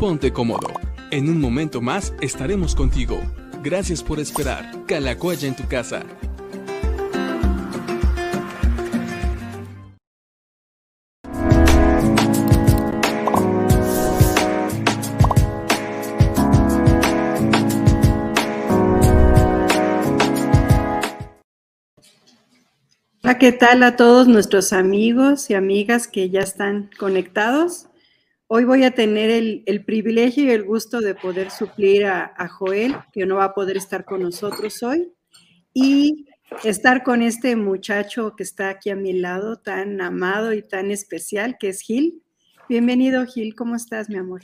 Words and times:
ponte 0.00 0.32
cómodo. 0.32 0.68
En 1.10 1.28
un 1.28 1.38
momento 1.38 1.82
más 1.82 2.14
estaremos 2.22 2.74
contigo. 2.74 3.20
Gracias 3.62 4.02
por 4.02 4.18
esperar. 4.18 4.86
Calacoya 4.86 5.46
en 5.46 5.54
tu 5.54 5.68
casa. 5.68 6.02
¿qué 23.40 23.52
tal 23.52 23.82
a 23.84 23.96
todos 23.96 24.28
nuestros 24.28 24.74
amigos 24.74 25.48
y 25.48 25.54
amigas 25.54 26.08
que 26.08 26.28
ya 26.28 26.40
están 26.40 26.90
conectados? 26.98 27.89
Hoy 28.52 28.64
voy 28.64 28.82
a 28.82 28.90
tener 28.90 29.30
el, 29.30 29.84
privilegio 29.84 30.42
y 30.42 30.50
el 30.50 30.64
gusto 30.64 31.00
de 31.00 31.14
poder 31.14 31.52
suplir 31.52 32.06
a, 32.06 32.48
Joel, 32.48 32.96
que 33.12 33.24
no 33.24 33.36
va 33.36 33.44
a 33.44 33.54
poder 33.54 33.76
estar 33.76 34.04
con 34.04 34.22
nosotros 34.22 34.82
hoy, 34.82 35.12
y 35.72 36.26
estar 36.64 37.04
con 37.04 37.22
este 37.22 37.54
muchacho 37.54 38.34
que 38.34 38.42
está 38.42 38.70
aquí 38.70 38.90
a 38.90 38.96
mi 38.96 39.12
lado, 39.12 39.60
tan 39.60 40.00
amado 40.00 40.52
y 40.52 40.62
tan 40.62 40.90
especial, 40.90 41.58
que 41.60 41.68
es 41.68 41.80
Gil. 41.80 42.24
Bienvenido, 42.68 43.24
Gil, 43.24 43.54
¿cómo 43.54 43.76
estás, 43.76 44.08
mi 44.08 44.16
amor? 44.16 44.40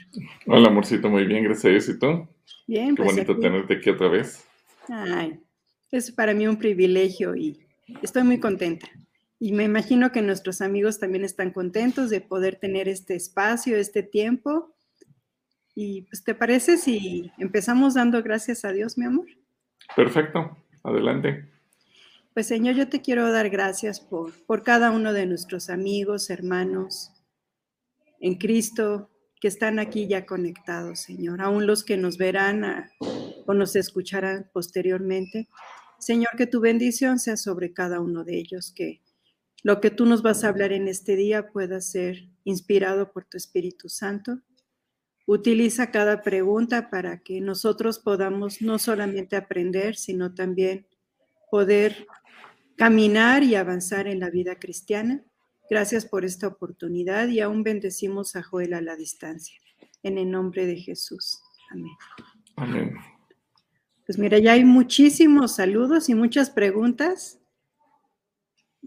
Hola, 0.47 0.69
amorcito, 0.69 1.09
muy 1.09 1.25
bien, 1.25 1.43
gracias 1.43 1.65
a 1.65 1.69
Dios. 1.71 1.89
¿Y 1.89 1.99
tú? 1.99 2.29
Bien, 2.69 2.95
Qué 2.95 3.03
pues 3.03 3.13
bonito 3.13 3.37
tenerte 3.41 3.75
aquí 3.75 3.91
otra 3.91 4.07
vez. 4.07 4.47
Ay, 4.89 5.41
es 5.91 6.13
para 6.13 6.33
mí 6.33 6.47
un 6.47 6.59
privilegio 6.59 7.35
y 7.35 7.59
Estoy 8.03 8.23
muy 8.23 8.39
contenta 8.39 8.89
y 9.39 9.53
me 9.53 9.65
imagino 9.65 10.13
que 10.13 10.23
nuestros 10.23 10.61
amigos 10.61 10.99
también 10.99 11.25
están 11.25 11.53
contentos 11.53 12.11
de 12.11 12.21
poder 12.21 12.57
tener 12.57 12.89
este 12.89 13.15
espacio, 13.15 13.77
este 13.77 14.03
tiempo. 14.03 14.75
Y 15.75 16.03
pues, 16.03 16.25
¿te 16.25 16.35
parece 16.35 16.79
si 16.79 17.31
empezamos 17.39 17.95
dando 17.95 18.23
gracias 18.23 18.65
a 18.65 18.73
Dios, 18.73 18.97
mi 18.97 19.05
amor? 19.05 19.27
Perfecto, 19.95 20.57
adelante. 20.83 21.51
Pues 22.33 22.47
Señor, 22.47 22.75
yo 22.75 22.89
te 22.89 23.03
quiero 23.03 23.31
dar 23.31 23.51
gracias 23.51 24.01
por, 24.01 24.33
por 24.47 24.63
cada 24.63 24.91
uno 24.91 25.13
de 25.13 25.27
nuestros 25.27 25.71
amigos, 25.71 26.31
hermanos 26.31 27.13
en 28.21 28.37
Cristo 28.37 29.11
que 29.41 29.49
están 29.49 29.79
aquí 29.79 30.07
ya 30.07 30.25
conectados, 30.25 31.01
Señor, 31.01 31.43
aún 31.43 31.67
los 31.67 31.85
que 31.85 31.97
nos 31.97 32.17
verán 32.17 32.89
o 33.47 33.55
nos 33.55 33.77
escucharán 33.77 34.51
posteriormente. 34.53 35.49
Señor, 35.99 36.31
que 36.37 36.47
tu 36.47 36.61
bendición 36.61 37.19
sea 37.19 37.37
sobre 37.37 37.73
cada 37.73 38.01
uno 38.01 38.25
de 38.25 38.39
ellos, 38.39 38.73
que 38.75 39.03
lo 39.67 39.81
que 39.81 39.91
tú 39.91 40.07
nos 40.07 40.23
vas 40.23 40.45
a 40.45 40.49
hablar 40.49 40.73
en 40.73 40.87
este 40.87 41.17
día 41.17 41.49
pueda 41.49 41.81
ser 41.81 42.29
inspirado 42.45 43.11
por 43.11 43.25
tu 43.25 43.37
Espíritu 43.37 43.89
Santo. 43.89 44.39
Utiliza 45.27 45.91
cada 45.91 46.23
pregunta 46.23 46.89
para 46.89 47.19
que 47.19 47.41
nosotros 47.41 47.99
podamos 47.99 48.63
no 48.63 48.79
solamente 48.79 49.35
aprender, 49.35 49.97
sino 49.97 50.33
también 50.35 50.87
poder 51.51 52.07
caminar 52.77 53.43
y 53.43 53.57
avanzar 53.57 54.07
en 54.07 54.21
la 54.21 54.31
vida 54.31 54.55
cristiana. 54.61 55.25
Gracias 55.69 56.07
por 56.07 56.25
esta 56.25 56.47
oportunidad 56.47 57.27
y 57.27 57.41
aún 57.41 57.65
bendecimos 57.65 58.37
a 58.37 58.45
Joel 58.45 58.73
a 58.73 58.81
la 58.81 58.95
distancia. 58.95 59.59
En 60.05 60.17
el 60.17 60.31
nombre 60.31 60.65
de 60.65 60.77
Jesús. 60.77 61.43
Amén. 61.73 61.97
Amén. 62.55 62.95
Pues 64.07 64.17
mira, 64.17 64.39
ya 64.39 64.53
hay 64.53 64.65
muchísimos 64.65 65.57
saludos 65.57 66.09
y 66.09 66.15
muchas 66.15 66.51
preguntas. 66.51 67.41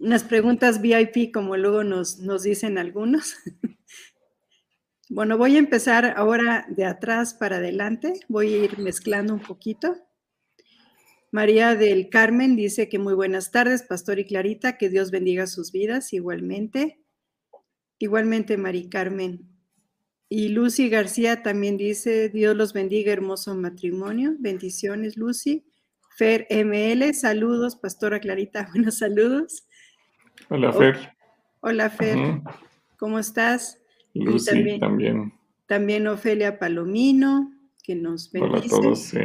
Unas 0.01 0.23
preguntas 0.23 0.81
VIP, 0.81 1.33
como 1.33 1.57
luego 1.57 1.83
nos, 1.83 2.19
nos 2.19 2.43
dicen 2.43 2.77
algunos. 2.77 3.35
bueno, 5.09 5.37
voy 5.37 5.57
a 5.57 5.59
empezar 5.59 6.13
ahora 6.15 6.65
de 6.69 6.85
atrás 6.85 7.33
para 7.33 7.57
adelante. 7.57 8.13
Voy 8.29 8.53
a 8.53 8.57
ir 8.63 8.79
mezclando 8.79 9.33
un 9.33 9.41
poquito. 9.41 9.97
María 11.31 11.75
del 11.75 12.09
Carmen 12.09 12.55
dice 12.55 12.87
que 12.87 12.97
muy 12.97 13.13
buenas 13.13 13.51
tardes, 13.51 13.83
Pastor 13.83 14.19
y 14.19 14.25
Clarita, 14.25 14.77
que 14.77 14.89
Dios 14.89 15.11
bendiga 15.11 15.47
sus 15.47 15.71
vidas 15.73 16.13
igualmente. 16.13 17.03
Igualmente, 17.99 18.57
Mari 18.57 18.87
Carmen. 18.87 19.49
Y 20.29 20.49
Lucy 20.49 20.89
García 20.89 21.43
también 21.43 21.75
dice, 21.75 22.29
Dios 22.29 22.55
los 22.55 22.71
bendiga, 22.71 23.11
hermoso 23.11 23.53
matrimonio. 23.53 24.35
Bendiciones, 24.39 25.17
Lucy. 25.17 25.65
Fer 26.15 26.47
ML, 26.49 27.13
saludos, 27.13 27.75
Pastora 27.75 28.19
Clarita, 28.19 28.69
buenos 28.73 28.99
saludos. 28.99 29.65
Hola, 30.47 30.71
Fer. 30.71 31.15
Hola, 31.61 31.89
Fer. 31.89 32.41
¿Cómo 32.97 33.19
estás? 33.19 33.77
Lucy 34.13 34.79
también, 34.79 35.33
también. 35.67 36.07
Ofelia 36.07 36.57
Palomino, 36.57 37.53
que 37.83 37.95
nos 37.95 38.31
bendice. 38.31 38.55
Hola 38.55 38.65
a 38.65 38.69
todos, 38.69 38.99
sí. 38.99 39.19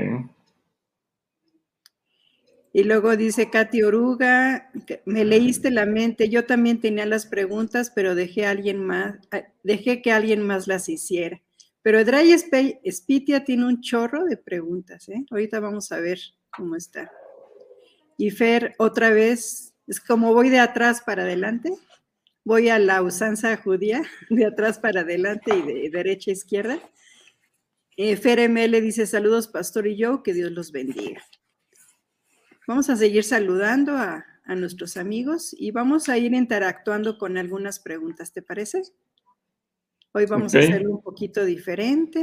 Y 2.73 2.83
luego 2.83 3.17
dice 3.17 3.51
Katy 3.51 3.85
Oruga, 3.85 4.73
me 5.05 5.25
leíste 5.25 5.71
la 5.71 5.87
mente, 5.87 6.29
yo 6.29 6.45
también 6.45 6.81
tenía 6.81 7.07
las 7.07 7.25
preguntas, 7.25 7.93
pero 7.95 8.17
dejé 8.17 8.47
a 8.47 8.51
alguien 8.51 8.85
más, 8.85 9.15
dejé 9.63 10.03
que 10.03 10.11
alguien 10.11 10.43
más 10.43 10.67
las 10.67 10.89
hiciera. 10.89 11.41
Pero 11.83 12.05
Dry 12.05 12.37
Spitia 12.37 13.45
tiene 13.45 13.67
un 13.67 13.81
chorro 13.81 14.25
de 14.25 14.37
preguntas, 14.39 15.09
¿eh? 15.09 15.25
Ahorita 15.31 15.61
vamos 15.61 15.93
a 15.93 16.01
ver 16.01 16.19
cómo 16.51 16.77
está. 16.77 17.13
Y 18.17 18.31
Fer, 18.31 18.75
otra 18.79 19.11
vez, 19.11 19.74
es 19.87 20.01
como 20.01 20.33
voy 20.33 20.49
de 20.49 20.61
atrás 20.61 21.03
para 21.05 21.23
adelante, 21.23 21.73
voy 22.45 22.69
a 22.69 22.79
la 22.79 23.03
usanza 23.03 23.57
judía, 23.57 24.03
de 24.31 24.47
atrás 24.47 24.79
para 24.79 25.01
adelante 25.01 25.57
y 25.57 25.63
de 25.63 25.91
derecha 25.91 26.31
a 26.31 26.35
izquierda. 26.35 26.79
Eh, 27.97 28.17
Fer 28.17 28.49
ML 28.49 28.81
dice, 28.81 29.07
saludos, 29.07 29.49
pastor 29.49 29.87
y 29.87 29.97
yo, 29.97 30.23
que 30.23 30.35
Dios 30.35 30.51
los 30.51 30.73
bendiga. 30.73 31.23
Vamos 32.67 32.89
a 32.91 32.97
seguir 32.97 33.25
saludando 33.25 33.97
a, 33.97 34.27
nuestros 34.47 34.99
amigos 34.99 35.57
y 35.59 35.71
vamos 35.71 36.11
a 36.11 36.19
ir 36.19 36.35
interactuando 36.35 37.17
con 37.17 37.39
algunas 37.39 37.81
preguntas, 37.81 38.31
¿te 38.31 38.43
parece? 38.43 38.83
Hoy 40.13 40.27
vamos 40.27 40.55
a 40.55 40.59
hacerlo 40.59 40.91
un 40.91 41.01
poquito 41.01 41.47
diferente. 41.47 42.23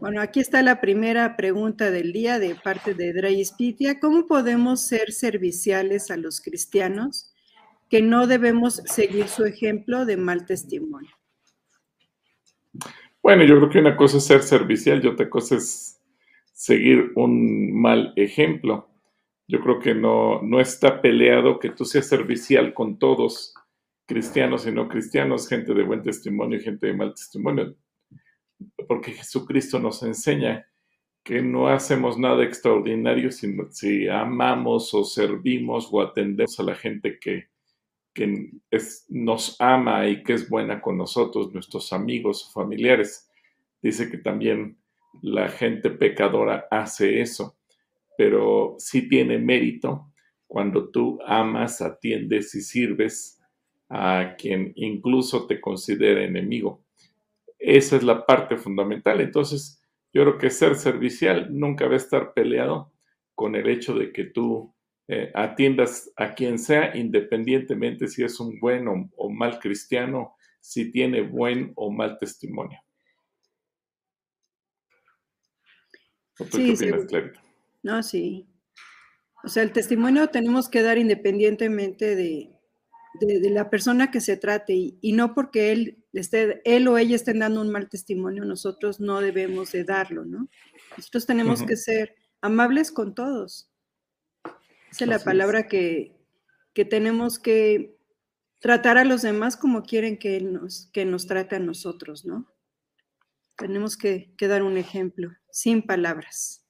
Bueno, 0.00 0.20
aquí 0.20 0.40
está 0.40 0.62
la 0.62 0.80
primera 0.80 1.36
pregunta 1.36 1.90
del 1.90 2.12
día 2.12 2.38
de 2.38 2.54
parte 2.54 2.94
de 2.94 3.12
Dray 3.12 3.44
Spitia. 3.44 4.00
¿Cómo 4.00 4.26
podemos 4.26 4.86
ser 4.86 5.12
serviciales 5.12 6.10
a 6.10 6.16
los 6.16 6.40
cristianos 6.40 7.32
que 7.88 8.02
no 8.02 8.26
debemos 8.26 8.82
seguir 8.86 9.28
su 9.28 9.44
ejemplo 9.44 10.04
de 10.04 10.16
mal 10.16 10.46
testimonio? 10.46 11.10
Bueno, 13.22 13.44
yo 13.44 13.56
creo 13.56 13.70
que 13.70 13.78
una 13.78 13.96
cosa 13.96 14.18
es 14.18 14.24
ser 14.24 14.42
servicial 14.42 15.02
y 15.02 15.08
otra 15.08 15.30
cosa 15.30 15.56
es 15.56 16.00
seguir 16.52 17.12
un 17.14 17.72
mal 17.80 18.12
ejemplo. 18.16 18.90
Yo 19.48 19.60
creo 19.60 19.78
que 19.78 19.94
no, 19.94 20.42
no 20.42 20.60
está 20.60 21.00
peleado 21.00 21.58
que 21.58 21.70
tú 21.70 21.84
seas 21.84 22.06
servicial 22.06 22.74
con 22.74 22.98
todos, 22.98 23.54
cristianos 24.06 24.66
y 24.66 24.72
no 24.72 24.88
cristianos, 24.88 25.48
gente 25.48 25.74
de 25.74 25.82
buen 25.82 26.02
testimonio 26.02 26.58
y 26.58 26.62
gente 26.62 26.86
de 26.86 26.94
mal 26.94 27.14
testimonio, 27.14 27.74
porque 28.86 29.12
Jesucristo 29.12 29.78
nos 29.78 30.02
enseña 30.02 30.68
que 31.22 31.42
no 31.42 31.68
hacemos 31.68 32.18
nada 32.18 32.44
extraordinario 32.44 33.30
si, 33.30 33.56
si 33.70 34.08
amamos 34.08 34.92
o 34.92 35.04
servimos 35.04 35.88
o 35.90 36.02
atendemos 36.02 36.60
a 36.60 36.64
la 36.64 36.74
gente 36.74 37.18
que, 37.18 37.48
que 38.12 38.50
nos 39.08 39.56
ama 39.58 40.06
y 40.06 40.22
que 40.22 40.34
es 40.34 40.48
buena 40.48 40.80
con 40.80 40.98
nosotros, 40.98 41.52
nuestros 41.54 41.92
amigos 41.92 42.46
o 42.46 42.52
familiares. 42.52 43.30
Dice 43.82 44.10
que 44.10 44.18
también 44.18 44.78
la 45.22 45.48
gente 45.48 45.90
pecadora 45.90 46.66
hace 46.70 47.20
eso, 47.20 47.56
pero 48.18 48.76
sí 48.78 49.08
tiene 49.08 49.38
mérito 49.38 50.12
cuando 50.46 50.90
tú 50.90 51.18
amas, 51.26 51.80
atiendes 51.80 52.54
y 52.54 52.60
sirves 52.60 53.40
a 53.88 54.34
quien 54.38 54.72
incluso 54.76 55.46
te 55.46 55.60
considera 55.60 56.22
enemigo. 56.22 56.83
Esa 57.66 57.96
es 57.96 58.02
la 58.02 58.26
parte 58.26 58.56
fundamental. 58.56 59.20
Entonces, 59.20 59.82
yo 60.12 60.22
creo 60.22 60.38
que 60.38 60.50
ser 60.50 60.76
servicial 60.76 61.48
nunca 61.50 61.86
va 61.86 61.94
a 61.94 61.96
estar 61.96 62.34
peleado 62.34 62.92
con 63.34 63.54
el 63.56 63.68
hecho 63.68 63.94
de 63.94 64.12
que 64.12 64.24
tú 64.24 64.74
eh, 65.08 65.30
atiendas 65.34 66.12
a 66.16 66.34
quien 66.34 66.58
sea, 66.58 66.96
independientemente 66.96 68.06
si 68.08 68.22
es 68.22 68.38
un 68.38 68.60
buen 68.60 68.86
o 68.88 69.30
mal 69.30 69.58
cristiano, 69.58 70.36
si 70.60 70.90
tiene 70.90 71.22
buen 71.22 71.72
o 71.74 71.90
mal 71.90 72.18
testimonio. 72.18 72.78
sí, 76.50 76.76
sí. 76.76 76.90
No, 77.82 78.02
sí. 78.02 78.46
O 79.42 79.48
sea, 79.48 79.62
el 79.62 79.72
testimonio 79.72 80.28
tenemos 80.28 80.68
que 80.68 80.82
dar 80.82 80.98
independientemente 80.98 82.16
de, 82.16 82.53
la 83.20 83.70
persona 83.70 84.10
que 84.10 84.20
se 84.20 84.36
trate 84.36 84.74
y, 85.00 85.12
no 85.12 85.34
porque 85.34 85.72
él, 85.72 86.04
esté, 86.12 86.60
él 86.64 86.88
o 86.88 86.98
ella 86.98 87.16
estén 87.16 87.38
dando 87.38 87.60
un 87.60 87.70
mal 87.70 87.88
testimonio, 87.88 88.44
nosotros 88.44 89.00
no 89.00 89.20
debemos 89.20 89.72
de 89.72 89.84
darlo, 89.84 90.24
¿no? 90.24 90.48
Nosotros 90.96 91.26
tenemos 91.26 91.62
que 91.62 91.76
ser 91.76 92.16
amables 92.40 92.90
con 92.90 93.14
todos. 93.14 93.70
Esa 94.90 95.04
es 95.04 95.08
la 95.08 95.18
palabra 95.18 95.66
Que, 95.68 96.16
que, 96.72 96.84
tenemos 96.84 97.38
que 97.38 97.96
tratar 98.58 98.98
a 98.98 99.04
los 99.04 99.22
demás 99.22 99.56
como 99.56 99.82
quieren 99.82 100.18
que 100.18 100.40
nos, 100.40 100.90
que 100.92 101.04
nos 101.04 101.26
trate 101.26 101.56
a 101.56 101.60
nosotros, 101.60 102.24
¿no? 102.24 102.52
Tenemos 103.56 103.96
que, 103.96 104.34
que 104.36 104.48
dar 104.48 104.62
un 104.62 104.76
ejemplo, 104.76 105.30
sin 105.50 105.82
palabras. 105.82 106.63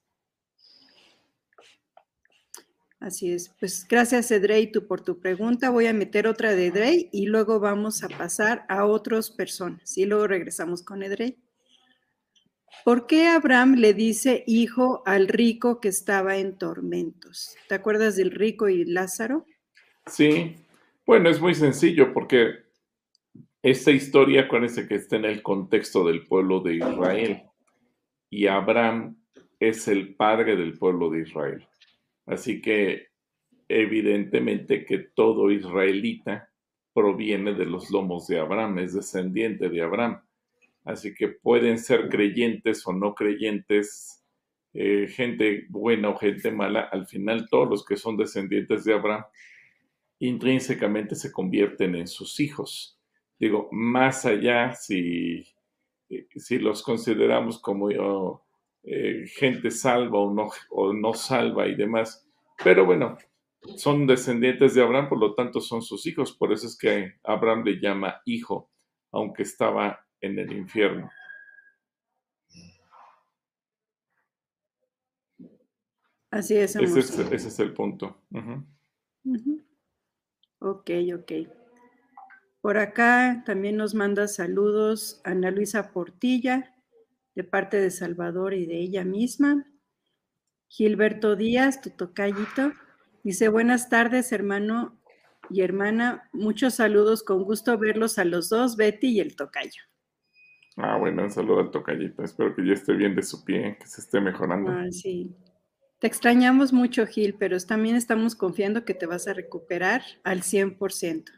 Así 3.05 3.31
es. 3.31 3.53
Pues 3.59 3.85
gracias, 3.87 4.31
Edrey, 4.31 4.71
tú 4.71 4.87
por 4.87 4.99
tu 4.99 5.19
pregunta. 5.19 5.69
Voy 5.69 5.85
a 5.85 5.93
meter 5.93 6.25
otra 6.25 6.55
de 6.55 6.65
Edrey 6.65 7.07
y 7.11 7.27
luego 7.27 7.59
vamos 7.59 8.03
a 8.03 8.09
pasar 8.09 8.65
a 8.67 8.85
otras 8.85 9.29
personas. 9.29 9.95
Y 9.95 10.07
luego 10.07 10.25
regresamos 10.25 10.81
con 10.81 11.03
Edrey. 11.03 11.37
¿Por 12.83 13.05
qué 13.05 13.27
Abraham 13.27 13.75
le 13.75 13.93
dice 13.93 14.43
hijo 14.47 15.03
al 15.05 15.27
rico 15.27 15.79
que 15.79 15.89
estaba 15.89 16.37
en 16.37 16.57
tormentos? 16.57 17.55
¿Te 17.69 17.75
acuerdas 17.75 18.15
del 18.15 18.31
rico 18.31 18.69
y 18.69 18.85
Lázaro? 18.85 19.45
Sí. 20.07 20.55
Bueno, 21.05 21.29
es 21.29 21.39
muy 21.39 21.53
sencillo 21.53 22.11
porque 22.11 22.55
esta 23.61 23.91
historia, 23.91 24.45
acuérdense 24.45 24.87
que 24.87 24.95
está 24.95 25.17
en 25.17 25.25
el 25.25 25.43
contexto 25.43 26.07
del 26.07 26.25
pueblo 26.25 26.59
de 26.61 26.77
Israel. 26.77 27.43
Y 28.31 28.47
Abraham 28.47 29.15
es 29.59 29.87
el 29.87 30.15
padre 30.15 30.55
del 30.55 30.75
pueblo 30.79 31.11
de 31.11 31.21
Israel. 31.21 31.67
Así 32.25 32.61
que 32.61 33.07
evidentemente 33.67 34.85
que 34.85 34.99
todo 34.99 35.51
israelita 35.51 36.49
proviene 36.93 37.53
de 37.53 37.65
los 37.65 37.91
lomos 37.91 38.27
de 38.27 38.39
Abraham, 38.39 38.79
es 38.79 38.93
descendiente 38.93 39.69
de 39.69 39.81
Abraham. 39.81 40.21
Así 40.83 41.13
que 41.13 41.29
pueden 41.29 41.79
ser 41.79 42.09
creyentes 42.09 42.85
o 42.87 42.93
no 42.93 43.15
creyentes, 43.15 44.23
eh, 44.73 45.07
gente 45.07 45.65
buena 45.69 46.09
o 46.09 46.17
gente 46.17 46.51
mala, 46.51 46.81
al 46.81 47.07
final 47.07 47.47
todos 47.49 47.69
los 47.69 47.85
que 47.85 47.97
son 47.97 48.17
descendientes 48.17 48.83
de 48.85 48.93
Abraham 48.93 49.23
intrínsecamente 50.19 51.15
se 51.15 51.31
convierten 51.31 51.95
en 51.95 52.07
sus 52.07 52.39
hijos. 52.39 52.99
Digo, 53.39 53.67
más 53.71 54.25
allá 54.25 54.73
si, 54.73 55.45
eh, 56.09 56.27
si 56.35 56.57
los 56.59 56.83
consideramos 56.83 57.59
como 57.59 57.91
yo, 57.91 58.44
eh, 58.87 59.25
gente 59.27 59.71
salva 59.71 60.19
o 60.19 60.31
no, 60.31 60.49
o 60.69 60.93
no 60.93 61.13
salva 61.13 61.67
y 61.67 61.75
demás. 61.75 62.27
Pero 62.63 62.85
bueno, 62.85 63.17
son 63.77 64.05
descendientes 64.05 64.75
de 64.75 64.83
Abraham, 64.83 65.09
por 65.09 65.19
lo 65.19 65.33
tanto 65.33 65.59
son 65.59 65.81
sus 65.81 66.05
hijos. 66.05 66.33
Por 66.33 66.53
eso 66.53 66.67
es 66.67 66.77
que 66.77 67.15
Abraham 67.23 67.63
le 67.63 67.79
llama 67.79 68.21
hijo, 68.25 68.69
aunque 69.11 69.43
estaba 69.43 70.05
en 70.21 70.37
el 70.37 70.51
infierno. 70.53 71.09
Así 76.29 76.55
es. 76.55 76.75
Ese 76.75 76.99
es, 76.99 77.17
ese 77.17 77.47
es 77.47 77.59
el 77.59 77.73
punto. 77.73 78.21
Ok, 80.59 80.91
ok. 81.15 81.31
Por 82.61 82.77
acá 82.77 83.43
también 83.45 83.77
nos 83.77 83.95
manda 83.95 84.27
saludos 84.27 85.21
Ana 85.23 85.49
Luisa 85.49 85.91
Portilla 85.91 86.74
de 87.35 87.43
parte 87.43 87.77
de 87.79 87.91
Salvador 87.91 88.53
y 88.53 88.65
de 88.65 88.79
ella 88.79 89.03
misma. 89.03 89.65
Gilberto 90.67 91.35
Díaz, 91.35 91.81
tu 91.81 91.91
tocayito, 91.91 92.73
dice, 93.23 93.49
buenas 93.49 93.89
tardes, 93.89 94.31
hermano 94.31 94.99
y 95.49 95.61
hermana. 95.61 96.29
Muchos 96.33 96.75
saludos, 96.75 97.23
con 97.23 97.43
gusto 97.43 97.77
verlos 97.77 98.17
a 98.17 98.25
los 98.25 98.49
dos, 98.49 98.77
Betty 98.77 99.07
y 99.07 99.19
el 99.19 99.35
tocayo. 99.35 99.83
Ah, 100.77 100.97
bueno, 100.97 101.23
un 101.23 101.31
saludo 101.31 101.59
al 101.59 101.71
tocayito. 101.71 102.23
Espero 102.23 102.55
que 102.55 102.65
ya 102.65 102.73
esté 102.73 102.93
bien 102.93 103.15
de 103.15 103.23
su 103.23 103.45
pie, 103.45 103.77
que 103.79 103.87
se 103.87 104.01
esté 104.01 104.19
mejorando. 104.19 104.71
Ah, 104.71 104.91
sí. 104.91 105.35
Te 105.99 106.07
extrañamos 106.07 106.73
mucho, 106.73 107.05
Gil, 107.07 107.35
pero 107.35 107.57
también 107.59 107.95
estamos 107.95 108.35
confiando 108.35 108.83
que 108.83 108.93
te 108.93 109.05
vas 109.05 109.27
a 109.27 109.33
recuperar 109.33 110.01
al 110.23 110.41
100%. 110.41 111.31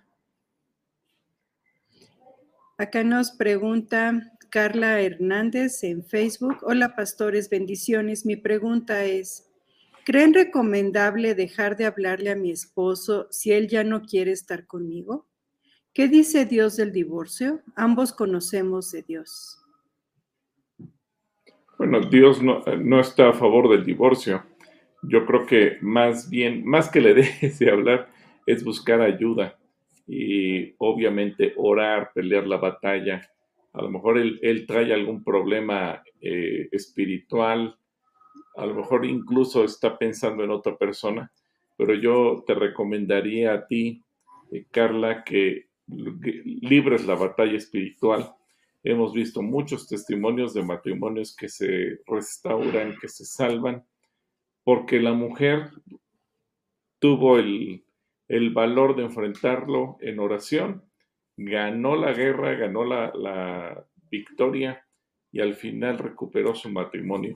Acá 2.80 3.04
nos 3.04 3.32
pregunta 3.32 4.37
Carla 4.58 5.00
Hernández 5.00 5.84
en 5.84 6.04
Facebook. 6.04 6.58
Hola 6.64 6.96
pastores, 6.96 7.48
bendiciones. 7.48 8.26
Mi 8.26 8.38
pregunta 8.38 9.06
es, 9.06 9.48
¿creen 10.04 10.34
recomendable 10.34 11.36
dejar 11.36 11.78
de 11.78 11.86
hablarle 11.86 12.32
a 12.32 12.36
mi 12.36 12.50
esposo 12.50 13.28
si 13.30 13.52
él 13.52 13.68
ya 13.68 13.84
no 13.84 14.02
quiere 14.02 14.32
estar 14.32 14.66
conmigo? 14.66 15.28
¿Qué 15.94 16.08
dice 16.08 16.48
Dios 16.48 16.76
del 16.76 16.92
divorcio? 16.92 17.62
Ambos 17.76 18.12
conocemos 18.12 18.92
de 18.92 19.04
Dios. 19.04 19.64
Bueno, 21.78 22.02
Dios 22.10 22.42
no, 22.42 23.00
está 23.00 23.30
a 23.30 23.34
favor 23.34 23.70
del 23.70 23.86
divorcio. 23.86 24.44
Yo 25.04 25.24
creo 25.28 25.46
que 25.46 25.78
más 25.82 26.32
bien, 26.32 26.66
más 26.66 26.90
que 26.90 27.00
le 27.00 27.14
dejes 27.14 27.60
de 27.60 27.70
hablar, 27.70 28.10
es 28.48 28.64
buscar 28.64 29.02
ayuda 29.02 29.56
y 30.08 30.74
obviamente 30.80 31.54
orar, 31.58 32.10
pelear 32.16 32.48
la 32.48 32.58
batalla 32.58 33.22
a 33.78 33.84
lo 33.84 33.92
mejor 33.92 34.18
él, 34.18 34.66
trae 34.66 34.92
algún 34.92 35.24
problema 35.24 36.02
eh, 36.20 36.68
espiritual, 36.72 37.78
a 38.56 38.66
lo 38.66 38.74
mejor 38.74 39.06
incluso 39.06 39.64
está 39.64 40.00
pensando 40.00 40.44
en 40.44 40.50
otra 40.50 40.76
persona, 40.78 41.32
pero 41.78 41.94
yo 41.94 42.44
te 42.48 42.56
recomendaría 42.56 43.54
a 43.54 43.68
ti, 43.68 44.04
eh, 44.52 44.66
Carla, 44.72 45.24
que 45.24 45.68
libres 45.86 47.06
la 47.06 47.14
batalla 47.14 47.56
espiritual. 47.56 48.34
Hemos 48.84 49.14
visto 49.14 49.44
muchos 49.44 49.88
testimonios 49.88 50.56
de 50.56 50.64
matrimonios 50.64 51.36
que 51.36 51.48
se 51.48 52.00
restauran, 52.08 52.98
que 53.00 53.08
se 53.08 53.26
salvan, 53.26 53.86
porque 54.64 55.00
la 55.00 55.14
mujer 55.14 55.70
tuvo 56.98 57.38
el, 57.38 57.86
el 58.28 58.50
valor 58.50 58.96
de 58.96 59.04
enfrentarlo 59.04 59.98
en 60.02 60.20
oración 60.20 60.87
ganó 61.38 61.96
la 61.96 62.14
guerra, 62.14 62.56
ganó 62.56 62.84
la, 62.84 63.86
victoria 64.10 64.82
y 65.34 65.42
al 65.42 65.54
final 65.54 65.98
recuperó 65.98 66.56
su 66.56 66.70
matrimonio. 66.70 67.36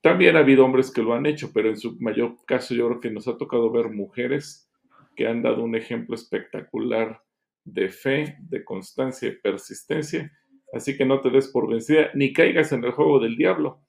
También 0.00 0.36
ha 0.36 0.38
habido 0.38 0.64
hombres 0.64 0.92
que 0.92 1.02
lo 1.02 1.14
han 1.14 1.26
hecho, 1.26 1.50
pero 1.52 1.68
en 1.68 1.76
su 1.76 1.98
mayor 1.98 2.36
caso 2.46 2.76
yo 2.76 2.86
creo 2.86 3.00
que 3.00 3.10
nos 3.10 3.26
ha 3.26 3.36
tocado 3.36 3.72
ver 3.72 3.90
mujeres 3.90 4.70
que 5.16 5.26
han 5.26 5.42
dado 5.42 5.64
un 5.64 5.74
ejemplo 5.74 6.14
espectacular 6.14 7.20
de 7.64 7.88
fe, 7.88 8.36
de 8.38 8.62
constancia 8.62 9.28
y 9.28 9.32
persistencia. 9.32 10.30
Así 10.72 10.96
que 10.96 11.04
no 11.04 11.20
te 11.20 11.30
des 11.30 11.48
por 11.48 11.68
vencida 11.68 12.10
ni 12.14 12.32
caigas 12.32 12.70
en 12.70 12.84
el 12.84 12.92
juego 12.92 13.18
del 13.18 13.36
diablo, 13.36 13.82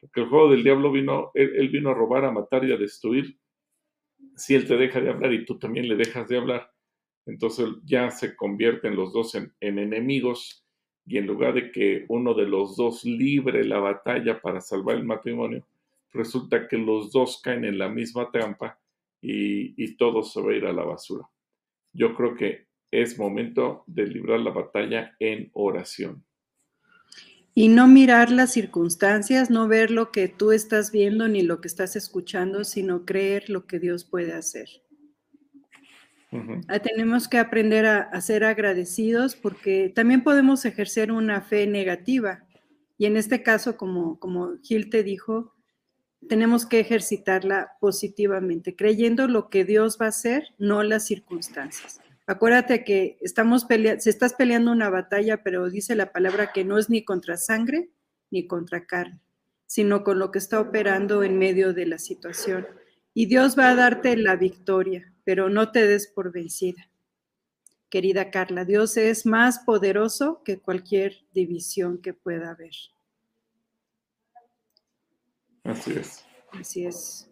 porque 0.00 0.20
el 0.20 0.28
juego 0.28 0.48
del 0.50 0.62
diablo 0.62 0.92
vino, 0.92 1.32
él 1.34 1.68
vino 1.70 1.90
a 1.90 1.94
robar, 1.94 2.24
a 2.24 2.30
matar 2.30 2.64
y 2.64 2.72
a 2.72 2.76
destruir. 2.76 3.36
Si 4.36 4.54
él 4.54 4.64
te 4.64 4.76
deja 4.76 5.00
de 5.00 5.10
hablar 5.10 5.32
y 5.32 5.44
tú 5.44 5.58
también 5.58 5.88
le 5.88 5.96
dejas 5.96 6.28
de 6.28 6.36
hablar, 6.36 6.70
entonces 7.28 7.68
ya 7.84 8.10
se 8.10 8.34
convierten 8.34 8.96
los 8.96 9.12
dos 9.12 9.34
en, 9.34 9.52
enemigos 9.60 10.64
y 11.06 11.18
en 11.18 11.26
lugar 11.26 11.54
de 11.54 11.70
que 11.70 12.06
uno 12.08 12.32
de 12.32 12.46
los 12.46 12.74
dos 12.76 13.04
libre 13.04 13.64
la 13.64 13.78
batalla 13.78 14.40
para 14.40 14.60
salvar 14.62 14.96
el 14.96 15.04
matrimonio, 15.04 15.66
resulta 16.12 16.66
que 16.66 16.78
los 16.78 17.12
dos 17.12 17.40
caen 17.42 17.66
en 17.66 17.78
la 17.78 17.90
misma 17.90 18.30
trampa 18.30 18.78
y, 19.20 19.74
y 19.82 19.96
todo 19.96 20.22
se 20.22 20.40
va 20.40 20.52
a 20.52 20.54
ir 20.54 20.64
a 20.64 20.72
la 20.72 20.84
basura. 20.84 21.28
Yo 21.92 22.14
creo 22.14 22.34
que 22.34 22.66
es 22.90 23.18
momento 23.18 23.84
de 23.86 24.06
librar 24.06 24.40
la 24.40 24.50
batalla 24.50 25.14
en 25.20 25.50
oración. 25.52 26.24
Y 27.54 27.68
no 27.68 27.88
mirar 27.88 28.30
las 28.30 28.52
circunstancias, 28.52 29.50
no 29.50 29.68
ver 29.68 29.90
lo 29.90 30.12
que 30.12 30.28
tú 30.28 30.52
estás 30.52 30.92
viendo 30.92 31.28
ni 31.28 31.42
lo 31.42 31.60
que 31.60 31.68
estás 31.68 31.94
escuchando, 31.96 32.64
sino 32.64 33.04
creer 33.04 33.50
lo 33.50 33.66
que 33.66 33.78
Dios 33.78 34.04
puede 34.04 34.32
hacer. 34.32 34.68
Ah, 36.68 36.78
tenemos 36.78 37.26
que 37.26 37.38
aprender 37.38 37.86
a, 37.86 38.20
ser 38.20 38.44
agradecidos 38.44 39.34
porque 39.34 39.90
también 39.94 40.22
podemos 40.22 40.64
ejercer 40.64 41.10
una 41.10 41.40
fe 41.40 41.66
negativa. 41.66 42.44
Y 42.98 43.06
en 43.06 43.16
este 43.16 43.42
caso, 43.42 43.76
como, 43.76 44.18
como 44.18 44.58
Gil 44.62 44.90
te 44.90 45.02
dijo, 45.02 45.54
tenemos 46.28 46.66
que 46.66 46.80
ejercitarla 46.80 47.72
positivamente, 47.80 48.76
creyendo 48.76 49.28
lo 49.28 49.48
que 49.48 49.64
Dios 49.64 49.98
va 50.00 50.06
a 50.06 50.10
hacer, 50.10 50.48
no 50.58 50.82
las 50.82 51.06
circunstancias. 51.06 52.00
Acuérdate 52.26 52.84
que 52.84 53.16
estamos 53.22 53.64
peleando, 53.64 54.02
se 54.02 54.10
estás 54.10 54.34
peleando 54.34 54.70
una 54.70 54.90
batalla, 54.90 55.42
pero 55.42 55.70
dice 55.70 55.94
la 55.94 56.12
palabra 56.12 56.52
que 56.52 56.64
no 56.64 56.76
es 56.76 56.90
ni 56.90 57.04
contra 57.04 57.38
sangre 57.38 57.90
ni 58.30 58.46
contra 58.46 58.84
carne, 58.84 59.22
sino 59.64 60.04
con 60.04 60.18
lo 60.18 60.30
que 60.30 60.38
está 60.38 60.60
operando 60.60 61.22
en 61.22 61.38
medio 61.38 61.72
de 61.72 61.86
la 61.86 61.98
situación. 61.98 62.66
Y 63.18 63.26
Dios 63.26 63.58
va 63.58 63.70
a 63.70 63.74
darte 63.74 64.16
la 64.16 64.36
victoria 64.36 65.12
pero 65.28 65.50
no 65.50 65.72
te 65.72 65.86
des 65.86 66.06
por 66.06 66.32
vencida. 66.32 66.88
Querida 67.90 68.30
Carla, 68.30 68.64
Dios 68.64 68.96
es 68.96 69.26
más 69.26 69.58
poderoso 69.58 70.40
que 70.42 70.58
cualquier 70.58 71.16
división 71.34 72.00
que 72.00 72.14
pueda 72.14 72.52
haber. 72.52 72.72
Así 75.64 75.92
es. 75.92 76.24
Así 76.52 76.86
es. 76.86 77.30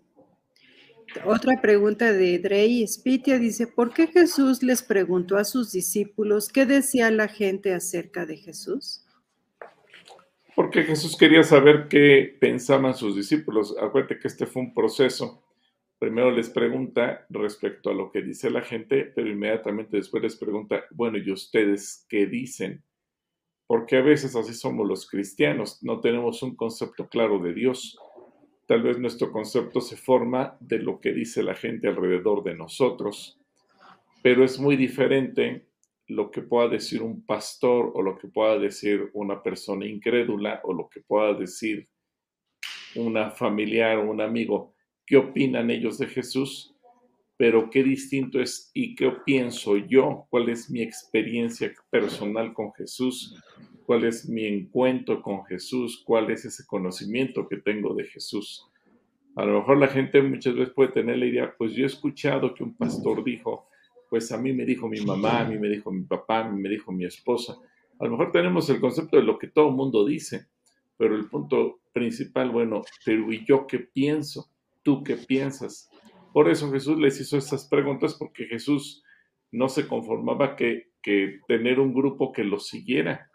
Otra 1.24 1.58
pregunta 1.62 2.12
de 2.12 2.38
Drey 2.38 2.86
Spitia 2.86 3.38
dice, 3.38 3.66
¿por 3.66 3.94
qué 3.94 4.08
Jesús 4.08 4.62
les 4.62 4.82
preguntó 4.82 5.38
a 5.38 5.44
sus 5.44 5.72
discípulos 5.72 6.50
qué 6.50 6.66
decía 6.66 7.10
la 7.10 7.28
gente 7.28 7.72
acerca 7.72 8.26
de 8.26 8.36
Jesús? 8.36 9.06
Porque 10.54 10.82
Jesús 10.82 11.16
quería 11.16 11.44
saber 11.44 11.88
qué 11.88 12.36
pensaban 12.38 12.94
sus 12.94 13.16
discípulos. 13.16 13.74
Acuérdate 13.80 14.18
que 14.18 14.28
este 14.28 14.44
fue 14.44 14.60
un 14.60 14.74
proceso 14.74 15.45
primero 15.98 16.30
les 16.30 16.50
pregunta 16.50 17.26
respecto 17.30 17.90
a 17.90 17.94
lo 17.94 18.10
que 18.10 18.22
dice 18.22 18.50
la 18.50 18.62
gente, 18.62 19.12
pero 19.14 19.28
inmediatamente 19.28 19.96
después 19.96 20.22
les 20.22 20.36
pregunta, 20.36 20.84
bueno, 20.90 21.18
¿y 21.18 21.30
ustedes 21.30 22.06
qué 22.08 22.26
dicen? 22.26 22.84
porque 23.66 23.96
a 23.96 24.02
veces 24.02 24.36
así 24.36 24.54
somos 24.54 24.86
los 24.86 25.08
cristianos, 25.08 25.82
no 25.82 26.00
tenemos 26.00 26.42
un 26.42 26.54
concepto 26.54 27.08
claro 27.08 27.38
de 27.40 27.52
Dios. 27.52 27.98
Tal 28.66 28.82
vez 28.82 28.98
nuestro 28.98 29.32
concepto 29.32 29.80
se 29.80 29.96
forma 29.96 30.56
de 30.60 30.78
lo 30.78 31.00
que 31.00 31.12
dice 31.12 31.42
la 31.42 31.54
gente 31.54 31.88
alrededor 31.88 32.42
de 32.44 32.54
nosotros, 32.54 33.38
pero 34.22 34.44
es 34.44 34.58
muy 34.58 34.76
diferente 34.76 35.66
lo 36.08 36.30
que 36.30 36.42
pueda 36.42 36.68
decir 36.68 37.02
un 37.02 37.24
pastor 37.24 37.90
o 37.94 38.02
lo 38.02 38.16
que 38.16 38.28
pueda 38.28 38.58
decir 38.58 39.10
una 39.12 39.42
persona 39.42 39.86
incrédula 39.86 40.60
o 40.62 40.72
lo 40.72 40.88
que 40.88 41.00
pueda 41.00 41.34
decir 41.34 41.88
una 42.94 43.30
familiar 43.32 43.98
o 43.98 44.10
un 44.10 44.20
amigo. 44.20 44.75
¿Qué 45.06 45.16
opinan 45.16 45.70
ellos 45.70 45.98
de 45.98 46.06
Jesús? 46.08 46.74
Pero 47.36 47.70
qué 47.70 47.84
distinto 47.84 48.40
es 48.40 48.70
y 48.74 48.96
qué 48.96 49.12
pienso 49.24 49.76
yo, 49.76 50.26
cuál 50.30 50.48
es 50.48 50.68
mi 50.68 50.82
experiencia 50.82 51.72
personal 51.90 52.52
con 52.52 52.72
Jesús, 52.72 53.40
cuál 53.84 54.04
es 54.04 54.28
mi 54.28 54.46
encuentro 54.46 55.22
con 55.22 55.44
Jesús, 55.44 56.02
cuál 56.04 56.30
es 56.30 56.44
ese 56.44 56.66
conocimiento 56.66 57.46
que 57.46 57.58
tengo 57.58 57.94
de 57.94 58.04
Jesús. 58.04 58.66
A 59.36 59.44
lo 59.44 59.60
mejor 59.60 59.78
la 59.78 59.88
gente 59.88 60.20
muchas 60.22 60.54
veces 60.54 60.74
puede 60.74 60.92
tener 60.92 61.18
la 61.18 61.26
idea, 61.26 61.54
pues 61.56 61.72
yo 61.72 61.84
he 61.84 61.86
escuchado 61.86 62.52
que 62.54 62.64
un 62.64 62.74
pastor 62.74 63.22
dijo, 63.22 63.68
pues 64.10 64.32
a 64.32 64.38
mí 64.38 64.52
me 64.52 64.64
dijo 64.64 64.88
mi 64.88 65.00
mamá, 65.00 65.40
a 65.40 65.44
mí 65.44 65.58
me 65.58 65.68
dijo 65.68 65.92
mi 65.92 66.04
papá, 66.04 66.40
a 66.40 66.50
mí 66.50 66.60
me 66.60 66.68
dijo 66.68 66.90
mi 66.90 67.04
esposa. 67.04 67.56
A 67.98 68.04
lo 68.04 68.12
mejor 68.12 68.32
tenemos 68.32 68.68
el 68.70 68.80
concepto 68.80 69.18
de 69.18 69.22
lo 69.22 69.38
que 69.38 69.48
todo 69.48 69.68
el 69.68 69.74
mundo 69.74 70.04
dice, 70.04 70.46
pero 70.96 71.14
el 71.14 71.28
punto 71.28 71.80
principal, 71.92 72.50
bueno, 72.50 72.82
pero 73.04 73.30
¿y 73.32 73.44
yo 73.44 73.66
qué 73.66 73.80
pienso? 73.80 74.50
¿Tú 74.86 75.02
qué 75.02 75.16
piensas? 75.16 75.90
Por 76.32 76.48
eso 76.48 76.70
Jesús 76.70 76.96
les 77.00 77.20
hizo 77.20 77.36
estas 77.36 77.66
preguntas, 77.66 78.14
porque 78.14 78.44
Jesús 78.44 79.02
no 79.50 79.68
se 79.68 79.88
conformaba 79.88 80.54
que, 80.54 80.92
que 81.02 81.40
tener 81.48 81.80
un 81.80 81.92
grupo 81.92 82.30
que 82.30 82.44
lo 82.44 82.60
siguiera. 82.60 83.28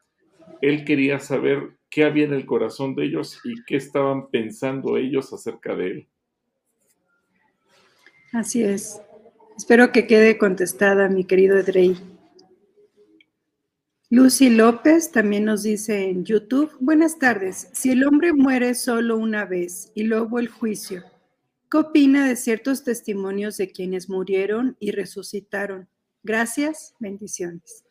Él 0.62 0.86
quería 0.86 1.20
saber 1.20 1.76
qué 1.90 2.06
había 2.06 2.24
en 2.24 2.32
el 2.32 2.46
corazón 2.46 2.96
de 2.96 3.04
ellos 3.04 3.38
y 3.44 3.62
qué 3.66 3.76
estaban 3.76 4.30
pensando 4.30 4.96
ellos 4.96 5.34
acerca 5.34 5.76
de 5.76 5.88
él. 5.88 6.08
Así 8.32 8.64
es. 8.64 9.02
Espero 9.58 9.92
que 9.92 10.08
quede 10.08 10.38
contestada, 10.38 11.10
mi 11.10 11.26
querido 11.26 11.58
Edrey. 11.58 11.98
Lucy 14.10 14.50
López 14.50 15.12
también 15.12 15.44
nos 15.44 15.64
dice 15.64 16.12
en 16.12 16.24
YouTube, 16.24 16.72
buenas 16.80 17.20
tardes, 17.20 17.68
si 17.74 17.92
el 17.92 18.06
hombre 18.08 18.32
muere 18.32 18.74
solo 18.74 19.18
una 19.18 19.44
vez 19.44 19.92
y 19.96 20.04
luego 20.04 20.40
el 20.40 20.48
juicio, 20.48 21.04
¿qué 21.72 21.78
opina 21.78 22.28
de 22.28 22.36
ciertos 22.36 22.84
testimonios 22.84 23.56
de 23.58 23.72
quienes 23.72 24.10
murieron 24.10 24.76
y 24.80 24.92
resucitaron? 24.92 25.88
Gracias, 26.22 26.94
bendiciones. 27.00 27.86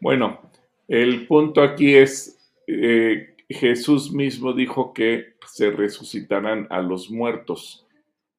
Bueno, 0.00 0.50
el 0.88 1.26
punto 1.26 1.62
aquí 1.62 1.94
es, 1.94 2.50
eh, 2.66 3.36
Jesús 3.48 4.12
mismo 4.12 4.52
dijo 4.54 4.94
que 4.94 5.34
se 5.46 5.70
resucitarán 5.70 6.66
a 6.70 6.80
los 6.80 7.10
muertos. 7.10 7.86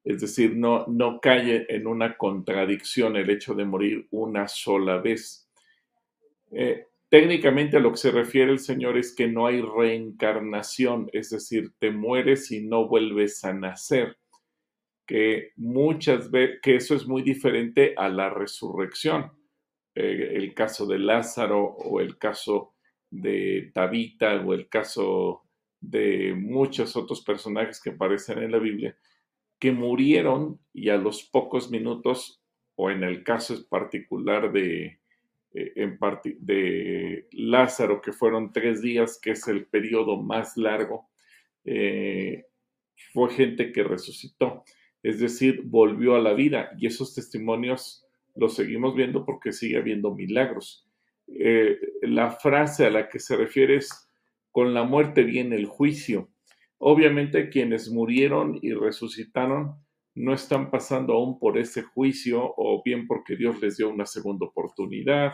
Es 0.02 0.20
decir, 0.20 0.56
no, 0.56 0.86
no 0.88 1.20
cae 1.20 1.66
en 1.68 1.86
una 1.86 2.16
contradicción 2.16 3.16
el 3.16 3.30
hecho 3.30 3.54
de 3.54 3.64
morir 3.64 4.08
una 4.10 4.48
sola 4.48 4.96
vez. 4.98 5.48
Eh, 6.50 6.86
técnicamente 7.10 7.76
a 7.76 7.80
lo 7.80 7.90
que 7.90 7.98
se 7.98 8.12
refiere 8.12 8.52
el 8.52 8.60
Señor 8.60 8.96
es 8.96 9.14
que 9.14 9.26
no 9.26 9.46
hay 9.46 9.60
reencarnación, 9.60 11.10
es 11.12 11.30
decir, 11.30 11.72
te 11.78 11.90
mueres 11.90 12.50
y 12.52 12.62
no 12.62 12.88
vuelves 12.88 13.44
a 13.44 13.52
nacer. 13.52 14.16
Que 15.06 15.50
muchas 15.56 16.30
veces, 16.30 16.60
que 16.62 16.76
eso 16.76 16.94
es 16.94 17.06
muy 17.06 17.22
diferente 17.22 17.94
a 17.96 18.08
la 18.08 18.30
resurrección. 18.30 19.32
Eh, 19.96 20.34
el 20.36 20.54
caso 20.54 20.86
de 20.86 21.00
Lázaro 21.00 21.64
o 21.64 22.00
el 22.00 22.16
caso 22.16 22.74
de 23.10 23.72
Tabita 23.74 24.40
o 24.40 24.54
el 24.54 24.68
caso 24.68 25.42
de 25.80 26.34
muchos 26.36 26.94
otros 26.96 27.22
personajes 27.22 27.80
que 27.82 27.90
aparecen 27.90 28.38
en 28.38 28.52
la 28.52 28.58
Biblia, 28.58 28.96
que 29.58 29.72
murieron 29.72 30.60
y 30.72 30.90
a 30.90 30.96
los 30.96 31.24
pocos 31.24 31.72
minutos, 31.72 32.40
o 32.76 32.90
en 32.90 33.02
el 33.02 33.24
caso 33.24 33.56
particular 33.68 34.52
de, 34.52 35.00
en 35.52 35.98
de 36.40 37.26
Lázaro, 37.32 38.00
que 38.00 38.12
fueron 38.12 38.52
tres 38.52 38.82
días, 38.82 39.18
que 39.20 39.32
es 39.32 39.48
el 39.48 39.66
periodo 39.66 40.22
más 40.22 40.56
largo, 40.56 41.08
eh, 41.64 42.44
fue 43.12 43.30
gente 43.30 43.72
que 43.72 43.82
resucitó, 43.82 44.64
es 45.02 45.18
decir, 45.20 45.62
volvió 45.64 46.14
a 46.14 46.20
la 46.20 46.34
vida 46.34 46.70
y 46.78 46.86
esos 46.86 47.14
testimonios 47.14 48.06
los 48.34 48.54
seguimos 48.54 48.94
viendo 48.94 49.24
porque 49.24 49.52
sigue 49.52 49.78
habiendo 49.78 50.14
milagros. 50.14 50.86
Eh, 51.26 51.78
la 52.02 52.30
frase 52.32 52.86
a 52.86 52.90
la 52.90 53.08
que 53.08 53.18
se 53.18 53.36
refiere 53.36 53.76
es, 53.76 54.10
con 54.52 54.74
la 54.74 54.84
muerte 54.84 55.22
viene 55.22 55.56
el 55.56 55.66
juicio. 55.66 56.30
Obviamente 56.78 57.50
quienes 57.50 57.90
murieron 57.90 58.58
y 58.62 58.72
resucitaron 58.72 59.76
no 60.14 60.34
están 60.34 60.70
pasando 60.70 61.14
aún 61.14 61.38
por 61.38 61.58
ese 61.58 61.82
juicio 61.82 62.54
o 62.56 62.82
bien 62.84 63.06
porque 63.06 63.36
Dios 63.36 63.60
les 63.60 63.76
dio 63.76 63.88
una 63.88 64.06
segunda 64.06 64.46
oportunidad 64.46 65.32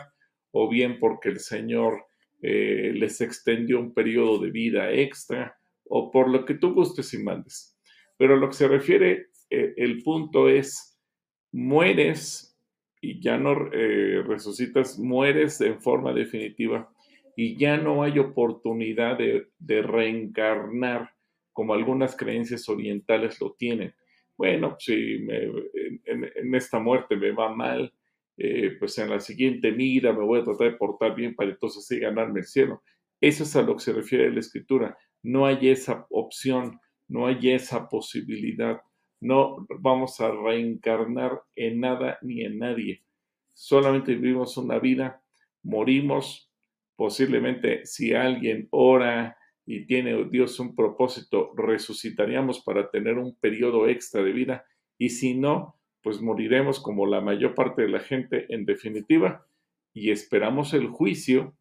o 0.51 0.69
bien 0.69 0.99
porque 0.99 1.29
el 1.29 1.39
Señor 1.39 2.05
eh, 2.41 2.91
les 2.93 3.19
extendió 3.21 3.79
un 3.79 3.93
periodo 3.93 4.39
de 4.39 4.51
vida 4.51 4.91
extra 4.91 5.57
o 5.85 6.11
por 6.11 6.29
lo 6.29 6.45
que 6.45 6.55
tú 6.55 6.73
gustes 6.73 7.13
y 7.13 7.23
mandes. 7.23 7.77
Pero 8.17 8.35
a 8.35 8.37
lo 8.37 8.47
que 8.49 8.55
se 8.55 8.67
refiere, 8.67 9.27
eh, 9.49 9.73
el 9.77 10.03
punto 10.03 10.49
es, 10.49 10.99
mueres 11.51 12.57
y 13.01 13.21
ya 13.21 13.37
no 13.37 13.71
eh, 13.71 14.21
resucitas, 14.25 14.99
mueres 14.99 15.61
en 15.61 15.81
forma 15.81 16.13
definitiva 16.13 16.91
y 17.35 17.57
ya 17.57 17.77
no 17.77 18.03
hay 18.03 18.19
oportunidad 18.19 19.17
de 19.17 19.81
reencarnar 19.81 21.11
como 21.53 21.73
algunas 21.73 22.15
creencias 22.15 22.67
orientales 22.69 23.39
lo 23.41 23.53
tienen. 23.53 23.93
Bueno, 24.37 24.75
si 24.79 25.25
en, 26.05 26.55
esta 26.55 26.79
muerte 26.79 27.15
me 27.15 27.31
va 27.31 27.53
mal, 27.53 27.91
eh, 28.37 28.75
pues 28.77 28.97
en 28.99 29.09
la 29.09 29.19
siguiente 29.19 29.71
vida 29.71 30.13
me 30.13 30.23
voy 30.23 30.41
a 30.41 30.43
tratar 30.43 30.71
de 30.71 30.77
portar 30.77 31.15
bien 31.15 31.35
para 31.35 31.49
entonces 31.49 31.87
sí 31.87 31.99
ganarme 31.99 32.41
el 32.41 32.45
cielo. 32.45 32.83
Eso 33.19 33.43
es 33.43 33.55
a 33.55 33.63
lo 33.63 33.75
que 33.75 33.83
se 33.83 33.93
refiere 33.93 34.31
la 34.31 34.39
escritura. 34.39 34.97
No 35.23 35.47
hay 35.47 35.69
esa 35.69 36.05
opción, 36.11 36.79
no 37.07 37.25
hay 37.25 37.49
esa 37.49 37.89
posibilidad. 37.89 38.79
No 39.19 39.65
vamos 39.79 40.21
a 40.21 40.31
reencarnar 40.31 41.41
en 41.55 41.79
nada 41.79 42.19
ni 42.21 42.43
en 42.43 42.59
nadie. 42.59 43.03
Solamente 43.55 44.13
vivimos 44.13 44.55
una 44.57 44.77
vida, 44.77 45.23
morimos, 45.63 46.51
posiblemente 46.95 47.85
si 47.87 48.13
alguien 48.13 48.67
ora, 48.69 49.35
y 49.69 49.85
tiene 49.85 50.23
Dios 50.29 50.61
un 50.61 50.75
propósito, 50.75 51.51
resucitaríamos 51.57 52.61
para 52.61 52.89
tener 52.89 53.17
un 53.17 53.35
periodo 53.35 53.89
extra 53.89 54.23
de 54.23 54.31
vida 54.31 54.65
y 54.97 55.09
si 55.09 55.35
no, 55.35 55.75
pues 56.01 56.21
moriremos 56.21 56.79
como 56.79 57.05
la 57.05 57.19
mayor 57.19 57.53
parte 57.53 57.81
de 57.81 57.89
la 57.89 57.99
gente 57.99 58.45
en 58.47 58.65
definitiva 58.65 59.45
y 59.93 60.11
esperamos 60.11 60.73
el 60.73 60.87
juicio 60.87 61.53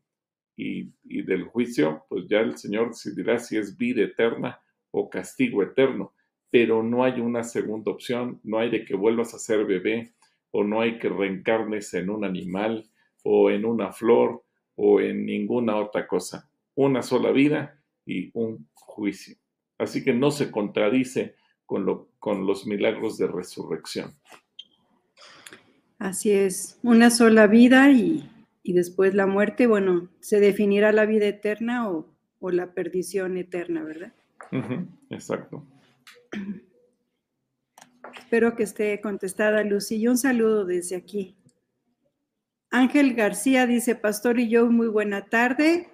y, 0.57 0.93
del 1.03 1.45
juicio, 1.45 2.05
pues 2.09 2.27
ya 2.29 2.39
el 2.41 2.57
Señor 2.57 2.91
decidirá 2.91 3.41
si 3.41 3.57
es 3.57 3.77
vida 3.77 4.05
eterna 4.05 4.61
o 4.93 5.11
castigo 5.11 5.65
eterno, 5.65 6.15
pero 6.49 6.85
no 6.85 7.03
hay 7.03 7.21
una 7.21 7.43
segunda 7.43 7.91
opción, 7.91 8.41
no 8.45 8.61
hay 8.61 8.71
de 8.71 8.85
que 8.85 8.95
vuelvas 8.95 9.35
a 9.35 9.41
ser 9.41 9.65
bebé 9.65 10.15
o 10.53 10.63
no 10.63 10.81
hay 10.81 10.99
que 10.99 11.09
reencarnes 11.09 11.93
en 11.95 12.09
un 12.09 12.25
animal 12.25 12.89
o 13.25 13.51
en 13.51 13.65
una 13.65 13.93
flor 13.93 14.45
o 14.77 15.01
en 15.01 15.27
ninguna 15.27 15.77
otra 15.77 16.07
cosa. 16.07 16.49
Una 16.77 17.03
sola 17.03 17.33
vida 17.33 17.76
y 18.07 18.31
un 18.33 18.69
juicio. 18.73 19.37
Así 19.79 20.03
que 20.03 20.15
no 20.15 20.31
se 20.31 20.51
contradice 20.51 21.35
con, 21.67 21.85
lo, 21.85 22.09
con 22.19 22.47
los 22.47 22.67
milagros 22.67 23.19
de 23.19 23.27
resurrección. 23.27 24.15
Así 25.99 26.31
es, 26.31 26.79
una 26.83 27.11
sola 27.11 27.47
vida 27.47 27.91
y, 27.91 28.31
después 28.65 29.15
la 29.15 29.27
muerte, 29.27 29.67
bueno, 29.67 30.09
se 30.21 30.41
definirá 30.41 30.93
la 30.93 31.07
vida 31.07 31.27
eterna 31.27 31.91
o, 31.91 32.07
la 32.49 32.75
perdición 32.75 33.37
eterna, 33.37 33.83
¿verdad? 33.83 34.13
exacto. 35.11 35.67
Espero 38.17 38.55
que 38.55 38.63
esté 38.63 39.01
contestada, 39.01 39.65
Lucy. 39.65 39.97
Y 39.97 40.07
un 40.07 40.17
saludo 40.17 40.65
desde 40.65 40.95
aquí. 40.95 41.35
Ángel 42.71 43.15
García 43.15 43.67
dice, 43.67 43.97
Pastor 43.97 44.39
y 44.39 44.49
yo, 44.49 44.71
muy 44.71 44.87
buena 44.87 45.25
tarde 45.25 45.89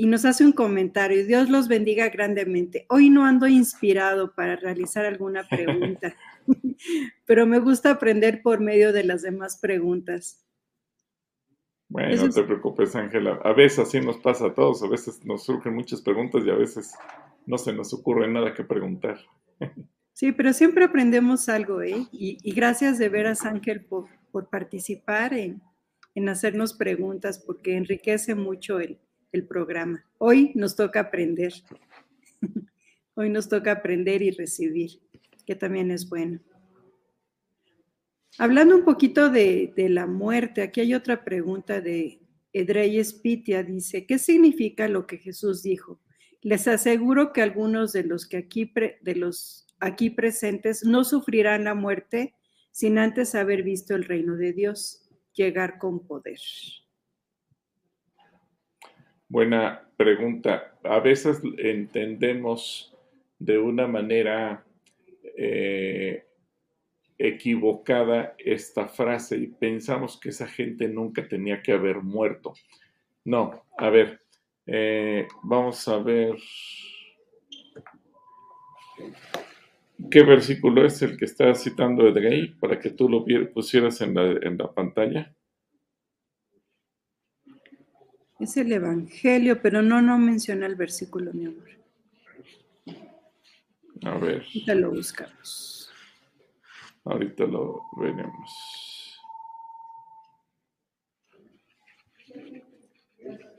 y 0.00 0.06
nos 0.06 0.24
hace 0.24 0.44
un 0.44 0.52
comentario. 0.52 1.26
Dios 1.26 1.50
los 1.50 1.66
bendiga 1.66 2.08
grandemente. 2.08 2.86
Hoy 2.88 3.10
no 3.10 3.24
ando 3.24 3.48
inspirado 3.48 4.32
para 4.32 4.54
realizar 4.54 5.04
alguna 5.04 5.42
pregunta, 5.48 6.14
pero 7.26 7.46
me 7.46 7.58
gusta 7.58 7.90
aprender 7.90 8.40
por 8.40 8.60
medio 8.60 8.92
de 8.92 9.02
las 9.02 9.22
demás 9.22 9.58
preguntas. 9.60 10.46
Bueno, 11.88 12.14
no 12.14 12.30
te 12.30 12.44
preocupes, 12.44 12.94
Ángela. 12.94 13.40
A 13.42 13.52
veces 13.52 13.80
así 13.80 14.00
nos 14.00 14.18
pasa 14.18 14.46
a 14.46 14.54
todos. 14.54 14.84
A 14.84 14.88
veces 14.88 15.24
nos 15.24 15.44
surgen 15.44 15.74
muchas 15.74 16.00
preguntas 16.00 16.44
y 16.46 16.50
a 16.50 16.54
veces 16.54 16.94
no 17.46 17.58
se 17.58 17.72
nos 17.72 17.92
ocurre 17.92 18.28
nada 18.28 18.54
que 18.54 18.62
preguntar. 18.62 19.18
Sí, 20.12 20.30
pero 20.30 20.52
siempre 20.52 20.84
aprendemos 20.84 21.48
algo, 21.48 21.82
¿eh? 21.82 22.06
Y, 22.12 22.52
gracias 22.52 22.98
de 22.98 23.08
veras, 23.08 23.44
Ángel, 23.44 23.84
por, 23.84 24.06
por 24.30 24.48
participar 24.48 25.34
en, 25.34 25.60
en 26.14 26.28
hacernos 26.28 26.74
preguntas 26.74 27.42
porque 27.44 27.76
enriquece 27.76 28.36
mucho 28.36 28.78
el, 28.78 29.00
el 29.32 29.46
programa. 29.46 30.04
Hoy 30.18 30.52
nos 30.54 30.76
toca 30.76 31.00
aprender. 31.00 31.52
Hoy 33.14 33.30
nos 33.30 33.48
toca 33.48 33.72
aprender 33.72 34.22
y 34.22 34.30
recibir, 34.30 35.00
que 35.44 35.54
también 35.54 35.90
es 35.90 36.08
bueno. 36.08 36.40
Hablando 38.38 38.76
un 38.76 38.84
poquito 38.84 39.30
de, 39.30 39.72
la 39.76 40.06
muerte, 40.06 40.62
aquí 40.62 40.80
hay 40.80 40.94
otra 40.94 41.24
pregunta 41.24 41.80
de 41.80 42.20
Edrey 42.52 43.02
Spitia. 43.02 43.64
Dice, 43.64 44.06
¿qué 44.06 44.18
significa 44.18 44.86
lo 44.86 45.06
que 45.06 45.18
Jesús 45.18 45.62
dijo? 45.62 46.00
Les 46.40 46.68
aseguro 46.68 47.32
que 47.32 47.42
algunos 47.42 47.92
de 47.92 48.04
los 48.04 48.28
que 48.28 48.36
aquí, 48.36 48.72
de 49.02 49.16
los 49.16 49.66
aquí 49.80 50.10
presentes 50.10 50.84
no 50.84 51.02
sufrirán 51.02 51.64
la 51.64 51.74
muerte 51.74 52.34
sin 52.70 52.98
antes 52.98 53.34
haber 53.34 53.64
visto 53.64 53.96
el 53.96 54.04
reino 54.04 54.36
de 54.36 54.52
Dios 54.52 55.08
llegar 55.32 55.78
con 55.78 56.06
poder. 56.06 56.38
Buena 59.28 59.86
pregunta. 59.96 60.78
A 60.84 61.00
veces 61.00 61.42
entendemos 61.58 62.96
de 63.38 63.58
una 63.58 63.86
manera 63.86 64.64
eh, 65.36 66.24
equivocada 67.18 68.34
esta 68.38 68.88
frase 68.88 69.36
y 69.36 69.48
pensamos 69.48 70.18
que 70.18 70.30
esa 70.30 70.46
gente 70.46 70.88
nunca 70.88 71.28
tenía 71.28 71.62
que 71.62 71.72
haber 71.72 71.96
muerto. 71.96 72.54
No, 73.24 73.64
a 73.76 73.90
ver, 73.90 74.22
eh, 74.66 75.28
vamos 75.42 75.86
a 75.88 75.98
ver 75.98 76.36
qué 80.10 80.22
versículo 80.22 80.86
es 80.86 81.02
el 81.02 81.18
que 81.18 81.26
está 81.26 81.54
citando 81.54 82.08
Edrey 82.08 82.54
para 82.60 82.78
que 82.78 82.90
tú 82.90 83.08
lo 83.08 83.26
pusieras 83.52 84.00
en 84.00 84.14
la, 84.14 84.30
en 84.40 84.56
la 84.56 84.72
pantalla. 84.72 85.34
Es 88.38 88.56
el 88.56 88.70
Evangelio, 88.72 89.60
pero 89.60 89.82
no, 89.82 90.00
no 90.00 90.16
menciona 90.16 90.66
el 90.66 90.76
versículo, 90.76 91.32
mi 91.32 91.46
amor. 91.46 91.68
A 94.04 94.16
ver. 94.18 94.44
Ya 94.66 94.74
lo 94.74 94.90
buscamos. 94.90 95.92
Ahorita 97.04 97.44
lo 97.46 97.82
veremos. 97.96 99.20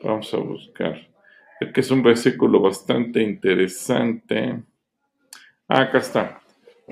Vamos 0.01 0.33
a 0.33 0.37
buscar. 0.37 1.09
Es 1.59 1.73
que 1.73 1.81
es 1.81 1.91
un 1.91 2.01
versículo 2.01 2.61
bastante 2.61 3.21
interesante. 3.21 4.63
Ah, 5.67 5.81
acá 5.81 5.97
está. 5.97 6.41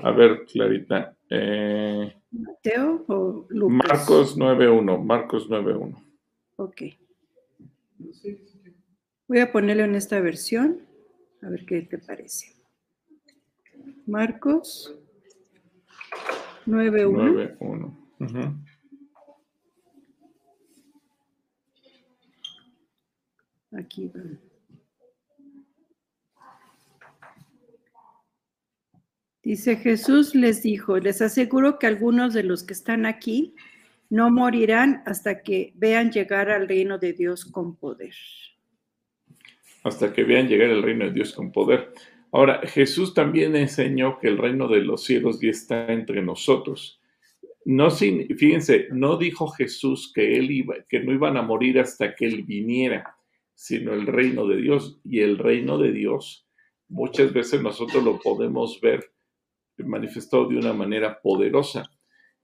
A 0.02 0.10
ver, 0.10 0.44
Clarita. 0.44 1.16
Eh, 1.30 2.14
¿Mateo 2.32 3.04
o 3.08 3.46
Lucas? 3.48 3.88
Marcos 3.88 4.36
9.1. 4.36 5.04
Marcos 5.04 5.48
9.1. 5.48 6.04
Ok. 6.56 6.82
Voy 9.26 9.40
a 9.40 9.52
ponerlo 9.52 9.84
en 9.84 9.94
esta 9.94 10.20
versión. 10.20 10.86
A 11.42 11.50
ver 11.50 11.64
qué 11.66 11.82
te 11.82 11.98
parece. 11.98 12.54
Marcos 14.06 14.94
9-1. 16.66 18.64
Aquí 23.72 24.08
va. 24.08 24.22
Dice 29.42 29.76
Jesús 29.76 30.34
les 30.34 30.62
dijo, 30.62 30.98
les 30.98 31.22
aseguro 31.22 31.78
que 31.78 31.86
algunos 31.86 32.34
de 32.34 32.42
los 32.42 32.64
que 32.64 32.74
están 32.74 33.06
aquí 33.06 33.54
no 34.10 34.30
morirán 34.30 35.02
hasta 35.06 35.42
que 35.42 35.72
vean 35.76 36.10
llegar 36.10 36.50
al 36.50 36.68
reino 36.68 36.98
de 36.98 37.12
Dios 37.12 37.44
con 37.44 37.76
poder. 37.76 38.14
Hasta 39.84 40.12
que 40.12 40.24
vean 40.24 40.48
llegar 40.48 40.70
al 40.70 40.82
reino 40.82 41.04
de 41.04 41.12
Dios 41.12 41.32
con 41.32 41.52
poder. 41.52 41.92
Ahora, 42.32 42.60
Jesús 42.64 43.14
también 43.14 43.56
enseñó 43.56 44.18
que 44.18 44.28
el 44.28 44.38
reino 44.38 44.68
de 44.68 44.80
los 44.80 45.04
cielos 45.04 45.40
ya 45.40 45.50
está 45.50 45.92
entre 45.92 46.22
nosotros. 46.22 47.00
No, 47.64 47.90
fíjense, 47.90 48.88
no 48.90 49.16
dijo 49.16 49.48
Jesús 49.48 50.12
que 50.14 50.38
él 50.38 50.50
iba, 50.50 50.74
que 50.88 51.00
no 51.00 51.12
iban 51.12 51.36
a 51.36 51.42
morir 51.42 51.80
hasta 51.80 52.14
que 52.14 52.26
él 52.26 52.42
viniera, 52.44 53.16
sino 53.54 53.92
el 53.92 54.06
reino 54.06 54.46
de 54.46 54.56
Dios. 54.56 55.00
Y 55.04 55.20
el 55.20 55.38
reino 55.38 55.78
de 55.78 55.92
Dios, 55.92 56.46
muchas 56.88 57.32
veces 57.32 57.62
nosotros 57.62 58.02
lo 58.04 58.18
podemos 58.18 58.80
ver 58.80 59.12
manifestado 59.78 60.48
de 60.48 60.56
una 60.56 60.72
manera 60.72 61.20
poderosa. 61.20 61.90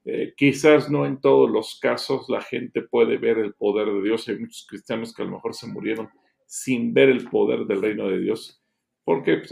Eh, 0.05 0.35
quizás 0.37 0.91
no 0.91 1.07
en 1.07 1.21
todos 1.21 1.51
los 1.51 1.79
casos 1.81 2.29
la 2.29 2.43
gente 2.43 2.83
puede 2.83 3.17
ver 3.17 3.39
el 3.39 3.55
poder 3.55 3.89
de 3.89 4.03
Dios. 4.03 4.29
Hay 4.29 4.39
muchos 4.39 4.67
cristianos 4.69 5.15
que 5.15 5.23
a 5.23 5.25
lo 5.25 5.33
mejor 5.33 5.55
se 5.55 5.67
murieron 5.67 6.09
sin 6.47 6.93
ver 6.93 7.09
el 7.09 7.29
poder 7.29 7.67
del 7.67 7.81
reino 7.81 8.09
de 8.09 8.21
Dios 8.21 8.65
porque 9.05 9.37
pues, 9.37 9.51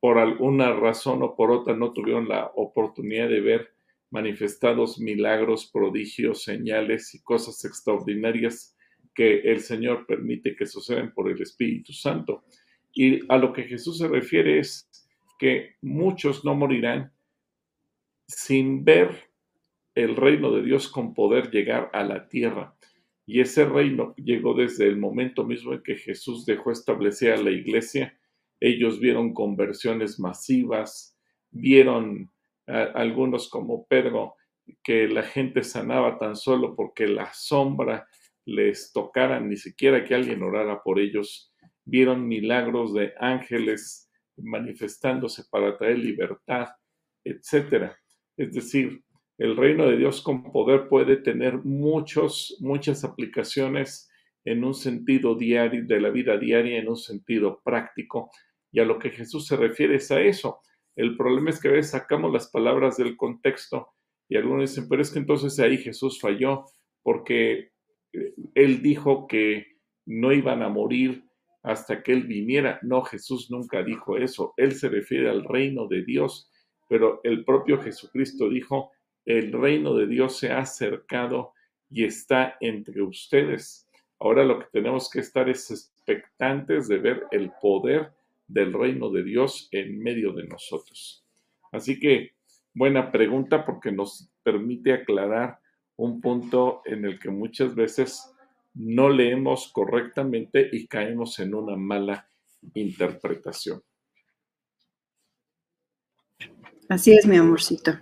por 0.00 0.18
alguna 0.18 0.72
razón 0.72 1.22
o 1.22 1.36
por 1.36 1.50
otra 1.50 1.74
no 1.74 1.92
tuvieron 1.92 2.28
la 2.28 2.50
oportunidad 2.56 3.28
de 3.28 3.40
ver 3.40 3.74
manifestados 4.10 4.98
milagros, 4.98 5.70
prodigios, 5.72 6.42
señales 6.42 7.14
y 7.14 7.22
cosas 7.22 7.64
extraordinarias 7.64 8.76
que 9.14 9.40
el 9.40 9.60
Señor 9.60 10.04
permite 10.06 10.56
que 10.56 10.66
sucedan 10.66 11.14
por 11.14 11.30
el 11.30 11.40
Espíritu 11.40 11.92
Santo. 11.92 12.44
Y 12.92 13.20
a 13.32 13.38
lo 13.38 13.52
que 13.52 13.64
Jesús 13.64 13.98
se 13.98 14.08
refiere 14.08 14.58
es 14.58 14.90
que 15.38 15.76
muchos 15.80 16.44
no 16.44 16.54
morirán 16.54 17.12
sin 18.26 18.84
ver 18.84 19.30
el 19.94 20.16
reino 20.16 20.52
de 20.52 20.62
Dios 20.62 20.88
con 20.88 21.14
poder 21.14 21.50
llegar 21.50 21.90
a 21.92 22.04
la 22.04 22.28
tierra. 22.28 22.74
Y 23.26 23.40
ese 23.40 23.64
reino 23.64 24.14
llegó 24.16 24.54
desde 24.54 24.86
el 24.86 24.96
momento 24.96 25.44
mismo 25.44 25.72
en 25.72 25.82
que 25.82 25.96
Jesús 25.96 26.44
dejó 26.44 26.72
establecida 26.72 27.36
la 27.36 27.50
iglesia 27.50 28.18
ellos 28.62 29.00
vieron 29.00 29.34
conversiones 29.34 30.20
masivas, 30.20 31.18
vieron 31.50 32.30
algunos 32.64 33.48
como 33.50 33.88
Pedro 33.88 34.36
que 34.84 35.08
la 35.08 35.24
gente 35.24 35.64
sanaba 35.64 36.16
tan 36.16 36.36
solo 36.36 36.76
porque 36.76 37.08
la 37.08 37.32
sombra 37.34 38.06
les 38.44 38.92
tocara, 38.92 39.40
ni 39.40 39.56
siquiera 39.56 40.04
que 40.04 40.14
alguien 40.14 40.44
orara 40.44 40.80
por 40.80 41.00
ellos. 41.00 41.52
Vieron 41.84 42.28
milagros 42.28 42.94
de 42.94 43.12
ángeles 43.18 44.08
manifestándose 44.36 45.42
para 45.50 45.76
traer 45.76 45.98
libertad, 45.98 46.68
etc. 47.24 47.90
Es 48.36 48.52
decir, 48.52 49.02
el 49.42 49.56
reino 49.56 49.88
de 49.88 49.96
Dios 49.96 50.22
con 50.22 50.52
poder 50.52 50.86
puede 50.88 51.16
tener 51.16 51.64
muchos, 51.64 52.56
muchas 52.60 53.02
aplicaciones 53.02 54.08
en 54.44 54.62
un 54.62 54.72
sentido 54.72 55.34
diario, 55.34 55.84
de 55.84 56.00
la 56.00 56.10
vida 56.10 56.38
diaria, 56.38 56.78
en 56.78 56.88
un 56.88 56.96
sentido 56.96 57.60
práctico, 57.64 58.30
y 58.70 58.78
a 58.78 58.84
lo 58.84 59.00
que 59.00 59.10
Jesús 59.10 59.48
se 59.48 59.56
refiere 59.56 59.96
es 59.96 60.12
a 60.12 60.20
eso. 60.20 60.60
El 60.94 61.16
problema 61.16 61.50
es 61.50 61.60
que 61.60 61.66
a 61.66 61.72
veces 61.72 61.90
sacamos 61.90 62.32
las 62.32 62.52
palabras 62.52 62.96
del 62.96 63.16
contexto 63.16 63.88
y 64.28 64.36
algunos 64.36 64.70
dicen, 64.70 64.88
pero 64.88 65.02
es 65.02 65.10
que 65.10 65.18
entonces 65.18 65.58
ahí 65.58 65.76
Jesús 65.76 66.20
falló 66.20 66.66
porque 67.02 67.72
eh, 68.12 68.34
él 68.54 68.80
dijo 68.80 69.26
que 69.26 69.66
no 70.06 70.32
iban 70.32 70.62
a 70.62 70.68
morir 70.68 71.24
hasta 71.64 72.04
que 72.04 72.12
él 72.12 72.28
viniera. 72.28 72.78
No, 72.82 73.02
Jesús 73.02 73.50
nunca 73.50 73.82
dijo 73.82 74.16
eso. 74.16 74.54
Él 74.56 74.72
se 74.72 74.88
refiere 74.88 75.28
al 75.28 75.42
reino 75.42 75.88
de 75.88 76.04
Dios, 76.04 76.48
pero 76.88 77.18
el 77.24 77.44
propio 77.44 77.82
Jesucristo 77.82 78.48
dijo, 78.48 78.92
el 79.24 79.52
reino 79.52 79.94
de 79.94 80.06
Dios 80.06 80.38
se 80.38 80.50
ha 80.50 80.60
acercado 80.60 81.52
y 81.90 82.04
está 82.04 82.56
entre 82.60 83.02
ustedes. 83.02 83.88
Ahora 84.18 84.44
lo 84.44 84.58
que 84.58 84.66
tenemos 84.72 85.10
que 85.10 85.20
estar 85.20 85.48
es 85.48 85.70
expectantes 85.70 86.88
de 86.88 86.98
ver 86.98 87.26
el 87.30 87.52
poder 87.60 88.12
del 88.46 88.72
reino 88.72 89.10
de 89.10 89.22
Dios 89.22 89.68
en 89.72 89.98
medio 90.00 90.32
de 90.32 90.46
nosotros. 90.46 91.24
Así 91.70 91.98
que 91.98 92.32
buena 92.74 93.10
pregunta 93.10 93.64
porque 93.64 93.92
nos 93.92 94.30
permite 94.42 94.92
aclarar 94.92 95.58
un 95.96 96.20
punto 96.20 96.82
en 96.84 97.04
el 97.04 97.18
que 97.18 97.30
muchas 97.30 97.74
veces 97.74 98.32
no 98.74 99.08
leemos 99.08 99.70
correctamente 99.72 100.68
y 100.72 100.86
caemos 100.86 101.38
en 101.38 101.54
una 101.54 101.76
mala 101.76 102.26
interpretación. 102.74 103.82
Así 106.88 107.14
es, 107.14 107.26
mi 107.26 107.36
amorcito. 107.36 107.92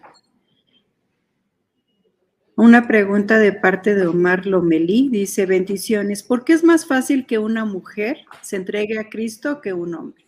Una 2.60 2.86
pregunta 2.86 3.38
de 3.38 3.54
parte 3.54 3.94
de 3.94 4.06
Omar 4.06 4.44
Lomelí 4.44 5.08
dice, 5.08 5.46
bendiciones, 5.46 6.22
¿por 6.22 6.44
qué 6.44 6.52
es 6.52 6.62
más 6.62 6.86
fácil 6.86 7.24
que 7.24 7.38
una 7.38 7.64
mujer 7.64 8.18
se 8.42 8.56
entregue 8.56 8.98
a 8.98 9.08
Cristo 9.08 9.62
que 9.62 9.72
un 9.72 9.94
hombre? 9.94 10.26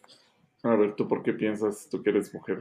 A 0.62 0.74
ver, 0.74 0.94
¿tú 0.96 1.06
por 1.06 1.22
qué 1.22 1.34
piensas, 1.34 1.90
tú 1.90 2.02
que 2.02 2.08
eres 2.08 2.32
mujer? 2.32 2.60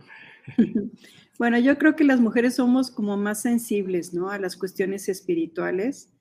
bueno, 1.39 1.57
yo 1.57 1.77
creo 1.77 1.95
que 1.95 2.03
las 2.03 2.19
mujeres 2.19 2.55
somos 2.55 2.91
como 2.91 3.15
más 3.15 3.43
sensibles, 3.43 4.13
¿no? 4.13 4.29
A 4.29 4.39
las 4.39 4.57
cuestiones 4.57 5.07
espirituales, 5.07 6.12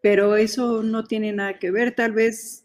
pero 0.00 0.36
eso 0.36 0.84
no 0.84 1.02
tiene 1.02 1.32
nada 1.32 1.58
que 1.58 1.72
ver, 1.72 1.96
tal 1.96 2.12
vez 2.12 2.64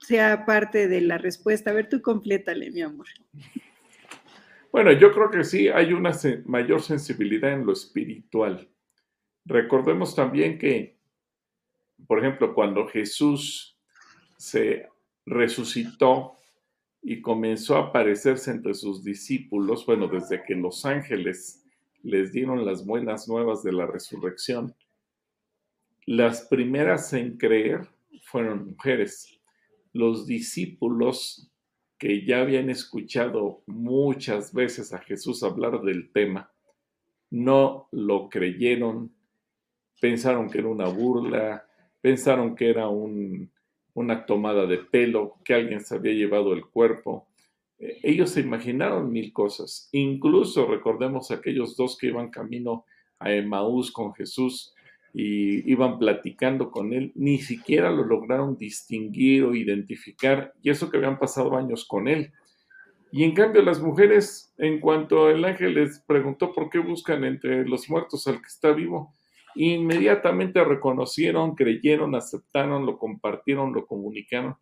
sea 0.00 0.46
parte 0.46 0.86
de 0.86 1.00
la 1.00 1.18
respuesta. 1.18 1.72
A 1.72 1.74
ver, 1.74 1.88
tú 1.88 2.00
complétale, 2.02 2.70
mi 2.70 2.82
amor. 2.82 3.08
Bueno, 4.70 4.92
yo 4.92 5.10
creo 5.10 5.28
que 5.28 5.42
sí, 5.42 5.66
hay 5.66 5.92
una 5.92 6.12
mayor 6.44 6.82
sensibilidad 6.82 7.52
en 7.52 7.66
lo 7.66 7.72
espiritual. 7.72 8.68
Recordemos 9.46 10.14
también 10.14 10.58
que 10.58 10.96
por 12.06 12.18
ejemplo, 12.18 12.54
cuando 12.54 12.86
Jesús 12.86 13.76
se 14.36 14.88
resucitó 15.24 16.34
y 17.02 17.20
comenzó 17.20 17.76
a 17.76 17.88
aparecerse 17.88 18.50
entre 18.50 18.74
sus 18.74 19.02
discípulos, 19.02 19.86
bueno, 19.86 20.08
desde 20.08 20.42
que 20.44 20.54
los 20.54 20.84
ángeles 20.84 21.64
les 22.02 22.32
dieron 22.32 22.64
las 22.64 22.84
buenas 22.84 23.28
nuevas 23.28 23.62
de 23.62 23.72
la 23.72 23.86
resurrección, 23.86 24.74
las 26.04 26.42
primeras 26.42 27.12
en 27.12 27.36
creer 27.36 27.88
fueron 28.22 28.66
mujeres. 28.66 29.40
Los 29.92 30.26
discípulos 30.26 31.50
que 31.98 32.24
ya 32.24 32.42
habían 32.42 32.68
escuchado 32.68 33.62
muchas 33.66 34.52
veces 34.52 34.92
a 34.92 34.98
Jesús 34.98 35.42
hablar 35.42 35.80
del 35.82 36.12
tema, 36.12 36.52
no 37.30 37.88
lo 37.90 38.28
creyeron, 38.28 39.15
pensaron 40.00 40.50
que 40.50 40.58
era 40.58 40.68
una 40.68 40.88
burla, 40.88 41.66
pensaron 42.00 42.54
que 42.54 42.70
era 42.70 42.88
una 42.88 44.26
tomada 44.26 44.66
de 44.66 44.78
pelo, 44.78 45.36
que 45.44 45.54
alguien 45.54 45.80
se 45.80 45.94
había 45.94 46.12
llevado 46.12 46.52
el 46.52 46.66
cuerpo. 46.66 47.26
Eh, 47.78 47.98
ellos 48.02 48.30
se 48.30 48.40
imaginaron 48.40 49.10
mil 49.10 49.32
cosas. 49.32 49.88
Incluso 49.92 50.66
recordemos 50.66 51.30
aquellos 51.30 51.76
dos 51.76 51.96
que 51.96 52.08
iban 52.08 52.30
camino 52.30 52.84
a 53.18 53.32
Emaús 53.32 53.90
con 53.90 54.14
Jesús 54.14 54.74
y 55.18 55.70
iban 55.70 55.98
platicando 55.98 56.70
con 56.70 56.92
él, 56.92 57.10
ni 57.14 57.38
siquiera 57.38 57.90
lo 57.90 58.04
lograron 58.04 58.58
distinguir 58.58 59.44
o 59.44 59.54
identificar, 59.54 60.52
y 60.60 60.68
eso 60.68 60.90
que 60.90 60.98
habían 60.98 61.18
pasado 61.18 61.56
años 61.56 61.86
con 61.86 62.06
él. 62.06 62.32
Y 63.10 63.24
en 63.24 63.32
cambio 63.32 63.62
las 63.62 63.80
mujeres, 63.80 64.52
en 64.58 64.78
cuanto 64.78 65.30
el 65.30 65.42
ángel 65.46 65.74
les 65.74 66.00
preguntó 66.00 66.52
por 66.52 66.68
qué 66.68 66.80
buscan 66.80 67.24
entre 67.24 67.66
los 67.66 67.88
muertos 67.88 68.26
al 68.26 68.42
que 68.42 68.48
está 68.48 68.72
vivo, 68.72 69.14
inmediatamente 69.56 70.62
reconocieron, 70.64 71.54
creyeron, 71.54 72.14
aceptaron, 72.14 72.86
lo 72.86 72.98
compartieron, 72.98 73.72
lo 73.72 73.86
comunicaron. 73.86 74.56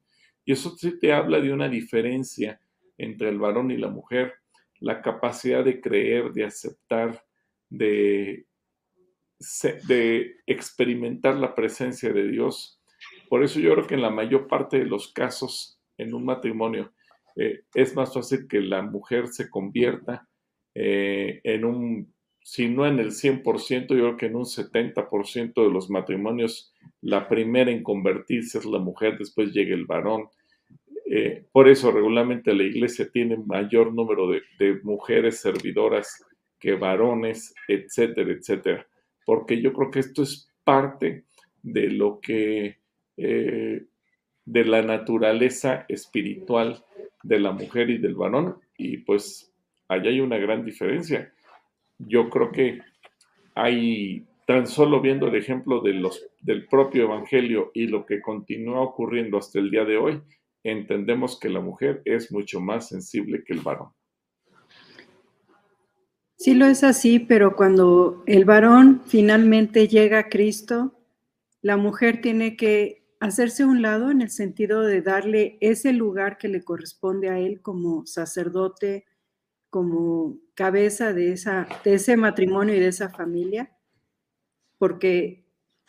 Y 0.44 0.52
eso 0.52 0.76
sí 0.76 0.98
te 0.98 1.12
habla 1.12 1.40
de 1.40 1.52
una 1.52 1.68
diferencia 1.68 2.60
entre 2.98 3.28
el 3.28 3.38
varón 3.38 3.70
y 3.70 3.76
la 3.76 3.88
mujer, 3.88 4.34
la 4.80 5.02
capacidad 5.02 5.64
de 5.64 5.80
creer, 5.80 6.32
de 6.32 6.44
aceptar, 6.44 7.24
de, 7.68 8.46
de 9.88 10.36
experimentar 10.46 11.36
la 11.36 11.54
presencia 11.54 12.12
de 12.12 12.28
Dios. 12.28 12.80
Por 13.28 13.42
eso 13.42 13.58
yo 13.60 13.72
creo 13.74 13.86
que 13.86 13.94
en 13.94 14.02
la 14.02 14.10
mayor 14.10 14.46
parte 14.46 14.78
de 14.78 14.86
los 14.86 15.12
casos 15.12 15.80
en 15.98 16.14
un 16.14 16.24
matrimonio 16.24 16.92
eh, 17.36 17.62
es 17.74 17.94
más 17.94 18.14
fácil 18.14 18.46
que 18.48 18.60
la 18.60 18.82
mujer 18.82 19.28
se 19.28 19.50
convierta 19.50 20.28
eh, 20.74 21.40
en 21.44 21.64
un 21.64 22.13
si 22.44 22.68
no 22.68 22.86
en 22.86 22.98
el 22.98 23.12
100%, 23.12 23.80
yo 23.80 23.86
creo 23.86 24.16
que 24.18 24.26
en 24.26 24.36
un 24.36 24.44
70% 24.44 25.64
de 25.64 25.70
los 25.70 25.88
matrimonios, 25.88 26.74
la 27.00 27.26
primera 27.26 27.70
en 27.70 27.82
convertirse 27.82 28.58
es 28.58 28.66
la 28.66 28.78
mujer, 28.78 29.16
después 29.16 29.50
llega 29.50 29.74
el 29.74 29.86
varón. 29.86 30.28
Eh, 31.10 31.46
por 31.50 31.68
eso 31.70 31.90
regularmente 31.90 32.52
la 32.52 32.64
iglesia 32.64 33.08
tiene 33.10 33.38
mayor 33.38 33.94
número 33.94 34.28
de, 34.28 34.42
mujeres 34.82 35.40
servidoras 35.40 36.22
que 36.58 36.74
varones, 36.74 37.54
etcétera, 37.66 38.32
etcétera. 38.32 38.86
Porque 39.24 39.62
yo 39.62 39.72
creo 39.72 39.90
que 39.90 40.00
esto 40.00 40.22
es 40.22 40.46
parte 40.64 41.24
de 41.62 41.88
lo 41.88 42.20
que, 42.20 42.76
eh, 43.16 43.86
de 44.44 44.64
la 44.66 44.82
naturaleza 44.82 45.86
espiritual 45.88 46.84
de 47.22 47.40
la 47.40 47.52
mujer 47.52 47.88
y 47.88 47.96
del 47.96 48.16
varón. 48.16 48.58
Y 48.76 48.98
pues 48.98 49.50
allá 49.88 50.10
hay 50.10 50.20
una 50.20 50.36
gran 50.36 50.62
diferencia 50.62 51.33
yo 51.98 52.30
creo 52.30 52.52
que 52.52 52.80
hay, 53.54 54.26
tan 54.46 54.66
solo 54.66 55.00
viendo 55.00 55.28
el 55.28 55.36
ejemplo 55.36 55.80
del 55.80 56.66
propio 56.68 57.04
Evangelio 57.04 57.70
y 57.74 57.86
lo 57.86 58.04
que 58.04 58.20
continúa 58.20 58.80
ocurriendo 58.80 59.38
hasta 59.38 59.58
el 59.58 59.70
día 59.70 59.84
de 59.84 59.96
hoy, 59.96 60.22
entendemos 60.62 61.38
que 61.38 61.48
la 61.48 61.60
mujer 61.60 62.02
es 62.04 62.32
mucho 62.32 62.60
más 62.60 62.88
sensible 62.88 63.44
que 63.44 63.52
el 63.52 63.60
varón. 63.60 63.90
Sí 66.36 66.54
lo 66.54 66.66
es 66.66 66.84
así, 66.84 67.20
pero 67.20 67.56
cuando 67.56 68.22
el 68.26 68.44
varón 68.44 69.02
finalmente 69.06 69.88
llega 69.88 70.18
a 70.18 70.28
Cristo, 70.28 70.92
la 71.62 71.76
mujer 71.78 72.20
tiene 72.20 72.56
que 72.56 73.06
hacerse 73.20 73.62
a 73.62 73.66
un 73.66 73.80
lado 73.80 74.10
en 74.10 74.20
el 74.20 74.28
sentido 74.28 74.82
de 74.82 75.00
darle 75.00 75.56
ese 75.62 75.94
lugar 75.94 76.36
que 76.36 76.48
le 76.48 76.62
corresponde 76.62 77.30
a 77.30 77.38
él 77.38 77.62
como 77.62 78.04
sacerdote, 78.04 79.06
como 79.70 80.38
cabeza 80.54 81.12
de, 81.12 81.32
esa, 81.32 81.68
de 81.84 81.94
ese 81.94 82.16
matrimonio 82.16 82.74
y 82.74 82.80
de 82.80 82.88
esa 82.88 83.10
familia, 83.10 83.76
porque 84.78 85.44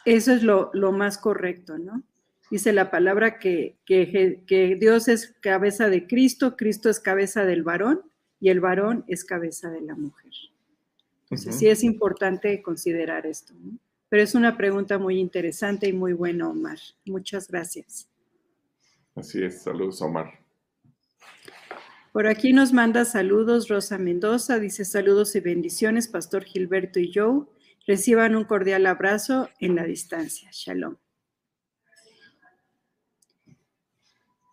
eso 0.06 0.34
es 0.34 0.44
lo, 0.44 0.72
más 0.92 1.18
correcto, 1.18 1.78
¿no? 1.78 2.04
Dice 2.52 2.74
la 2.74 2.92
palabra 2.92 3.40
que, 3.40 3.78
que, 3.86 4.78
Dios 4.80 5.08
es 5.08 5.36
cabeza 5.42 5.90
de 5.90 6.06
Cristo, 6.06 6.56
Cristo 6.56 6.90
es 6.90 7.00
cabeza 7.00 7.44
del 7.44 7.64
varón 7.64 8.02
y 8.40 8.50
el 8.50 8.60
varón 8.60 9.04
es 9.08 9.26
cabeza 9.26 9.72
de 9.72 9.82
la 9.82 9.96
mujer. 9.96 10.32
Entonces 11.24 11.56
sí 11.58 11.68
es 11.68 11.84
importante 11.84 12.62
considerar 12.62 13.26
esto, 13.26 13.54
¿no? 13.56 13.80
Pero 14.10 14.22
es 14.22 14.36
una 14.36 14.56
pregunta 14.56 15.00
muy 15.00 15.20
interesante 15.20 15.88
y 15.88 15.94
muy 15.94 16.14
buena, 16.14 16.48
Omar. 16.48 16.78
Muchas 17.06 17.48
gracias. 17.48 18.08
Así 19.16 19.44
es, 19.44 19.64
saludos, 19.64 20.02
Omar. 20.04 20.45
Por 22.16 22.28
aquí 22.28 22.54
nos 22.54 22.72
manda 22.72 23.04
saludos 23.04 23.68
Rosa 23.68 23.98
Mendoza, 23.98 24.58
dice 24.58 24.86
saludos 24.86 25.36
y 25.36 25.42
bendiciones, 25.42 26.08
Pastor 26.08 26.46
Gilberto 26.46 26.98
y 27.02 27.12
Joe. 27.14 27.44
Reciban 27.86 28.38
un 28.38 28.46
cordial 28.46 28.86
abrazo 28.86 29.50
en 29.60 29.76
la 29.76 29.84
distancia. 29.84 30.48
Shalom. 30.54 30.96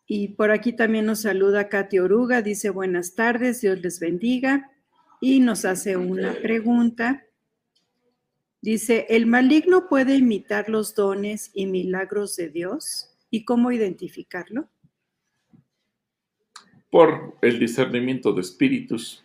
Y 0.08 0.30
por 0.30 0.50
aquí 0.50 0.72
también 0.72 1.06
nos 1.06 1.20
saluda 1.20 1.68
Katy 1.68 2.00
Oruga, 2.00 2.42
dice 2.42 2.70
buenas 2.70 3.14
tardes, 3.14 3.60
Dios 3.60 3.80
les 3.80 4.00
bendiga. 4.00 4.68
Y 5.20 5.38
nos 5.38 5.64
hace 5.64 5.96
una 5.96 6.32
pregunta. 6.32 7.24
Dice, 8.60 9.06
¿el 9.08 9.26
maligno 9.26 9.88
puede 9.88 10.16
imitar 10.16 10.68
los 10.68 10.96
dones 10.96 11.52
y 11.54 11.66
milagros 11.66 12.34
de 12.34 12.48
Dios? 12.48 13.16
¿Y 13.30 13.44
cómo 13.44 13.70
identificarlo? 13.70 14.68
Por 16.92 17.38
el 17.40 17.58
discernimiento 17.58 18.34
de 18.34 18.42
espíritus. 18.42 19.24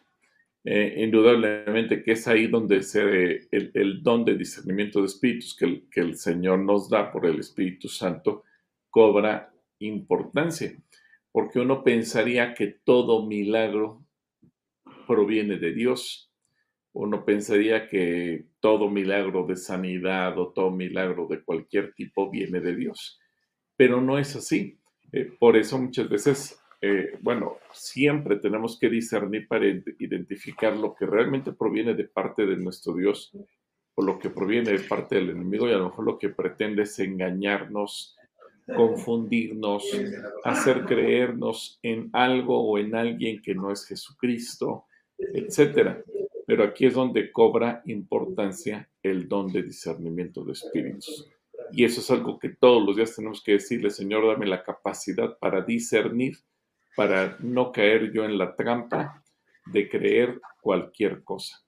Eh, 0.64 1.04
indudablemente 1.04 2.02
que 2.02 2.14
es 2.14 2.26
ahí 2.26 2.48
donde 2.48 2.82
se 2.82 3.48
el, 3.52 4.02
don 4.02 4.24
de 4.24 4.38
discernimiento 4.38 5.02
de 5.02 5.08
espíritus 5.08 5.54
que 5.54 5.66
el, 5.66 5.90
que 5.90 6.00
el 6.00 6.16
Señor 6.16 6.60
nos 6.60 6.90
da 6.90 7.12
por 7.12 7.26
el 7.26 7.40
Espíritu 7.40 7.90
Santo 7.90 8.44
cobra 8.90 9.54
importancia, 9.80 10.78
porque 11.32 11.60
uno 11.60 11.84
pensaría 11.84 12.54
que 12.54 12.68
todo 12.86 13.26
milagro 13.26 14.02
proviene 15.06 15.58
de 15.58 15.74
Dios. 15.74 16.32
Uno 16.94 17.26
pensaría 17.26 17.88
que 17.90 18.46
todo 18.62 18.90
milagro 18.90 19.46
de 19.46 19.58
sanidad 19.58 20.40
o 20.40 20.54
todo 20.54 20.72
milagro 20.72 21.28
de 21.28 21.44
cualquier 21.44 21.94
tipo 21.94 22.30
viene 22.30 22.62
de 22.62 22.76
Dios, 22.78 23.20
pero 23.76 24.02
no 24.02 24.18
es 24.18 24.38
así. 24.38 24.80
Eh, 25.12 25.32
por 25.38 25.58
eso 25.58 25.78
muchas 25.78 26.10
veces 26.10 26.62
eh, 26.80 27.18
bueno, 27.22 27.58
siempre 27.72 28.38
tenemos 28.38 28.78
que 28.80 28.90
discernir 28.90 29.48
para 29.48 29.66
identificar 29.66 30.76
lo 30.76 30.94
que 30.94 31.06
realmente 31.06 31.52
proviene 31.52 31.96
de 31.96 32.04
parte 32.04 32.46
de 32.46 32.58
nuestro 32.58 32.94
Dios 32.94 33.32
o 33.96 34.04
lo 34.04 34.20
que 34.20 34.30
proviene 34.30 34.72
de 34.72 34.80
parte 34.80 35.16
del 35.16 35.32
enemigo 35.32 35.68
y 35.68 35.74
a 35.74 35.78
lo 35.78 35.86
mejor 35.86 36.06
lo 36.06 36.20
que 36.20 36.30
pretende 36.30 36.84
es 36.84 37.00
engañarnos, 37.00 38.16
confundirnos, 38.76 39.86
hacer 40.44 40.86
creernos 40.86 41.80
en 41.82 42.12
algo 42.14 42.64
o 42.64 42.78
en 42.78 42.94
alguien 42.94 43.42
que 43.42 43.56
no 43.56 43.72
es 43.72 43.86
Jesucristo, 43.86 44.86
etcétera. 45.18 46.04
Pero 46.46 46.64
aquí 46.64 46.86
es 46.86 46.94
donde 46.94 47.32
cobra 47.32 47.82
importancia 47.86 48.88
el 49.02 49.28
don 49.28 49.52
de 49.52 49.64
discernimiento 49.64 50.44
de 50.44 50.52
espíritus. 50.52 51.28
Y 51.72 51.84
eso 51.84 52.02
es 52.02 52.12
algo 52.12 52.38
que 52.38 52.50
todos 52.50 52.86
los 52.86 52.96
días 52.96 53.16
tenemos 53.16 53.44
que 53.44 53.54
decirle, 53.54 53.90
Señor, 53.90 54.28
dame 54.28 54.46
la 54.46 54.64
capacidad 54.64 55.38
para 55.40 55.62
discernir 55.62 56.38
para 56.98 57.38
no 57.42 57.72
caer 57.72 58.12
yo 58.12 58.26
en 58.26 58.40
la 58.40 58.56
trampa 58.56 59.22
de 59.68 59.88
creer 59.88 60.42
cualquier 60.60 61.24
cosa. 61.24 61.62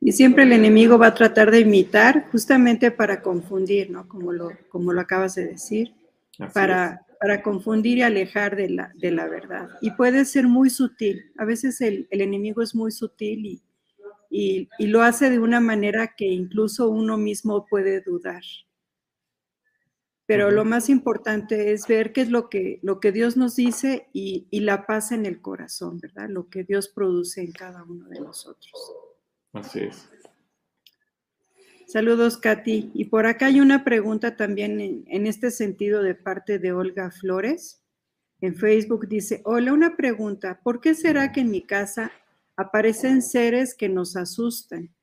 Y 0.00 0.12
siempre 0.12 0.44
el 0.44 0.52
enemigo 0.54 0.96
va 0.96 1.08
a 1.08 1.14
tratar 1.14 1.50
de 1.50 1.60
imitar 1.60 2.30
justamente 2.32 2.90
para 2.90 3.20
confundir, 3.20 3.90
¿no? 3.90 4.08
Como 4.08 4.32
lo, 4.32 4.52
como 4.70 4.94
lo 4.94 5.02
acabas 5.02 5.34
de 5.34 5.48
decir, 5.48 5.92
para, 6.54 7.04
para 7.20 7.42
confundir 7.42 7.98
y 7.98 8.02
alejar 8.02 8.56
de 8.56 8.70
la, 8.70 8.90
de 8.94 9.10
la 9.10 9.28
verdad. 9.28 9.68
Y 9.82 9.90
puede 9.90 10.24
ser 10.24 10.48
muy 10.48 10.70
sutil. 10.70 11.30
A 11.36 11.44
veces 11.44 11.82
el, 11.82 12.08
enemigo 12.10 12.62
es 12.62 12.74
muy 12.74 12.90
sutil 12.90 13.44
y, 13.44 13.62
y, 14.30 14.68
y, 14.78 14.86
lo 14.86 15.02
hace 15.02 15.28
de 15.28 15.38
una 15.38 15.60
manera 15.60 16.14
que 16.16 16.24
incluso 16.24 16.88
uno 16.88 17.18
mismo 17.18 17.66
puede 17.66 18.00
dudar. 18.00 18.42
Pero 20.30 20.52
lo 20.52 20.64
más 20.64 20.88
importante 20.88 21.72
es 21.72 21.88
ver 21.88 22.12
qué 22.12 22.20
es 22.20 22.30
lo 22.30 22.48
que, 22.48 22.78
lo 22.82 23.00
que 23.00 23.10
Dios 23.10 23.36
nos 23.36 23.56
dice 23.56 24.06
y, 24.12 24.46
la 24.60 24.86
paz 24.86 25.10
en 25.10 25.26
el 25.26 25.40
corazón, 25.40 25.98
¿verdad? 25.98 26.28
Lo 26.28 26.48
que 26.48 26.62
Dios 26.62 26.86
produce 26.86 27.40
en 27.40 27.50
cada 27.50 27.82
uno 27.82 28.08
de 28.08 28.20
nosotros. 28.20 28.72
Así 29.52 29.80
es. 29.80 30.08
Saludos, 31.88 32.36
Katy. 32.36 32.92
Y 32.94 33.06
por 33.06 33.26
acá 33.26 33.46
hay 33.46 33.58
una 33.58 33.82
pregunta 33.82 34.36
también 34.36 34.80
en, 34.80 35.04
en, 35.08 35.26
este 35.26 35.50
sentido 35.50 36.00
de 36.00 36.14
parte 36.14 36.60
de 36.60 36.74
Olga 36.74 37.10
Flores. 37.10 37.82
En 38.40 38.54
Facebook 38.54 39.08
dice, 39.08 39.42
hola, 39.44 39.72
una 39.72 39.96
pregunta. 39.96 40.60
¿Por 40.62 40.80
qué 40.80 40.94
será 40.94 41.32
que 41.32 41.40
en 41.40 41.50
mi 41.50 41.62
casa 41.62 42.12
aparecen 42.54 43.22
seres 43.22 43.74
que 43.74 43.88
nos 43.88 44.14
asustan? 44.14 44.94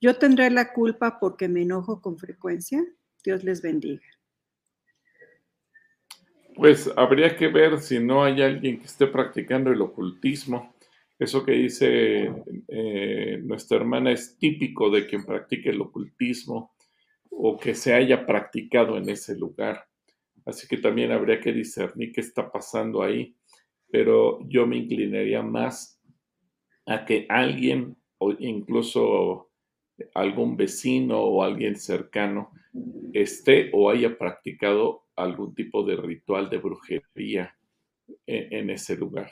¿Yo 0.00 0.18
tendré 0.18 0.50
la 0.50 0.72
culpa 0.72 1.20
porque 1.20 1.46
me 1.46 1.62
enojo 1.62 2.00
con 2.00 2.18
frecuencia? 2.18 2.84
Dios 3.22 3.44
les 3.44 3.62
bendiga. 3.62 4.02
Pues 6.56 6.90
habría 6.96 7.36
que 7.36 7.48
ver 7.48 7.80
si 7.80 7.98
no 7.98 8.24
hay 8.24 8.40
alguien 8.40 8.78
que 8.78 8.86
esté 8.86 9.06
practicando 9.06 9.70
el 9.70 9.82
ocultismo. 9.82 10.74
Eso 11.18 11.44
que 11.44 11.52
dice 11.52 12.32
eh, 12.68 13.38
nuestra 13.44 13.76
hermana 13.76 14.10
es 14.10 14.38
típico 14.38 14.88
de 14.88 15.06
quien 15.06 15.26
practique 15.26 15.68
el 15.68 15.82
ocultismo 15.82 16.74
o 17.28 17.58
que 17.58 17.74
se 17.74 17.92
haya 17.92 18.24
practicado 18.24 18.96
en 18.96 19.10
ese 19.10 19.36
lugar. 19.36 19.84
Así 20.46 20.66
que 20.66 20.78
también 20.78 21.12
habría 21.12 21.40
que 21.40 21.52
discernir 21.52 22.10
qué 22.10 22.22
está 22.22 22.50
pasando 22.50 23.02
ahí. 23.02 23.36
Pero 23.90 24.38
yo 24.48 24.66
me 24.66 24.78
inclinaría 24.78 25.42
más 25.42 26.00
a 26.86 27.04
que 27.04 27.26
alguien 27.28 27.98
o 28.16 28.32
incluso 28.32 29.50
algún 30.14 30.56
vecino 30.56 31.20
o 31.20 31.42
alguien 31.42 31.76
cercano 31.76 32.50
esté 33.12 33.70
o 33.74 33.90
haya 33.90 34.16
practicado 34.16 35.05
algún 35.16 35.54
tipo 35.54 35.82
de 35.84 35.96
ritual 35.96 36.48
de 36.50 36.58
brujería 36.58 37.56
en, 38.26 38.70
ese 38.70 38.96
lugar. 38.96 39.30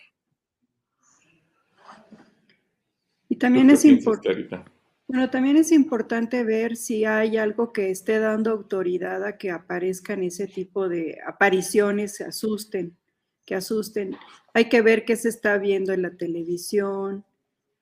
Y 3.28 3.36
también 3.36 3.70
es 3.70 3.84
importante. 3.84 4.64
Bueno, 5.06 5.28
también 5.28 5.56
es 5.56 5.70
importante 5.70 6.44
ver 6.44 6.76
si 6.76 7.04
hay 7.04 7.36
algo 7.36 7.72
que 7.72 7.90
esté 7.90 8.18
dando 8.18 8.50
autoridad 8.50 9.22
a 9.24 9.36
que 9.36 9.50
aparezcan 9.50 10.22
ese 10.22 10.46
tipo 10.46 10.88
de 10.88 11.18
apariciones, 11.26 12.16
se 12.16 12.24
asusten, 12.24 12.96
que 13.44 13.54
asusten. 13.54 14.16
Hay 14.54 14.70
que 14.70 14.80
ver 14.80 15.04
qué 15.04 15.16
se 15.16 15.28
está 15.28 15.58
viendo 15.58 15.92
en 15.92 16.02
la 16.02 16.16
televisión, 16.16 17.24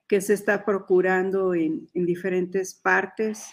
qué 0.07 0.19
se 0.19 0.33
está 0.33 0.65
procurando 0.65 1.53
en, 1.53 1.87
en 1.93 2.05
diferentes 2.05 2.73
partes, 2.73 3.47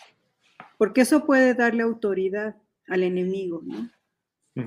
porque 0.77 1.03
eso 1.03 1.25
puede 1.25 1.55
darle 1.55 1.85
autoridad 1.85 2.57
al 2.89 3.05
enemigo, 3.05 3.63
¿no? 3.65 3.89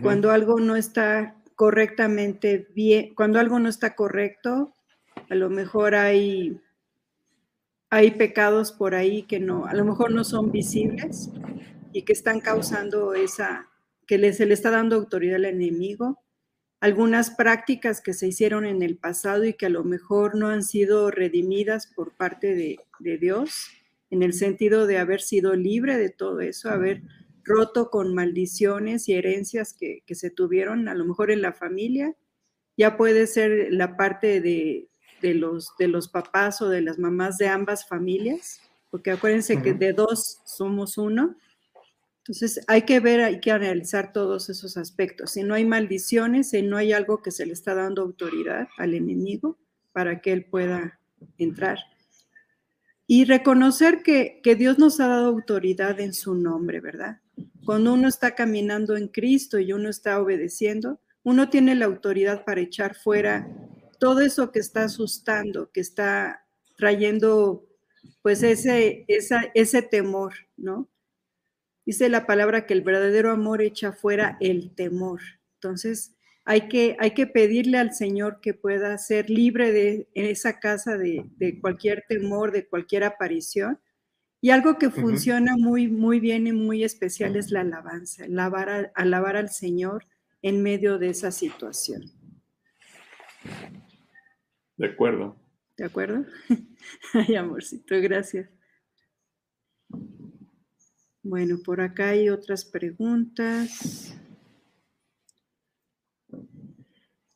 Cuando 0.02 0.32
algo 0.32 0.60
no 0.60 0.76
está 0.76 1.36
correctamente 1.56 2.68
bien, 2.74 3.14
cuando 3.16 3.40
algo 3.40 3.60
no 3.60 3.70
está 3.70 3.96
correcto, 3.96 4.74
a 5.30 5.36
lo 5.36 5.50
mejor 5.50 5.96
hay, 5.96 6.60
hay 7.90 8.12
pecados 8.12 8.72
por 8.72 8.96
ahí 8.96 9.24
que 9.24 9.40
no, 9.40 9.66
a 9.66 9.74
lo 9.74 9.86
mejor 9.86 10.12
no 10.12 10.24
son 10.24 10.52
visibles 10.52 11.30
y 11.92 12.04
que 12.04 12.14
están 12.14 12.40
causando 12.40 13.14
esa, 13.14 13.70
que 14.08 14.34
se 14.34 14.46
le 14.46 14.54
está 14.54 14.72
dando 14.72 14.96
autoridad 14.96 15.36
al 15.36 15.46
enemigo. 15.46 16.20
Algunas 16.80 17.32
prácticas 17.32 18.02
que 18.02 18.14
se 18.14 18.28
hicieron 18.28 18.66
en 18.66 18.82
el 18.82 18.98
pasado 18.98 19.46
y 19.46 19.54
que 19.54 19.68
a 19.68 19.70
lo 19.70 19.84
mejor 19.84 20.36
no 20.36 20.48
han 20.48 20.64
sido 20.64 21.12
redimidas 21.12 21.88
por 21.88 22.12
parte 22.12 22.56
de, 22.56 22.80
de 23.00 23.18
Dios, 23.18 23.70
en 24.10 24.22
el 24.22 24.34
sentido 24.34 24.86
de 24.86 24.98
haber 24.98 25.22
sido 25.22 25.56
libre 25.56 25.98
de 25.98 26.10
todo 26.10 26.42
eso, 26.42 26.70
haber 26.70 27.02
roto 27.44 27.90
con 27.90 28.14
maldiciones 28.14 29.08
y 29.10 29.14
herencias 29.14 29.74
que, 29.74 30.04
se 30.14 30.30
tuvieron 30.30 30.88
a 30.88 30.96
lo 30.96 31.06
mejor 31.06 31.32
en 31.32 31.42
la 31.42 31.54
familia. 31.54 32.16
Ya 32.78 32.98
puede 32.98 33.28
ser 33.28 33.68
la 33.72 33.98
parte 33.98 34.42
de, 34.42 34.88
los, 35.22 35.74
de 35.78 35.88
los 35.88 36.08
papás 36.08 36.62
o 36.62 36.70
de 36.70 36.82
las 36.82 37.00
mamás 37.00 37.38
de 37.38 37.48
ambas 37.48 37.88
familias, 37.88 38.62
porque 38.90 39.12
acuérdense 39.12 39.62
que 39.62 39.74
de 39.74 39.94
dos 39.94 40.40
somos 40.46 40.98
uno. 40.98 41.36
Entonces 42.20 42.62
hay 42.68 42.84
que 42.84 43.00
ver, 43.00 43.22
hay 43.22 43.40
que 43.42 43.52
analizar 43.52 44.14
todos 44.14 44.50
esos 44.50 44.78
aspectos. 44.78 45.32
Si 45.32 45.44
no 45.44 45.56
hay 45.56 45.66
maldiciones, 45.66 46.52
si 46.52 46.62
no 46.62 46.78
hay 46.78 46.94
algo 46.94 47.22
que 47.22 47.32
se 47.32 47.46
le 47.46 47.54
está 47.54 47.76
dando 47.76 48.02
autoridad 48.02 48.70
al 48.78 48.94
enemigo 48.94 49.58
para 49.92 50.22
que 50.22 50.32
él 50.32 50.46
pueda 50.46 51.00
entrar. 51.38 51.80
Y 53.06 53.26
reconocer 53.26 54.02
que, 54.04 54.40
que 54.42 54.56
Dios 54.56 54.80
nos 54.80 55.02
ha 55.02 55.08
dado 55.08 55.28
autoridad 55.28 56.00
en 56.00 56.14
su 56.14 56.36
nombre, 56.36 56.80
¿verdad? 56.80 57.20
Cuando 57.66 57.94
uno 57.94 58.08
está 58.08 58.36
caminando 58.36 58.98
en 58.98 59.08
Cristo 59.08 59.60
y 59.60 59.74
uno 59.74 59.90
está 59.90 60.20
obedeciendo, 60.20 61.00
uno 61.24 61.50
tiene 61.50 61.76
la 61.76 61.86
autoridad 61.86 62.44
para 62.44 62.62
echar 62.62 62.96
fuera 62.96 63.48
todo 64.00 64.20
eso 64.20 64.52
que 64.52 64.60
está 64.60 64.84
asustando, 64.84 65.72
que 65.72 65.80
está 65.80 66.46
trayendo 66.76 67.66
pues 68.22 68.44
ese, 68.44 69.06
ese 69.08 69.82
temor, 69.82 70.34
¿no? 70.58 70.90
Dice 71.86 72.10
la 72.10 72.26
palabra 72.26 72.66
que 72.66 72.74
el 72.74 72.82
verdadero 72.82 73.32
amor 73.32 73.62
echa 73.62 73.94
fuera 73.94 74.38
el 74.40 74.74
temor. 74.76 75.22
Entonces, 75.56 76.16
hay 76.46 76.68
que, 76.68 76.98
hay 77.00 77.12
que 77.12 77.28
pedirle 77.28 77.78
al 77.78 77.94
Señor 77.94 78.40
que 78.42 78.54
pueda 78.54 78.98
ser 78.98 79.30
libre 79.30 79.72
de 79.72 80.10
esa 80.14 80.60
casa 80.60 80.98
de, 80.98 81.26
de 81.38 81.60
cualquier 81.60 82.04
temor, 82.08 82.52
de 82.52 82.68
cualquier 82.68 83.04
aparición, 83.06 83.80
y 84.44 84.50
algo 84.50 84.78
que 84.78 84.90
funciona 84.90 85.56
muy, 85.56 85.88
muy 85.88 86.20
bien 86.20 86.48
y 86.48 86.52
muy 86.52 86.84
especial 86.84 87.38
es 87.38 87.50
la 87.50 87.62
alabanza, 87.62 88.26
alabar, 88.26 88.92
alabar 88.94 89.38
al 89.38 89.50
Señor 89.50 90.06
en 90.42 90.62
medio 90.62 91.00
de 91.00 91.12
esa 91.12 91.32
situación. 91.32 92.12
De 94.76 94.88
acuerdo. 94.88 95.38
¿De 95.78 95.86
acuerdo? 95.86 96.26
Ay, 97.14 97.36
amorcito, 97.36 97.96
gracias. 98.02 98.50
Bueno, 101.22 101.60
por 101.64 101.80
acá 101.80 102.10
hay 102.10 102.28
otras 102.28 102.66
preguntas. 102.66 104.14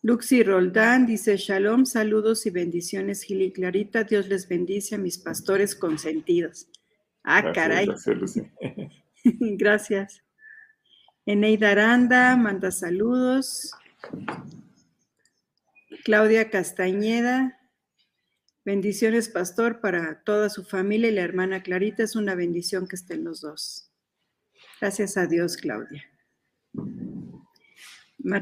Luxi 0.01 0.43
Roldán 0.43 1.05
dice, 1.05 1.37
Shalom, 1.37 1.85
saludos 1.85 2.45
y 2.45 2.49
bendiciones, 2.49 3.23
Gil 3.23 3.43
y 3.43 3.53
Clarita. 3.53 4.03
Dios 4.03 4.27
les 4.27 4.49
bendice 4.49 4.95
a 4.95 4.97
mis 4.97 5.17
pastores 5.17 5.73
consentidos. 5.73 6.67
Ah, 7.29 7.51
caray. 7.51 7.85
Gracias. 9.57 10.23
Eneida 11.25 11.71
Aranda 11.71 12.37
manda 12.37 12.71
saludos. 12.71 13.73
Claudia 16.05 16.49
Castañeda. 16.49 17.59
Bendiciones, 18.63 19.27
pastor, 19.27 19.81
para 19.81 20.23
toda 20.23 20.49
su 20.49 20.63
familia 20.63 21.09
y 21.09 21.15
la 21.15 21.21
hermana 21.21 21.63
Clarita. 21.63 22.01
Es 22.01 22.15
una 22.15 22.33
bendición 22.33 22.87
que 22.87 22.95
estén 22.95 23.25
los 23.25 23.41
dos. 23.41 23.91
Gracias 24.79 25.17
a 25.17 25.27
Dios, 25.27 25.57
Claudia. 25.57 26.05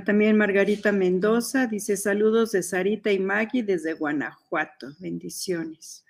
También 0.05 0.37
Margarita 0.37 0.91
Mendoza 0.91 1.65
dice 1.65 1.97
saludos 1.97 2.51
de 2.51 2.61
Sarita 2.61 3.11
y 3.11 3.17
Maggie 3.17 3.63
desde 3.63 3.93
Guanajuato. 3.93 4.89
Bendiciones. 4.99 6.04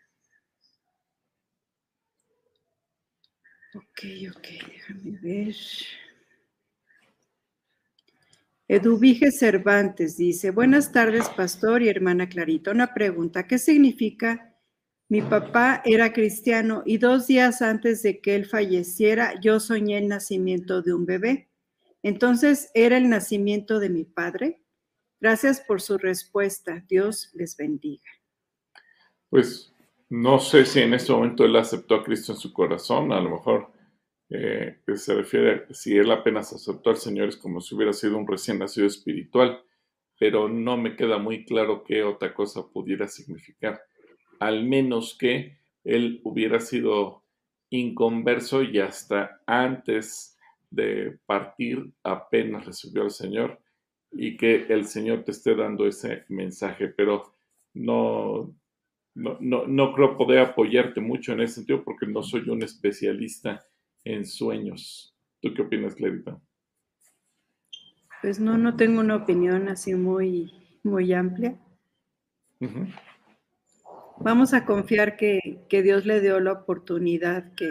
Ok, 3.75 3.99
ok, 4.33 4.47
déjame 4.69 5.19
ver. 5.21 5.55
Eduvige 8.69 9.33
Cervantes 9.33 10.15
dice, 10.15 10.51
buenas 10.51 10.93
tardes, 10.93 11.27
pastor 11.27 11.83
y 11.83 11.89
hermana 11.89 12.29
Clarita. 12.29 12.71
Una 12.71 12.93
pregunta, 12.93 13.47
¿qué 13.47 13.57
significa? 13.57 14.55
Mi 15.09 15.21
papá 15.21 15.81
era 15.83 16.13
cristiano 16.13 16.83
y 16.85 16.99
dos 16.99 17.27
días 17.27 17.61
antes 17.61 18.01
de 18.01 18.21
que 18.21 18.35
él 18.35 18.45
falleciera, 18.45 19.37
yo 19.41 19.59
soñé 19.59 19.97
el 19.97 20.07
nacimiento 20.07 20.81
de 20.81 20.93
un 20.93 21.05
bebé. 21.05 21.49
Entonces, 22.01 22.71
¿era 22.75 22.95
el 22.95 23.09
nacimiento 23.09 23.79
de 23.79 23.89
mi 23.89 24.05
padre? 24.05 24.63
Gracias 25.19 25.59
por 25.59 25.81
su 25.81 25.97
respuesta. 25.97 26.85
Dios 26.87 27.29
les 27.33 27.57
bendiga. 27.57 28.09
Pues 29.29 29.74
no 30.15 30.39
sé 30.39 30.65
si 30.65 30.79
en 30.79 30.93
este 30.93 31.11
momento 31.11 31.43
él 31.43 31.55
aceptó 31.57 31.95
a 31.95 32.03
Cristo 32.03 32.31
en 32.31 32.37
su 32.37 32.53
corazón, 32.53 33.11
a 33.11 33.19
lo 33.19 33.31
mejor 33.31 33.71
eh, 34.29 34.77
se 34.95 35.13
refiere 35.13 35.65
a 35.69 35.73
si 35.73 35.97
él 35.97 36.09
apenas 36.09 36.53
aceptó 36.53 36.89
al 36.89 36.97
Señor 36.97 37.29
es 37.29 37.37
como 37.37 37.59
si 37.59 37.75
hubiera 37.75 37.91
sido 37.91 38.17
un 38.17 38.25
recién 38.25 38.59
nacido 38.59 38.87
espiritual, 38.87 39.61
pero 40.17 40.47
no 40.47 40.77
me 40.77 40.95
queda 40.95 41.17
muy 41.17 41.43
claro 41.43 41.83
qué 41.83 42.03
otra 42.03 42.33
cosa 42.33 42.65
pudiera 42.71 43.09
significar, 43.09 43.81
al 44.39 44.63
menos 44.63 45.17
que 45.19 45.57
él 45.83 46.21
hubiera 46.23 46.61
sido 46.61 47.23
inconverso 47.69 48.63
y 48.63 48.79
hasta 48.79 49.41
antes 49.45 50.37
de 50.69 51.19
partir 51.25 51.91
apenas 52.03 52.65
recibió 52.65 53.03
al 53.03 53.11
Señor 53.11 53.59
y 54.11 54.37
que 54.37 54.67
el 54.69 54.85
Señor 54.85 55.25
te 55.25 55.31
esté 55.31 55.55
dando 55.55 55.85
ese 55.85 56.23
mensaje, 56.29 56.87
pero 56.87 57.35
no, 57.73 58.55
no, 59.15 59.65
no, 59.65 59.93
creo 59.93 60.17
poder 60.17 60.39
apoyarte 60.39 60.99
mucho 60.99 61.31
en 61.31 61.39
ese 61.39 61.55
sentido 61.55 61.83
porque 61.83 62.05
no 62.05 62.21
soy 62.21 62.49
un 62.49 62.61
especialista 62.63 63.65
en 64.03 64.25
sueños. 64.25 65.15
¿Tú 65.41 65.53
qué 65.53 65.61
opinas, 65.61 65.95
Clarita? 65.95 66.39
Pues 68.21 68.39
no, 68.39 68.57
no 68.57 68.75
tengo 68.75 68.99
una 68.99 69.15
opinión 69.15 69.69
así 69.69 69.95
muy, 69.95 70.51
muy 70.83 71.13
amplia. 71.13 71.57
Vamos 74.19 74.53
a 74.53 74.65
confiar 74.65 75.15
que, 75.15 75.39
Dios 75.69 76.05
le 76.05 76.19
dio 76.19 76.39
la 76.39 76.51
oportunidad 76.51 77.53
que, 77.53 77.69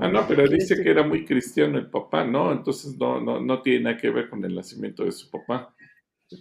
Ah, 0.00 0.08
no, 0.08 0.26
pero 0.28 0.46
dice 0.46 0.82
que 0.82 0.90
era 0.90 1.02
muy 1.02 1.24
cristiano 1.24 1.78
el 1.78 1.88
papá, 1.88 2.24
¿no? 2.24 2.52
Entonces 2.52 2.94
no, 2.98 3.20
no, 3.22 3.40
no 3.40 3.62
tiene 3.62 3.84
nada 3.84 3.96
que 3.96 4.10
ver 4.10 4.28
con 4.28 4.44
el 4.44 4.54
nacimiento 4.54 5.04
de 5.04 5.12
su 5.12 5.30
papá. 5.30 5.74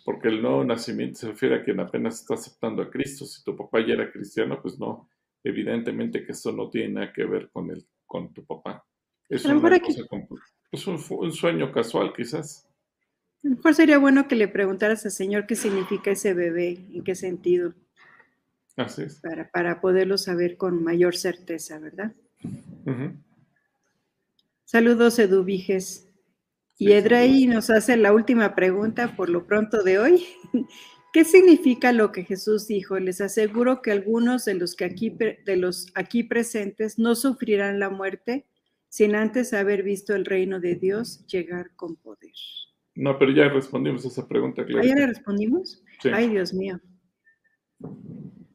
Porque 0.03 0.29
el 0.29 0.41
nuevo 0.41 0.63
nacimiento 0.63 1.19
se 1.19 1.27
refiere 1.27 1.55
a 1.55 1.63
quien 1.63 1.79
apenas 1.79 2.21
está 2.21 2.35
aceptando 2.35 2.81
a 2.81 2.89
Cristo. 2.89 3.25
Si 3.25 3.43
tu 3.43 3.55
papá 3.55 3.79
ya 3.85 3.93
era 3.93 4.11
cristiano, 4.11 4.59
pues 4.61 4.79
no. 4.79 5.09
Evidentemente 5.43 6.25
que 6.25 6.33
eso 6.33 6.51
no 6.51 6.69
tiene 6.69 6.93
nada 6.93 7.13
que 7.13 7.25
ver 7.25 7.49
con, 7.51 7.69
el, 7.71 7.85
con 8.05 8.33
tu 8.33 8.45
papá. 8.45 8.85
Es, 9.27 9.45
una 9.45 9.79
cosa 9.79 10.01
es 10.71 10.87
un, 10.87 10.99
un, 11.09 11.31
sueño 11.31 11.71
casual, 11.71 12.13
quizás. 12.15 12.67
A 13.43 13.47
lo 13.47 13.55
mejor 13.55 13.73
sería 13.73 13.97
bueno 13.97 14.27
que 14.27 14.35
le 14.35 14.47
preguntaras 14.47 15.05
al 15.05 15.11
Señor 15.11 15.47
qué 15.47 15.55
significa 15.55 16.11
ese 16.11 16.33
bebé, 16.33 16.77
en 16.93 17.03
qué 17.03 17.15
sentido. 17.15 17.73
Así 18.77 19.03
es. 19.03 19.19
Para, 19.21 19.49
para 19.49 19.81
poderlo 19.81 20.17
saber 20.17 20.57
con 20.57 20.83
mayor 20.83 21.15
certeza, 21.15 21.79
¿verdad? 21.79 22.13
Saludos, 24.65 25.19
Eduviges. 25.19 26.10
Y 26.81 26.93
Edrey 26.93 27.45
nos 27.45 27.69
hace 27.69 27.95
la 27.95 28.11
última 28.11 28.55
pregunta 28.55 29.15
por 29.15 29.29
lo 29.29 29.45
pronto 29.45 29.83
de 29.83 29.99
hoy. 29.99 30.25
¿Qué 31.13 31.25
significa 31.25 31.91
lo 31.91 32.11
que 32.11 32.23
Jesús 32.23 32.65
dijo? 32.65 32.97
Les 32.97 33.21
aseguro 33.21 33.83
que 33.83 33.91
algunos 33.91 34.45
de 34.45 34.55
los, 34.55 34.75
que 34.75 34.85
aquí, 34.85 35.11
de 35.11 35.57
los 35.57 35.91
aquí 35.93 36.23
presentes 36.23 36.97
no 36.97 37.13
sufrirán 37.13 37.79
la 37.79 37.91
muerte 37.91 38.47
sin 38.89 39.13
antes 39.13 39.53
haber 39.53 39.83
visto 39.83 40.15
el 40.15 40.25
reino 40.25 40.59
de 40.59 40.73
Dios 40.73 41.23
llegar 41.27 41.69
con 41.75 41.97
poder. 41.97 42.33
No, 42.95 43.19
pero 43.19 43.31
ya 43.31 43.47
respondimos 43.47 44.03
a 44.05 44.07
esa 44.07 44.27
pregunta, 44.27 44.65
claro. 44.65 44.83
¿Ya 44.83 44.95
le 44.95 45.05
respondimos? 45.05 45.83
Ay, 46.11 46.29
Dios 46.29 46.51
mío. 46.51 46.81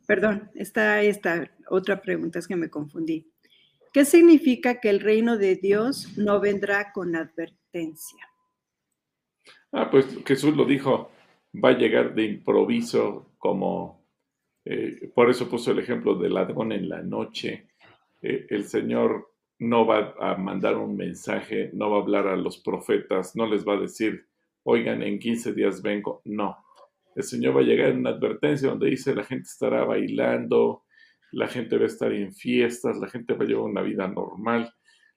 Perdón, 0.08 0.50
está 0.56 1.00
esta 1.00 1.48
otra 1.70 2.02
pregunta, 2.02 2.40
es 2.40 2.48
que 2.48 2.56
me 2.56 2.70
confundí. 2.70 3.30
¿Qué 3.96 4.04
significa 4.04 4.78
que 4.78 4.90
el 4.90 5.00
reino 5.00 5.38
de 5.38 5.56
Dios 5.56 6.18
no 6.18 6.38
vendrá 6.38 6.92
con 6.92 7.16
advertencia? 7.16 8.28
Ah, 9.72 9.88
pues 9.90 10.18
Jesús 10.26 10.54
lo 10.54 10.66
dijo, 10.66 11.10
va 11.54 11.70
a 11.70 11.78
llegar 11.78 12.14
de 12.14 12.24
improviso, 12.24 13.32
como 13.38 14.04
eh, 14.66 15.10
por 15.14 15.30
eso 15.30 15.48
puso 15.48 15.72
el 15.72 15.78
ejemplo 15.78 16.14
del 16.14 16.34
ladrón 16.34 16.72
en 16.72 16.90
la 16.90 17.00
noche. 17.00 17.68
Eh, 18.20 18.46
el 18.50 18.64
Señor 18.64 19.32
no 19.60 19.86
va 19.86 20.14
a 20.20 20.36
mandar 20.36 20.76
un 20.76 20.94
mensaje, 20.94 21.70
no 21.72 21.88
va 21.88 21.96
a 21.96 22.02
hablar 22.02 22.26
a 22.26 22.36
los 22.36 22.58
profetas, 22.58 23.34
no 23.34 23.46
les 23.46 23.66
va 23.66 23.76
a 23.76 23.80
decir, 23.80 24.26
oigan, 24.64 25.02
en 25.02 25.18
15 25.18 25.54
días 25.54 25.80
vengo. 25.80 26.20
No, 26.26 26.58
el 27.14 27.22
Señor 27.22 27.56
va 27.56 27.60
a 27.60 27.64
llegar 27.64 27.92
en 27.92 28.00
una 28.00 28.10
advertencia 28.10 28.68
donde 28.68 28.90
dice 28.90 29.14
la 29.14 29.24
gente 29.24 29.44
estará 29.44 29.84
bailando, 29.84 30.82
la 31.36 31.48
gente 31.48 31.76
va 31.76 31.82
a 31.82 31.88
estar 31.88 32.12
en 32.14 32.32
fiestas, 32.32 32.96
la 32.96 33.08
gente 33.08 33.34
va 33.34 33.44
a 33.44 33.46
llevar 33.46 33.64
una 33.64 33.82
vida 33.82 34.08
normal, 34.08 34.72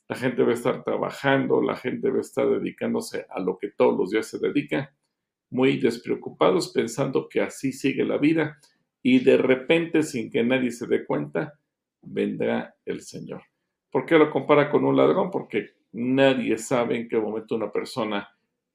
la 0.09 0.17
gente 0.17 0.43
va 0.43 0.51
a 0.51 0.53
estar 0.53 0.83
trabajando, 0.83 1.61
la 1.61 1.77
gente 1.77 2.09
va 2.09 2.17
a 2.17 2.21
estar 2.21 2.45
dedicándose 2.45 3.25
a 3.29 3.39
lo 3.39 3.57
que 3.57 3.69
todos 3.69 3.97
los 3.97 4.09
días 4.09 4.27
se 4.27 4.37
dedica, 4.37 4.93
muy 5.49 5.77
despreocupados 5.77 6.73
pensando 6.73 7.29
que 7.29 7.39
así 7.39 7.71
sigue 7.71 8.03
la 8.03 8.17
vida 8.17 8.59
y 9.01 9.19
de 9.19 9.37
repente 9.37 10.03
sin 10.03 10.29
que 10.29 10.43
nadie 10.43 10.71
se 10.71 10.87
dé 10.87 11.05
cuenta, 11.05 11.57
vendrá 12.01 12.75
el 12.83 12.99
Señor. 12.99 13.43
¿Por 13.89 14.05
qué 14.05 14.17
lo 14.17 14.29
compara 14.29 14.69
con 14.69 14.83
un 14.83 14.97
ladrón? 14.97 15.31
Porque 15.31 15.69
nadie 15.93 16.57
sabe 16.57 16.97
en 16.97 17.07
qué 17.07 17.17
momento 17.17 17.55
una 17.55 17.71
persona 17.71 18.27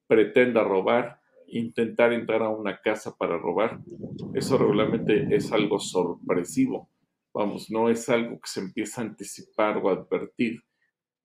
pretenda 0.07 0.63
robar, 0.63 1.21
intentar 1.45 2.11
entrar 2.11 2.41
a 2.41 2.49
una 2.49 2.81
casa 2.81 3.15
para 3.15 3.37
robar. 3.37 3.81
Eso 4.33 4.57
regularmente 4.57 5.27
es 5.29 5.51
algo 5.51 5.77
sorpresivo. 5.77 6.89
Vamos, 7.35 7.69
no 7.69 7.89
es 7.89 8.09
algo 8.09 8.39
que 8.39 8.47
se 8.47 8.61
empieza 8.61 9.01
a 9.01 9.05
anticipar 9.05 9.77
o 9.77 9.89
advertir 9.89 10.61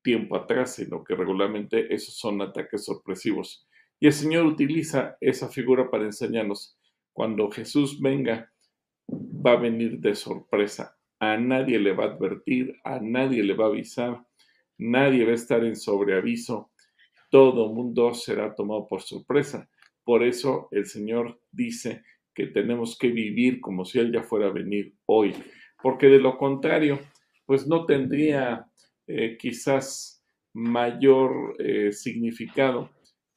tiempo 0.03 0.37
atrás, 0.37 0.75
sino 0.75 1.03
que 1.03 1.15
regularmente 1.15 1.95
esos 1.95 2.19
son 2.19 2.43
ataques 2.43 2.85
sorpresivos. 2.85 3.67
Y 3.99 4.09
el 4.09 4.13
Señor 4.13 4.45
utiliza 4.45 5.17
esa 5.21 5.49
figura 5.49 5.91
para 5.91 6.05
enseñarnos, 6.05 6.77
cuando 7.15 7.51
Jesús 7.51 8.01
venga, 8.01 8.53
va 9.09 9.53
a 9.53 9.57
venir 9.57 9.99
de 10.01 10.15
sorpresa 10.15 11.01
a 11.21 11.37
nadie 11.37 11.79
le 11.79 11.93
va 11.93 12.05
a 12.05 12.09
advertir, 12.09 12.75
a 12.83 12.99
nadie 12.99 13.43
le 13.43 13.55
va 13.55 13.67
a 13.67 13.69
avisar, 13.69 14.25
nadie 14.79 15.25
va 15.25 15.33
a 15.33 15.35
estar 15.35 15.63
en 15.65 15.77
sobreaviso, 15.77 16.71
todo 17.31 17.73
mundo 17.73 18.15
será 18.15 18.55
tomado 18.55 18.87
por 18.89 19.03
sorpresa. 19.03 19.69
Por 20.03 20.25
eso 20.25 20.69
el 20.73 20.87
Señor 20.87 21.39
dice 21.53 22.03
que 22.35 22.47
tenemos 22.47 22.97
que 22.99 23.09
vivir 23.09 23.61
como 23.61 23.85
si 23.85 23.99
Él 23.99 24.13
ya 24.13 24.23
fuera 24.23 24.47
a 24.47 24.53
venir 24.53 24.95
hoy, 25.05 25.35
porque 25.83 26.09
de 26.09 26.19
lo 26.19 26.37
contrario, 26.39 26.99
pues 27.47 27.67
no 27.67 27.87
tendría 27.87 28.67
eh, 29.07 29.37
quizás 29.39 30.25
mayor 30.53 31.57
eh, 31.59 31.93
significado 31.93 32.91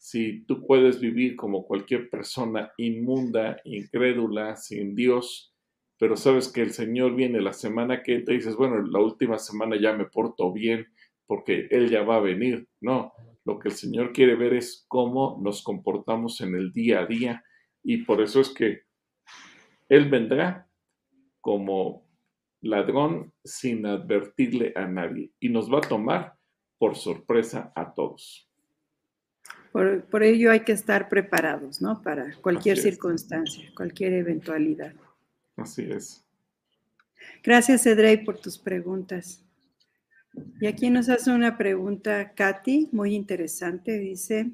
si 0.03 0.43
tú 0.43 0.65
puedes 0.67 0.99
vivir 0.99 1.37
como 1.37 1.65
cualquier 1.65 2.09
persona 2.09 2.73
inmunda, 2.75 3.61
incrédula, 3.63 4.57
sin 4.57 4.95
Dios, 4.95 5.55
pero 5.97 6.17
sabes 6.17 6.49
que 6.51 6.61
el 6.61 6.71
Señor 6.71 7.15
viene 7.15 7.39
la 7.39 7.53
semana 7.53 8.03
que 8.03 8.19
te 8.19 8.33
dices, 8.33 8.57
bueno, 8.57 8.81
la 8.81 8.99
última 8.99 9.37
semana 9.37 9.79
ya 9.79 9.93
me 9.93 10.03
porto 10.03 10.51
bien 10.51 10.87
porque 11.25 11.67
Él 11.71 11.89
ya 11.89 12.03
va 12.03 12.17
a 12.17 12.19
venir. 12.19 12.67
No, 12.81 13.13
lo 13.45 13.59
que 13.59 13.69
el 13.69 13.75
Señor 13.75 14.11
quiere 14.11 14.35
ver 14.35 14.53
es 14.53 14.85
cómo 14.89 15.39
nos 15.41 15.63
comportamos 15.63 16.41
en 16.41 16.55
el 16.55 16.73
día 16.73 16.99
a 16.99 17.05
día 17.05 17.43
y 17.81 18.03
por 18.03 18.21
eso 18.21 18.41
es 18.41 18.49
que 18.49 18.81
Él 19.87 20.09
vendrá 20.09 20.67
como 21.39 22.02
ladrón 22.63 23.31
sin 23.43 23.85
advertirle 23.85 24.73
a 24.75 24.87
nadie 24.87 25.31
y 25.39 25.49
nos 25.49 25.71
va 25.71 25.79
a 25.79 25.81
tomar 25.81 26.35
por 26.79 26.95
sorpresa 26.95 27.71
a 27.75 27.93
todos. 27.93 28.49
Por, 29.71 30.23
ello 30.23 30.51
hay 30.51 30.61
que 30.61 30.71
estar 30.71 31.09
preparados, 31.09 31.81
¿no? 31.81 32.01
Para 32.01 32.35
cualquier 32.41 32.77
circunstancia, 32.77 33.71
cualquier 33.75 34.13
eventualidad. 34.13 34.93
Así 35.55 35.83
es. 35.89 36.23
Gracias, 37.43 37.85
Edrey, 37.85 38.23
por 38.23 38.39
tus 38.39 38.57
preguntas. 38.57 39.43
Y 40.61 40.67
aquí 40.67 40.89
nos 40.89 41.09
hace 41.09 41.31
una 41.31 41.57
pregunta 41.57 42.33
Katy, 42.33 42.89
muy 42.91 43.15
interesante. 43.15 43.97
Dice, 43.99 44.51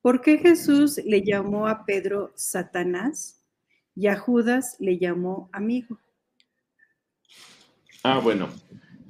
¿por 0.00 0.20
qué 0.20 0.38
Jesús 0.38 0.98
le 1.04 1.22
llamó 1.22 1.66
a 1.66 1.84
Pedro 1.84 2.32
Satanás 2.36 3.42
y 3.94 4.06
a 4.06 4.16
Judas 4.16 4.76
le 4.78 4.98
llamó 4.98 5.48
amigo? 5.52 5.98
Ah, 8.08 8.20
bueno, 8.22 8.48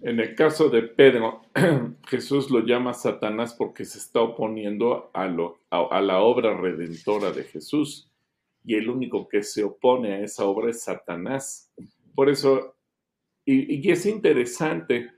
en 0.00 0.20
el 0.20 0.34
caso 0.34 0.70
de 0.70 0.80
Pedro, 0.80 1.42
Jesús 2.08 2.50
lo 2.50 2.60
llama 2.60 2.94
Satanás 2.94 3.52
porque 3.52 3.84
se 3.84 3.98
está 3.98 4.22
oponiendo 4.22 5.10
a, 5.12 5.28
la 5.28 6.20
obra 6.20 6.56
redentora 6.56 7.30
de 7.30 7.44
Jesús 7.44 8.10
y 8.64 8.74
el 8.74 8.88
único 8.88 9.28
que 9.28 9.42
se 9.42 9.64
opone 9.64 10.14
a 10.14 10.20
esa 10.20 10.46
obra 10.46 10.70
es 10.70 10.82
Satanás. 10.82 11.70
Por 12.14 12.30
eso, 12.30 12.74
y, 13.44 13.90
es 13.90 14.06
interesante, 14.06 15.10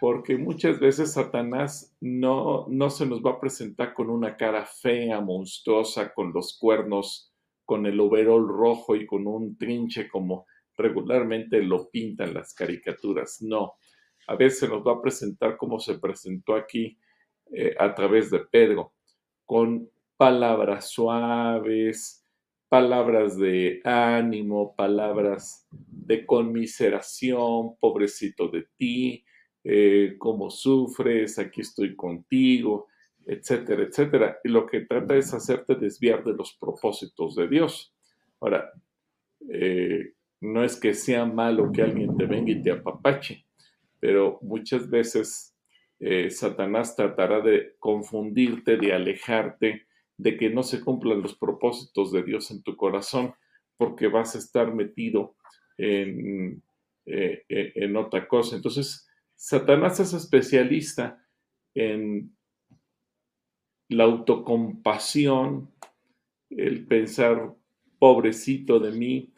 porque 0.00 0.38
muchas 0.38 0.80
veces 0.80 1.12
Satanás 1.12 1.94
no, 2.00 2.64
no 2.66 2.88
se 2.88 3.04
nos 3.04 3.20
va 3.20 3.32
a 3.32 3.40
presentar 3.40 3.92
con 3.92 4.08
una 4.08 4.38
cara 4.38 4.64
fea, 4.64 5.20
monstruosa, 5.20 6.14
con 6.14 6.32
los 6.32 6.56
cuernos, 6.58 7.30
con 7.66 7.84
el 7.84 8.00
overol 8.00 8.48
rojo 8.48 8.96
y 8.96 9.04
con 9.04 9.26
un 9.26 9.58
trinche 9.58 10.08
como 10.08 10.46
regularmente 10.78 11.62
lo 11.62 11.90
pintan 11.90 12.32
las 12.34 12.54
caricaturas. 12.54 13.42
No, 13.42 13.74
a 14.26 14.36
veces 14.36 14.68
nos 14.70 14.86
va 14.86 14.92
a 14.92 15.02
presentar 15.02 15.56
como 15.56 15.78
se 15.78 15.98
presentó 15.98 16.54
aquí 16.54 16.98
eh, 17.52 17.74
a 17.78 17.94
través 17.94 18.30
de 18.30 18.40
Pedro, 18.40 18.94
con 19.44 19.90
palabras 20.16 20.90
suaves, 20.90 22.24
palabras 22.68 23.38
de 23.38 23.80
ánimo, 23.84 24.74
palabras 24.76 25.66
de 25.70 26.26
conmiseración, 26.26 27.76
pobrecito 27.80 28.48
de 28.48 28.66
ti, 28.76 29.24
eh, 29.64 30.16
cómo 30.18 30.50
sufres, 30.50 31.38
aquí 31.38 31.62
estoy 31.62 31.96
contigo, 31.96 32.88
etcétera, 33.26 33.82
etcétera. 33.82 34.38
Y 34.44 34.48
lo 34.48 34.66
que 34.66 34.80
trata 34.80 35.16
es 35.16 35.32
hacerte 35.32 35.74
desviar 35.74 36.24
de 36.24 36.34
los 36.34 36.54
propósitos 36.54 37.34
de 37.34 37.48
Dios. 37.48 37.94
Ahora, 38.40 38.70
eh, 39.50 40.12
no 40.40 40.64
es 40.64 40.78
que 40.78 40.94
sea 40.94 41.24
malo 41.24 41.72
que 41.72 41.82
alguien 41.82 42.16
te 42.16 42.26
venga 42.26 42.52
y 42.52 42.62
te 42.62 42.70
apapache, 42.70 43.44
pero 44.00 44.38
muchas 44.42 44.88
veces 44.88 45.56
eh, 46.00 46.30
Satanás 46.30 46.94
tratará 46.94 47.40
de 47.40 47.74
confundirte, 47.78 48.76
de 48.76 48.92
alejarte, 48.92 49.86
de 50.16 50.36
que 50.36 50.50
no 50.50 50.62
se 50.62 50.80
cumplan 50.80 51.22
los 51.22 51.36
propósitos 51.36 52.12
de 52.12 52.22
Dios 52.22 52.50
en 52.50 52.62
tu 52.62 52.76
corazón, 52.76 53.34
porque 53.76 54.08
vas 54.08 54.34
a 54.34 54.38
estar 54.38 54.74
metido 54.74 55.36
en, 55.76 56.62
eh, 57.06 57.44
eh, 57.48 57.72
en 57.76 57.96
otra 57.96 58.26
cosa. 58.26 58.56
Entonces, 58.56 59.08
Satanás 59.34 60.00
es 60.00 60.12
especialista 60.12 61.24
en 61.74 62.36
la 63.88 64.04
autocompasión, 64.04 65.70
el 66.50 66.86
pensar, 66.86 67.54
pobrecito 67.98 68.78
de 68.80 68.92
mí, 68.92 69.32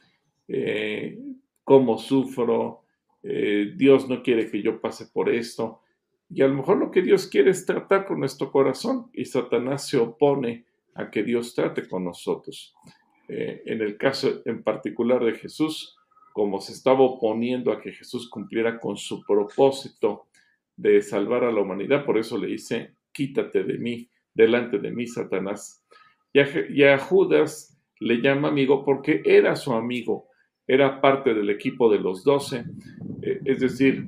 eh, 0.53 1.19
cómo 1.65 1.99
sufro, 1.99 2.85
Dios 3.23 4.09
no 4.09 4.23
quiere 4.23 4.51
que 4.51 4.63
yo 4.63 4.81
pase 4.81 5.07
por 5.13 5.29
esto. 5.29 5.83
Y 6.31 6.43
a 6.43 6.49
lo 6.49 6.55
mejor 6.55 6.79
lo 6.79 6.91
que 6.91 7.03
Dios 7.03 7.27
quiere 7.27 7.51
es 7.51 7.67
tratar 7.67 8.07
con 8.07 8.21
nuestro 8.21 8.51
corazón 8.51 9.11
y 9.13 9.27
Satanás 9.27 9.89
se 9.89 9.99
opone 9.99 10.65
a 10.95 11.11
que 11.11 11.23
Dios 11.23 11.55
trate 11.55 11.89
con 11.89 12.05
nosotros. 12.05 12.75
Eh, 13.29 13.63
en 13.67 13.81
el 13.81 13.97
caso 13.97 14.43
en 14.45 14.63
particular 14.63 15.25
de 15.25 15.35
Jesús, 15.35 15.97
como 16.33 16.61
se 16.61 16.73
estaba 16.73 17.01
oponiendo 17.01 17.73
a 17.73 17.81
que 17.81 17.93
Jesús 17.93 18.29
cumpliera 18.29 18.79
con 18.79 18.97
su 18.97 19.23
propósito 19.23 20.27
de 20.77 21.03
salvar 21.03 21.45
a 21.45 21.53
la 21.53 21.61
humanidad, 21.61 22.05
por 22.05 22.19
eso 22.19 22.39
le 22.39 22.49
dice, 22.49 22.95
quítate 23.13 23.65
de 23.65 23.79
mí, 23.79 24.09
delante 24.35 24.79
de 24.79 24.91
mí, 24.91 25.07
Satanás. 25.07 25.85
Y 26.33 26.85
a, 26.85 26.99
Judas 26.99 27.77
le 27.99 28.23
llama 28.23 28.49
amigo 28.49 28.85
porque 28.85 29.23
era 29.25 29.57
su 29.57 29.73
amigo, 29.73 30.29
era 30.73 31.01
parte 31.01 31.35
del 31.35 31.51
equipo 31.51 31.91
de 31.91 31.99
los 31.99 32.23
doce, 32.23 32.65
eh, 33.23 33.41
es 33.45 33.59
decir, 33.59 34.07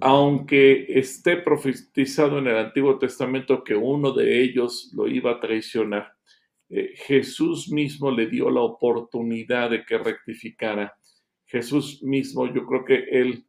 aunque 0.00 0.86
esté 0.88 1.38
profetizado 1.38 2.38
en 2.38 2.46
el 2.46 2.56
Antiguo 2.56 2.96
Testamento 2.96 3.64
que 3.64 3.74
uno 3.74 4.12
de 4.12 4.40
ellos 4.40 4.92
lo 4.94 5.08
iba 5.08 5.32
a 5.32 5.40
traicionar, 5.40 6.12
eh, 6.70 6.92
Jesús 6.94 7.72
mismo 7.72 8.12
le 8.12 8.28
dio 8.28 8.50
la 8.50 8.60
oportunidad 8.60 9.70
de 9.70 9.84
que 9.84 9.98
rectificara. 9.98 10.96
Jesús 11.44 12.04
mismo, 12.04 12.46
yo 12.46 12.64
creo 12.64 12.84
que 12.84 13.04
él, 13.10 13.44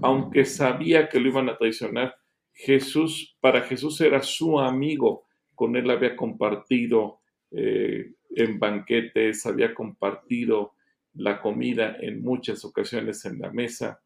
aunque 0.00 0.46
sabía 0.46 1.10
que 1.10 1.20
lo 1.20 1.28
iban 1.28 1.50
a 1.50 1.58
traicionar, 1.58 2.14
Jesús, 2.54 3.36
para 3.40 3.60
Jesús 3.60 4.00
era 4.00 4.22
su 4.22 4.58
amigo, 4.58 5.26
con 5.54 5.76
él 5.76 5.90
había 5.90 6.16
compartido 6.16 7.20
eh, 7.50 8.12
en 8.30 8.58
banquetes, 8.58 9.44
había 9.44 9.74
compartido 9.74 10.77
la 11.18 11.40
comida 11.40 11.96
en 12.00 12.22
muchas 12.22 12.64
ocasiones 12.64 13.24
en 13.24 13.40
la 13.40 13.50
mesa. 13.50 14.00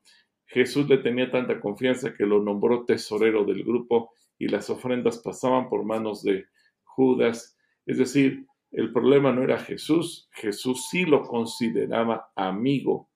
Jesús 0.47 0.89
le 0.89 0.99
tenía 0.99 1.31
tanta 1.31 1.61
confianza 1.61 2.15
que 2.15 2.27
lo 2.27 2.43
nombró 2.43 2.85
tesorero 2.85 3.45
del 3.45 3.63
grupo 3.63 4.13
y 4.39 4.49
las 4.49 4.71
ofrendas 4.71 5.19
pasaban 5.19 5.69
por 5.69 5.85
manos 5.85 6.23
de 6.23 6.47
Judas. 6.83 7.57
Es 7.87 7.99
decir, 7.99 8.47
el 8.71 8.93
problema 8.93 9.31
no 9.33 9.43
era 9.43 9.59
Jesús, 9.59 10.29
Jesús 10.33 10.89
sí 10.91 11.05
lo 11.05 11.23
consideraba 11.23 12.33
amigo. 12.35 13.09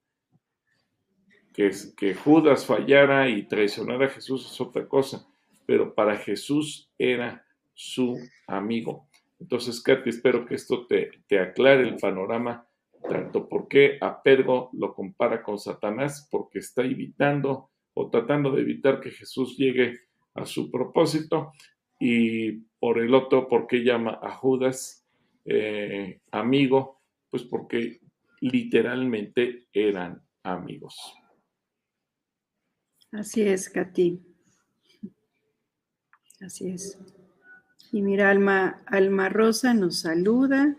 Que, 1.54 1.70
que 1.96 2.14
Judas 2.14 2.66
fallara 2.66 3.30
y 3.30 3.48
traicionara 3.48 4.06
a 4.06 4.10
Jesús 4.10 4.50
es 4.50 4.60
otra 4.60 4.86
cosa, 4.86 5.26
pero 5.64 5.94
para 5.94 6.18
Jesús 6.18 6.90
era 6.98 7.46
su 7.72 8.18
amigo. 8.46 9.08
Entonces, 9.40 9.82
Katy, 9.82 10.10
espero 10.10 10.44
que 10.44 10.54
esto 10.54 10.86
te, 10.86 11.10
te 11.26 11.38
aclare 11.38 11.88
el 11.88 11.96
panorama 11.96 12.65
tanto 13.08 13.48
porque 13.48 13.98
a 14.00 14.22
Pedro 14.22 14.70
lo 14.72 14.94
compara 14.94 15.42
con 15.42 15.58
Satanás, 15.58 16.28
porque 16.30 16.58
está 16.58 16.82
evitando 16.82 17.70
o 17.94 18.10
tratando 18.10 18.50
de 18.50 18.62
evitar 18.62 19.00
que 19.00 19.10
Jesús 19.10 19.56
llegue 19.56 20.00
a 20.34 20.44
su 20.44 20.70
propósito, 20.70 21.52
y 21.98 22.52
por 22.78 22.98
el 22.98 23.14
otro, 23.14 23.48
porque 23.48 23.82
llama 23.82 24.18
a 24.22 24.32
Judas 24.32 25.06
eh, 25.44 26.20
amigo, 26.30 27.02
pues 27.30 27.44
porque 27.44 28.00
literalmente 28.40 29.68
eran 29.72 30.22
amigos. 30.42 31.14
Así 33.12 33.42
es, 33.42 33.70
Katy. 33.70 34.20
Así 36.40 36.68
es. 36.68 36.98
Y 37.92 38.02
mira, 38.02 38.30
Alma, 38.30 38.82
Alma 38.86 39.28
Rosa 39.28 39.72
nos 39.72 40.00
saluda. 40.00 40.76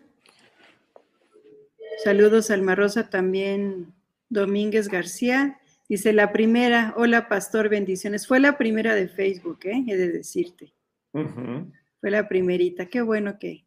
Saludos, 2.03 2.51
Alma 2.51 2.75
Rosa, 2.75 3.09
también 3.09 3.93
Domínguez 4.29 4.87
García. 4.87 5.59
Dice 5.89 6.13
la 6.13 6.31
primera, 6.31 6.93
hola 6.95 7.27
pastor, 7.27 7.69
bendiciones. 7.69 8.27
Fue 8.27 8.39
la 8.39 8.57
primera 8.57 8.93
de 8.93 9.07
Facebook, 9.07 9.59
¿eh? 9.63 9.83
he 9.87 9.97
de 9.97 10.11
decirte. 10.11 10.73
Fue 11.11 12.11
la 12.11 12.29
primerita. 12.29 12.85
Qué 12.85 13.01
bueno 13.01 13.39
que, 13.39 13.65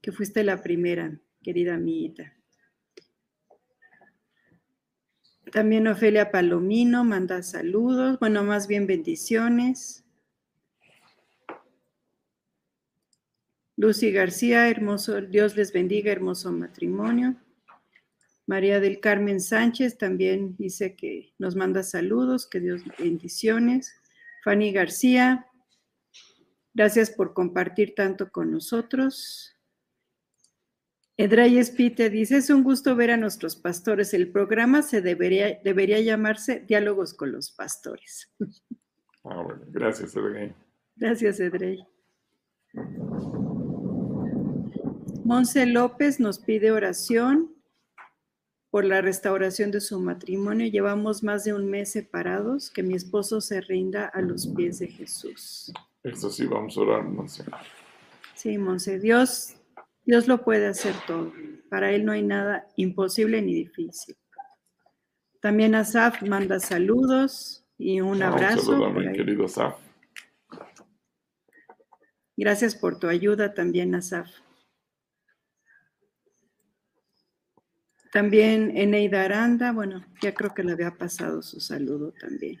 que 0.00 0.10
fuiste 0.10 0.42
la 0.42 0.62
primera, 0.62 1.20
querida 1.42 1.74
amiguita. 1.74 2.34
También 5.52 5.86
Ofelia 5.86 6.30
Palomino 6.30 7.04
manda 7.04 7.42
saludos, 7.42 8.18
bueno, 8.18 8.44
más 8.44 8.66
bien 8.66 8.86
bendiciones. 8.86 10.04
Lucy 13.76 14.10
García, 14.10 14.68
hermoso, 14.68 15.20
Dios 15.20 15.56
les 15.56 15.72
bendiga, 15.72 16.10
hermoso 16.10 16.50
matrimonio. 16.50 17.36
María 18.48 18.80
del 18.80 18.98
Carmen 18.98 19.42
Sánchez 19.42 19.98
también 19.98 20.56
dice 20.56 20.96
que 20.96 21.34
nos 21.38 21.54
manda 21.54 21.82
saludos, 21.82 22.48
que 22.48 22.60
Dios 22.60 22.80
bendiciones. 22.98 23.94
Fanny 24.42 24.72
García, 24.72 25.46
gracias 26.72 27.10
por 27.10 27.34
compartir 27.34 27.94
tanto 27.94 28.32
con 28.32 28.50
nosotros. 28.50 29.54
Edray 31.18 31.58
Espite 31.58 32.08
dice, 32.08 32.38
es 32.38 32.48
un 32.48 32.62
gusto 32.62 32.96
ver 32.96 33.10
a 33.10 33.18
nuestros 33.18 33.54
pastores. 33.54 34.14
El 34.14 34.32
programa 34.32 34.80
se 34.80 35.02
debería, 35.02 35.60
debería 35.62 36.00
llamarse 36.00 36.60
Diálogos 36.60 37.12
con 37.12 37.32
los 37.32 37.50
Pastores. 37.50 38.32
Ah, 39.24 39.42
bueno, 39.42 39.60
gracias, 39.66 40.16
Edrey. 40.16 40.54
Gracias, 40.96 41.38
Edrey. 41.38 41.84
Monse 45.24 45.66
López 45.66 46.18
nos 46.18 46.38
pide 46.38 46.70
oración 46.70 47.57
por 48.70 48.84
la 48.84 49.00
restauración 49.00 49.70
de 49.70 49.80
su 49.80 50.00
matrimonio. 50.00 50.66
Llevamos 50.66 51.22
más 51.22 51.44
de 51.44 51.54
un 51.54 51.70
mes 51.70 51.92
separados, 51.92 52.70
que 52.70 52.82
mi 52.82 52.94
esposo 52.94 53.40
se 53.40 53.60
rinda 53.60 54.06
a 54.06 54.20
los 54.20 54.46
pies 54.48 54.78
de 54.78 54.88
Jesús. 54.88 55.72
Eso 56.02 56.30
sí, 56.30 56.46
vamos 56.46 56.76
a 56.76 56.80
orar, 56.80 57.04
Monse. 57.04 57.44
Sí, 58.34 58.58
Monse, 58.58 58.98
Dios, 58.98 59.54
Dios 60.04 60.28
lo 60.28 60.44
puede 60.44 60.66
hacer 60.66 60.94
todo. 61.06 61.32
Para 61.70 61.92
Él 61.92 62.04
no 62.04 62.12
hay 62.12 62.22
nada 62.22 62.66
imposible 62.76 63.42
ni 63.42 63.54
difícil. 63.54 64.16
También 65.40 65.74
Asaf 65.74 66.22
manda 66.22 66.58
saludos 66.60 67.64
y 67.78 68.00
un 68.00 68.22
abrazo. 68.22 68.90
mi 68.90 69.12
querido 69.12 69.44
Asaf. 69.44 69.76
Gracias 72.36 72.74
por 72.74 72.98
tu 72.98 73.08
ayuda 73.08 73.54
también, 73.54 73.94
Asaf. 73.94 74.28
También 78.12 78.76
Eneida 78.76 79.24
Aranda, 79.24 79.72
bueno, 79.72 80.04
ya 80.22 80.34
creo 80.34 80.54
que 80.54 80.64
le 80.64 80.72
había 80.72 80.96
pasado 80.96 81.42
su 81.42 81.60
saludo 81.60 82.12
también. 82.12 82.60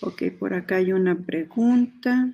Ok, 0.00 0.24
por 0.38 0.54
acá 0.54 0.76
hay 0.76 0.92
una 0.92 1.16
pregunta. 1.16 2.32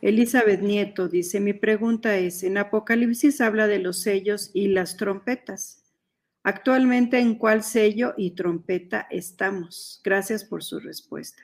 Elizabeth 0.00 0.60
Nieto 0.60 1.08
dice, 1.08 1.40
mi 1.40 1.54
pregunta 1.54 2.16
es, 2.16 2.42
en 2.42 2.58
Apocalipsis 2.58 3.40
habla 3.40 3.66
de 3.66 3.78
los 3.78 4.00
sellos 4.02 4.50
y 4.54 4.68
las 4.68 4.96
trompetas. 4.96 5.84
Actualmente, 6.42 7.18
¿en 7.18 7.34
cuál 7.34 7.62
sello 7.62 8.14
y 8.16 8.32
trompeta 8.32 9.06
estamos? 9.10 10.00
Gracias 10.04 10.44
por 10.44 10.62
su 10.62 10.78
respuesta. 10.80 11.42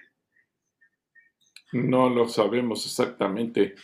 No 1.72 2.09
lo 2.09 2.28
sabemos 2.28 2.87
exactamente. 2.87 3.74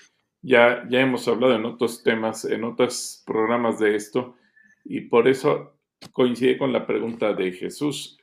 Ya, 0.43 0.87
ya 0.89 1.01
hemos 1.01 1.29
hablado 1.29 1.55
en 1.55 1.67
otros 1.67 2.03
temas, 2.03 2.45
en 2.45 2.65
otros 2.65 3.23
programas 3.27 3.79
de 3.79 3.95
esto, 3.95 4.37
y 4.85 5.03
por 5.03 5.29
eso 5.29 5.77
coincide 6.13 6.57
con 6.57 6.73
la 6.73 6.87
pregunta 6.87 7.35
de 7.35 7.53
Jesús, 7.53 8.19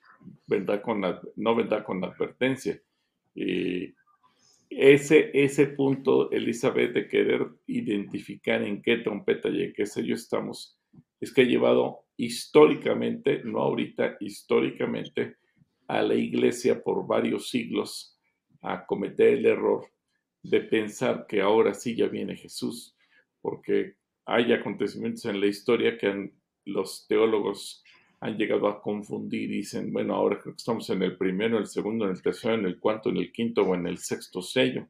¿verdad? 0.48 0.82
Con 0.82 1.02
la, 1.02 1.22
no 1.36 1.56
verdad 1.56 1.84
con 1.84 2.02
la 2.02 2.08
advertencia. 2.08 2.82
Y 3.36 3.94
ese, 4.70 5.30
ese 5.34 5.68
punto, 5.68 6.32
Elizabeth, 6.32 6.94
de 6.94 7.08
querer 7.08 7.48
identificar 7.68 8.64
en 8.64 8.82
qué 8.82 8.98
trompeta 8.98 9.50
y 9.50 9.64
en 9.64 9.74
qué 9.74 9.86
sello 9.86 10.16
estamos, 10.16 10.78
es 11.20 11.32
que 11.32 11.42
ha 11.42 11.46
llevado 11.46 12.06
históricamente, 12.18 13.42
no 13.44 13.60
ahorita, 13.60 14.18
históricamente, 14.20 15.38
a 15.88 16.02
la 16.02 16.16
iglesia 16.16 16.84
por 16.84 17.08
varios 17.08 17.50
siglos 17.50 18.18
a 18.62 18.86
cometer 18.86 19.36
el 19.36 19.46
error 19.46 19.86
de 20.50 20.62
pensar 20.62 21.26
que 21.28 21.42
ahora 21.42 21.74
sí 21.74 21.96
ya 21.96 22.08
viene 22.08 22.36
Jesús, 22.36 22.96
porque 23.42 23.96
hay 24.26 24.54
acontecimientos 24.54 25.26
en 25.26 25.40
la 25.40 25.48
historia 25.48 25.98
que 25.98 26.32
los 26.66 27.06
teólogos 27.08 27.84
han 28.20 28.38
llegado 28.38 28.68
a 28.68 28.82
confundir 28.82 29.44
y 29.44 29.58
dicen, 29.58 29.92
bueno, 29.92 30.16
ahora 30.16 30.40
estamos 30.56 30.90
en 30.90 31.04
el 31.04 31.18
primero, 31.18 31.58
en 31.58 31.64
el 31.64 31.68
segundo, 31.68 32.06
en 32.06 32.12
el 32.12 32.22
tercero, 32.22 32.56
en 32.56 32.66
el 32.66 32.80
cuarto, 32.80 33.10
en 33.10 33.18
el 33.18 33.32
quinto 33.32 33.64
o 33.64 33.76
en 33.76 33.88
el 33.88 34.00
sexto 34.00 34.42
sello. 34.42 34.88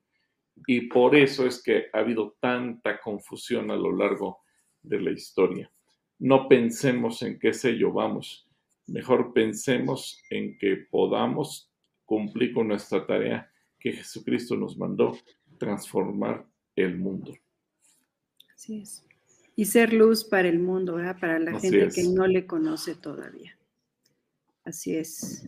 Y 0.65 0.81
por 0.87 1.15
eso 1.15 1.45
es 1.45 1.61
que 1.61 1.87
ha 1.91 1.99
habido 1.99 2.37
tanta 2.39 2.99
confusión 2.99 3.69
a 3.69 3.75
lo 3.75 3.95
largo 3.95 4.39
de 4.81 5.01
la 5.01 5.11
historia. 5.11 5.71
No 6.19 6.47
pensemos 6.47 7.21
en 7.21 7.37
qué 7.37 7.53
sello 7.53 7.91
vamos, 7.91 8.47
mejor 8.87 9.33
pensemos 9.33 10.21
en 10.29 10.57
que 10.57 10.77
podamos 10.89 11.71
cumplir 12.05 12.53
con 12.53 12.69
nuestra 12.69 13.05
tarea 13.05 13.51
que 13.79 13.91
Jesucristo 13.91 14.55
nos 14.55 14.77
mandó 14.77 15.17
transformar 15.57 16.45
el 16.75 16.97
mundo. 16.97 17.33
Así 18.53 18.81
es. 18.81 19.03
Y 19.55 19.65
ser 19.65 19.93
luz 19.93 20.23
para 20.23 20.47
el 20.47 20.59
mundo, 20.59 20.95
¿verdad? 20.95 21.19
Para 21.19 21.39
la 21.39 21.59
gente 21.59 21.89
que 21.89 22.03
no 22.03 22.27
le 22.27 22.45
conoce 22.45 22.95
todavía. 22.95 23.57
Así 24.63 24.95
es. 24.95 25.47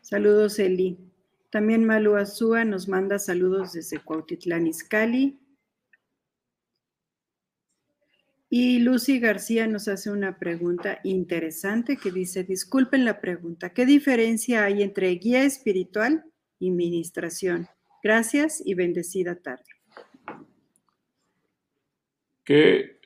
Saludos, 0.00 0.58
Eli. 0.58 0.98
También 1.50 1.84
Malu 1.84 2.16
Azúa 2.16 2.64
nos 2.64 2.88
manda 2.88 3.18
saludos 3.18 3.72
desde 3.72 4.00
Cuautitlán, 4.00 4.66
Izcalli. 4.66 5.38
Y 8.50 8.78
Lucy 8.78 9.20
García 9.20 9.66
nos 9.66 9.88
hace 9.88 10.10
una 10.10 10.38
pregunta 10.38 11.00
interesante 11.04 11.98
que 11.98 12.10
dice, 12.10 12.44
disculpen 12.44 13.04
la 13.04 13.20
pregunta, 13.20 13.74
¿qué 13.74 13.84
diferencia 13.84 14.64
hay 14.64 14.82
entre 14.82 15.10
guía 15.10 15.44
espiritual 15.44 16.24
y 16.58 16.70
ministración? 16.70 17.68
Gracias 18.02 18.62
y 18.64 18.74
bendecida 18.74 19.36
tarde. 19.36 19.64
¿Qué 22.44 23.00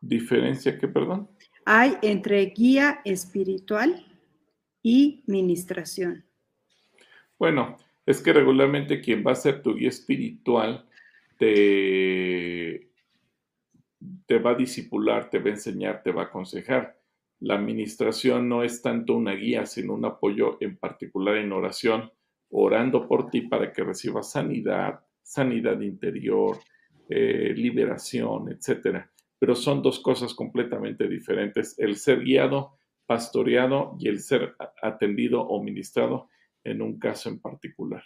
diferencia, 0.00 0.78
qué 0.78 0.88
perdón? 0.88 1.28
Hay 1.64 1.96
entre 2.02 2.44
guía 2.46 3.00
espiritual 3.04 4.06
y 4.82 5.22
ministración. 5.26 6.24
Bueno, 7.38 7.76
es 8.04 8.20
que 8.20 8.32
regularmente 8.32 9.00
quien 9.00 9.24
va 9.26 9.32
a 9.32 9.36
ser 9.36 9.62
tu 9.62 9.74
guía 9.74 9.88
espiritual 9.88 10.86
te 11.38 12.86
te 14.26 14.38
va 14.38 14.50
a 14.50 14.54
disipular, 14.54 15.30
te 15.30 15.38
va 15.38 15.46
a 15.46 15.50
enseñar, 15.50 16.02
te 16.02 16.12
va 16.12 16.22
a 16.22 16.26
aconsejar. 16.26 16.98
La 17.40 17.54
administración 17.54 18.48
no 18.48 18.62
es 18.62 18.82
tanto 18.82 19.14
una 19.14 19.32
guía, 19.32 19.66
sino 19.66 19.94
un 19.94 20.04
apoyo 20.04 20.58
en 20.60 20.76
particular 20.76 21.36
en 21.36 21.52
oración, 21.52 22.10
orando 22.50 23.06
por 23.06 23.30
ti 23.30 23.42
para 23.42 23.72
que 23.72 23.84
recibas 23.84 24.30
sanidad, 24.30 25.00
sanidad 25.22 25.80
interior, 25.80 26.58
eh, 27.08 27.52
liberación, 27.54 28.50
etc. 28.50 29.04
Pero 29.38 29.54
son 29.54 29.82
dos 29.82 30.00
cosas 30.00 30.34
completamente 30.34 31.08
diferentes. 31.08 31.78
El 31.78 31.96
ser 31.96 32.20
guiado, 32.20 32.78
pastoreado 33.06 33.96
y 33.98 34.08
el 34.08 34.20
ser 34.20 34.54
atendido 34.82 35.42
o 35.42 35.62
ministrado 35.62 36.28
en 36.64 36.82
un 36.82 36.98
caso 36.98 37.28
en 37.28 37.38
particular. 37.38 38.02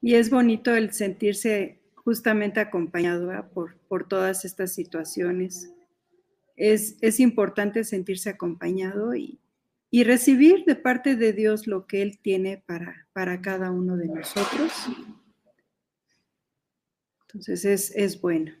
Y 0.00 0.14
es 0.14 0.30
bonito 0.30 0.74
el 0.76 0.92
sentirse 0.92 1.80
justamente 1.94 2.60
acompañado 2.60 3.32
por, 3.52 3.76
por, 3.88 4.06
todas 4.06 4.44
estas 4.44 4.72
situaciones. 4.72 5.72
Es, 6.54 6.96
es 7.00 7.18
importante 7.18 7.82
sentirse 7.82 8.30
acompañado 8.30 9.16
y, 9.16 9.40
y, 9.90 10.04
recibir 10.04 10.64
de 10.64 10.76
parte 10.76 11.16
de 11.16 11.32
Dios 11.32 11.66
lo 11.66 11.86
que 11.86 12.02
Él 12.02 12.18
tiene 12.20 12.62
para, 12.66 13.08
para 13.12 13.40
cada 13.40 13.70
uno 13.70 13.96
de 13.96 14.06
nosotros. 14.06 14.72
Entonces 17.22 17.64
es, 17.64 17.96
es 17.96 18.20
bueno. 18.20 18.52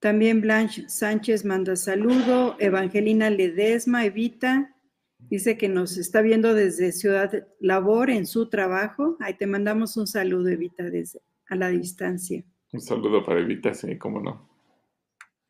También 0.00 0.40
Blanche 0.40 0.88
Sánchez 0.88 1.44
manda 1.44 1.74
saludo. 1.74 2.56
Evangelina 2.60 3.30
Ledesma, 3.30 4.04
Evita, 4.04 4.76
dice 5.18 5.58
que 5.58 5.68
nos 5.68 5.96
está 5.96 6.22
viendo 6.22 6.54
desde 6.54 6.92
Ciudad 6.92 7.48
Labor 7.60 8.10
en 8.10 8.26
su 8.26 8.48
trabajo. 8.48 9.16
Ahí 9.20 9.34
te 9.34 9.46
mandamos 9.46 9.96
un 9.96 10.06
saludo, 10.06 10.48
Evita, 10.48 10.84
desde, 10.84 11.20
a 11.48 11.56
la 11.56 11.68
distancia. 11.68 12.44
Un 12.72 12.80
saludo 12.80 13.24
para 13.24 13.40
Evita, 13.40 13.74
sí, 13.74 13.98
cómo 13.98 14.20
no. 14.20 14.48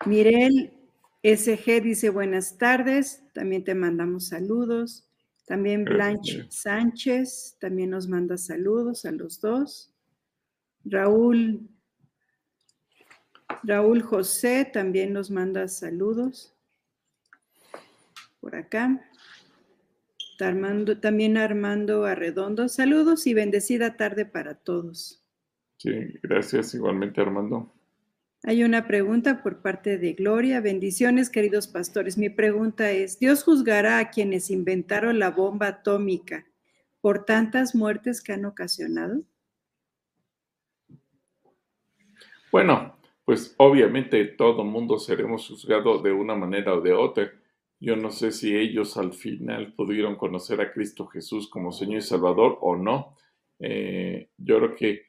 Mirel 0.06 0.77
SG 1.22 1.82
dice 1.82 2.10
buenas 2.10 2.58
tardes, 2.58 3.24
también 3.32 3.64
te 3.64 3.74
mandamos 3.74 4.28
saludos. 4.28 5.04
También 5.46 5.84
Blanche 5.84 6.46
Sánchez 6.50 7.56
también 7.58 7.90
nos 7.90 8.06
manda 8.06 8.36
saludos 8.36 9.06
a 9.06 9.12
los 9.12 9.40
dos. 9.40 9.94
Raúl, 10.84 11.68
Raúl 13.62 14.02
José 14.02 14.68
también 14.70 15.14
nos 15.14 15.30
manda 15.30 15.66
saludos 15.68 16.54
por 18.40 18.56
acá. 18.56 19.04
Armando, 20.40 21.00
también 21.00 21.36
Armando 21.36 22.04
Arredondo, 22.04 22.68
saludos 22.68 23.26
y 23.26 23.34
bendecida 23.34 23.96
tarde 23.96 24.24
para 24.24 24.54
todos. 24.54 25.24
Sí, 25.78 25.90
gracias 26.22 26.74
igualmente 26.74 27.20
Armando. 27.20 27.74
Hay 28.44 28.62
una 28.62 28.86
pregunta 28.86 29.42
por 29.42 29.62
parte 29.62 29.98
de 29.98 30.12
Gloria. 30.12 30.60
Bendiciones, 30.60 31.28
queridos 31.28 31.66
pastores. 31.66 32.16
Mi 32.16 32.30
pregunta 32.30 32.90
es, 32.92 33.18
¿Dios 33.18 33.42
juzgará 33.42 33.98
a 33.98 34.10
quienes 34.10 34.50
inventaron 34.50 35.18
la 35.18 35.30
bomba 35.30 35.66
atómica 35.66 36.46
por 37.00 37.24
tantas 37.24 37.74
muertes 37.74 38.22
que 38.22 38.32
han 38.32 38.44
ocasionado? 38.44 39.22
Bueno, 42.52 42.96
pues 43.24 43.54
obviamente 43.58 44.24
todo 44.24 44.64
mundo 44.64 44.98
seremos 44.98 45.48
juzgados 45.48 46.02
de 46.02 46.12
una 46.12 46.34
manera 46.34 46.74
o 46.74 46.80
de 46.80 46.92
otra. 46.92 47.32
Yo 47.80 47.96
no 47.96 48.10
sé 48.10 48.32
si 48.32 48.56
ellos 48.56 48.96
al 48.96 49.12
final 49.12 49.74
pudieron 49.74 50.16
conocer 50.16 50.60
a 50.60 50.72
Cristo 50.72 51.06
Jesús 51.06 51.50
como 51.50 51.72
Señor 51.72 51.98
y 51.98 52.02
Salvador 52.02 52.56
o 52.60 52.76
no. 52.76 53.16
Eh, 53.58 54.30
yo 54.38 54.58
creo 54.58 54.74
que 54.76 55.07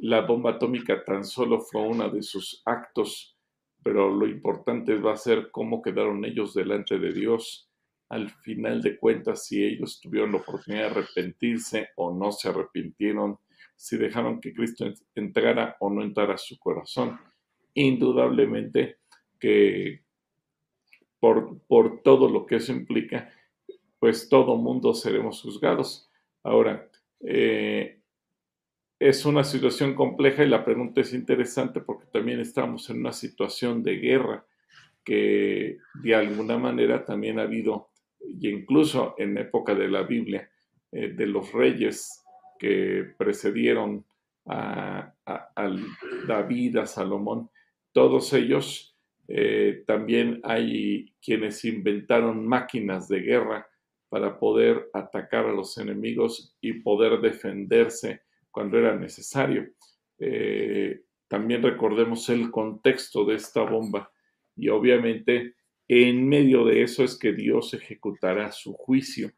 la 0.00 0.22
bomba 0.22 0.52
atómica 0.52 1.04
tan 1.04 1.24
solo 1.24 1.60
fue 1.60 1.82
uno 1.82 2.10
de 2.10 2.22
sus 2.22 2.62
actos, 2.64 3.36
pero 3.82 4.10
lo 4.10 4.26
importante 4.26 4.94
va 4.96 5.12
a 5.12 5.16
ser 5.16 5.50
cómo 5.50 5.82
quedaron 5.82 6.24
ellos 6.24 6.54
delante 6.54 6.98
de 6.98 7.12
Dios. 7.12 7.70
Al 8.08 8.30
final 8.30 8.82
de 8.82 8.98
cuentas, 8.98 9.46
si 9.46 9.64
ellos 9.64 10.00
tuvieron 10.00 10.32
la 10.32 10.38
oportunidad 10.38 10.90
de 10.90 11.00
arrepentirse 11.00 11.88
o 11.96 12.14
no 12.14 12.32
se 12.32 12.48
arrepintieron, 12.48 13.38
si 13.76 13.96
dejaron 13.96 14.40
que 14.40 14.52
Cristo 14.54 14.86
entrara 15.14 15.76
o 15.80 15.90
no 15.90 16.02
entrara 16.02 16.34
a 16.34 16.38
su 16.38 16.58
corazón. 16.58 17.18
Indudablemente 17.74 18.98
que 19.38 20.04
por, 21.18 21.60
por 21.66 22.02
todo 22.02 22.28
lo 22.28 22.46
que 22.46 22.56
eso 22.56 22.72
implica, 22.72 23.32
pues 23.98 24.28
todo 24.28 24.56
mundo 24.56 24.94
seremos 24.94 25.40
juzgados. 25.42 26.10
Ahora, 26.42 26.88
eh, 27.20 28.00
es 29.04 29.26
una 29.26 29.44
situación 29.44 29.94
compleja 29.94 30.44
y 30.44 30.48
la 30.48 30.64
pregunta 30.64 31.02
es 31.02 31.12
interesante 31.12 31.82
porque 31.82 32.06
también 32.10 32.40
estamos 32.40 32.88
en 32.88 33.00
una 33.00 33.12
situación 33.12 33.82
de 33.82 33.96
guerra 33.96 34.46
que 35.04 35.76
de 36.02 36.14
alguna 36.14 36.56
manera 36.56 37.04
también 37.04 37.38
ha 37.38 37.42
habido, 37.42 37.90
y 38.18 38.48
incluso 38.48 39.14
en 39.18 39.36
época 39.36 39.74
de 39.74 39.88
la 39.88 40.04
Biblia, 40.04 40.48
eh, 40.90 41.08
de 41.08 41.26
los 41.26 41.52
reyes 41.52 42.24
que 42.58 43.12
precedieron 43.18 44.06
a, 44.46 45.12
David, 46.26 46.78
a 46.78 46.86
Salomón, 46.86 47.50
todos 47.92 48.32
ellos 48.32 48.96
eh, 49.28 49.84
también 49.86 50.40
hay 50.44 51.12
quienes 51.22 51.62
inventaron 51.66 52.46
máquinas 52.46 53.08
de 53.08 53.20
guerra 53.20 53.68
para 54.08 54.38
poder 54.38 54.88
atacar 54.94 55.44
a 55.44 55.52
los 55.52 55.76
enemigos 55.76 56.56
y 56.62 56.80
poder 56.80 57.20
defenderse 57.20 58.23
cuando 58.54 58.78
era 58.78 58.94
necesario. 58.94 59.66
Eh, 60.16 61.02
también 61.26 61.60
recordemos 61.60 62.28
el 62.28 62.52
contexto 62.52 63.24
de 63.24 63.34
esta 63.34 63.62
bomba 63.62 64.12
y 64.54 64.68
obviamente 64.68 65.56
en 65.88 66.28
medio 66.28 66.64
de 66.64 66.82
eso 66.82 67.02
es 67.02 67.18
que 67.18 67.32
Dios 67.32 67.74
ejecutará 67.74 68.52
su 68.52 68.72
juicio, 68.74 69.32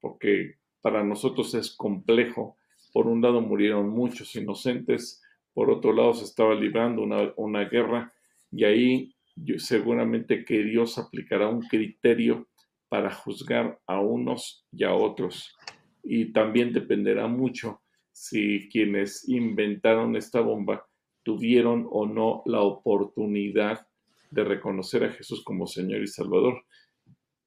porque 0.00 0.54
para 0.80 1.04
nosotros 1.04 1.54
es 1.54 1.76
complejo. 1.76 2.56
Por 2.94 3.08
un 3.08 3.20
lado 3.20 3.42
murieron 3.42 3.90
muchos 3.90 4.34
inocentes, 4.36 5.22
por 5.52 5.70
otro 5.70 5.92
lado 5.92 6.14
se 6.14 6.24
estaba 6.24 6.54
librando 6.54 7.02
una, 7.36 7.64
guerra 7.64 8.14
y 8.50 8.64
ahí 8.64 9.14
seguramente 9.58 10.46
que 10.46 10.64
Dios 10.64 10.96
aplicará 10.96 11.46
un 11.48 11.60
criterio 11.68 12.48
para 12.88 13.12
juzgar 13.12 13.78
a 13.86 14.00
unos 14.00 14.66
y 14.72 14.84
a 14.84 14.94
otros. 14.94 15.54
Y 16.02 16.32
también 16.32 16.72
dependerá 16.72 17.26
mucho 17.26 17.81
si 18.22 18.68
quienes 18.68 19.28
inventaron 19.28 20.14
esta 20.14 20.40
bomba 20.40 20.86
tuvieron 21.24 21.88
o 21.90 22.06
no 22.06 22.44
la 22.46 22.60
oportunidad 22.60 23.88
de 24.30 24.44
reconocer 24.44 25.02
a 25.02 25.10
Jesús 25.10 25.42
como 25.42 25.66
Señor 25.66 26.04
y 26.04 26.06
Salvador. 26.06 26.62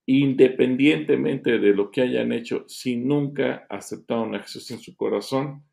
Independientemente 0.06 1.60
de 1.60 1.74
lo 1.74 1.92
que 1.92 2.02
hayan 2.02 2.34
hecho, 2.34 2.66
si 2.68 2.98
nunca 2.98 3.66
aceptaron 3.70 4.36
a 4.36 4.40
Jesús 4.40 4.70
en 4.72 4.80
su 4.80 4.98
corazón, 4.98 5.64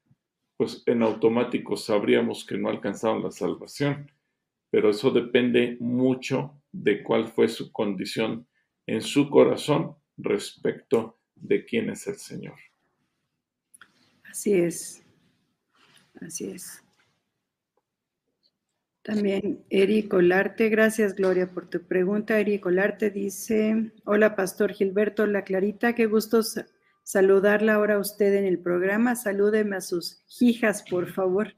pues 0.57 0.85
en 0.87 1.03
automático 1.03 1.77
sabríamos 1.77 2.47
que 2.47 2.57
no 2.57 2.69
alcanzaron 2.69 3.25
la 3.25 3.33
salvación. 3.33 4.09
Pero 4.71 4.91
eso 4.91 5.11
depende 5.11 5.79
mucho 5.81 6.63
de 6.71 7.03
cuál 7.03 7.27
fue 7.27 7.49
su 7.49 7.73
condición 7.73 8.47
en 8.87 9.03
su 9.03 9.29
corazón 9.29 9.97
respecto 10.17 11.19
de 11.35 11.65
quién 11.65 11.91
es 11.91 12.07
el 12.07 12.15
Señor. 12.15 12.72
Así 14.33 14.55
es. 14.55 15.03
Así 16.23 16.49
es. 16.49 16.83
También 19.03 19.63
Eric 19.69 20.15
Olarte, 20.15 20.71
gracias 20.71 21.15
Gloria 21.15 21.51
por 21.53 21.69
tu 21.69 21.83
pregunta. 21.83 22.41
Eric 22.41 22.65
Olarte 22.65 23.11
dice, 23.11 23.93
hola 24.07 24.35
Pastor 24.35 24.73
Gilberto, 24.73 25.27
la 25.27 25.45
Clarita, 25.45 25.95
qué 25.95 26.07
gusto 26.07 26.41
saludarla 27.03 27.75
ahora 27.75 27.97
a 27.97 27.99
usted 27.99 28.33
en 28.33 28.47
el 28.47 28.59
programa. 28.59 29.17
Salúdeme 29.17 29.77
a 29.77 29.83
sus 29.83 30.23
hijas, 30.41 30.83
por 30.89 31.13
favor. 31.13 31.55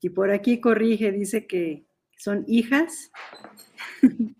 Y 0.00 0.08
por 0.08 0.30
aquí 0.30 0.62
corrige, 0.62 1.12
dice 1.12 1.46
que 1.46 1.84
son 2.16 2.44
hijas. 2.48 3.10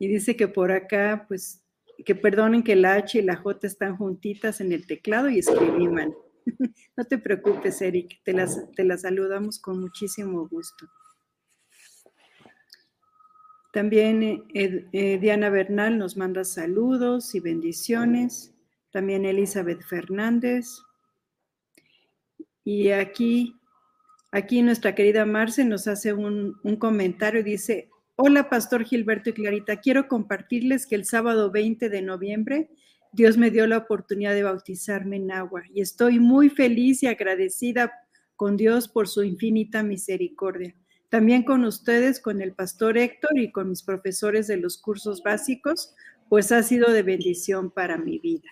Y 0.00 0.06
dice 0.06 0.36
que 0.36 0.46
por 0.46 0.70
acá, 0.70 1.24
pues, 1.26 1.60
que 2.04 2.14
perdonen 2.14 2.62
que 2.62 2.76
la 2.76 2.94
H 2.94 3.18
y 3.18 3.22
la 3.22 3.34
J 3.34 3.66
están 3.66 3.96
juntitas 3.96 4.60
en 4.60 4.70
el 4.70 4.86
teclado 4.86 5.28
y 5.28 5.40
escribí 5.40 5.88
mal. 5.88 6.14
No 6.96 7.04
te 7.04 7.18
preocupes, 7.18 7.80
Eric, 7.82 8.20
te 8.24 8.32
las, 8.32 8.70
te 8.72 8.98
saludamos 8.98 9.58
con 9.58 9.80
muchísimo 9.80 10.48
gusto. 10.48 10.88
También 13.72 14.22
eh, 14.54 14.88
eh, 14.92 15.18
Diana 15.18 15.50
Bernal 15.50 15.98
nos 15.98 16.16
manda 16.16 16.44
saludos 16.44 17.34
y 17.34 17.40
bendiciones. 17.40 18.54
También 18.90 19.24
Elizabeth 19.24 19.82
Fernández. 19.82 20.80
Y 22.64 22.90
aquí, 22.90 23.54
aquí 24.32 24.62
nuestra 24.62 24.94
querida 24.94 25.24
Marce 25.26 25.64
nos 25.64 25.86
hace 25.86 26.12
un, 26.12 26.58
un 26.62 26.76
comentario. 26.76 27.44
Dice, 27.44 27.90
hola 28.16 28.48
Pastor 28.48 28.84
Gilberto 28.84 29.30
y 29.30 29.34
Clarita, 29.34 29.76
quiero 29.76 30.08
compartirles 30.08 30.86
que 30.86 30.96
el 30.96 31.04
sábado 31.04 31.50
20 31.50 31.88
de 31.88 32.02
noviembre 32.02 32.70
Dios 33.12 33.36
me 33.36 33.50
dio 33.50 33.66
la 33.66 33.78
oportunidad 33.78 34.34
de 34.34 34.42
bautizarme 34.42 35.16
en 35.16 35.30
agua 35.30 35.62
y 35.72 35.80
estoy 35.80 36.18
muy 36.20 36.50
feliz 36.50 37.02
y 37.02 37.06
agradecida 37.06 37.92
con 38.36 38.56
Dios 38.56 38.88
por 38.88 39.08
su 39.08 39.24
infinita 39.24 39.82
misericordia. 39.82 40.74
También 41.08 41.42
con 41.42 41.64
ustedes, 41.64 42.20
con 42.20 42.42
el 42.42 42.52
pastor 42.52 42.98
Héctor 42.98 43.38
y 43.38 43.50
con 43.50 43.70
mis 43.70 43.82
profesores 43.82 44.46
de 44.46 44.58
los 44.58 44.78
cursos 44.78 45.22
básicos, 45.22 45.94
pues 46.28 46.52
ha 46.52 46.62
sido 46.62 46.92
de 46.92 47.02
bendición 47.02 47.70
para 47.70 47.96
mi 47.96 48.18
vida. 48.18 48.48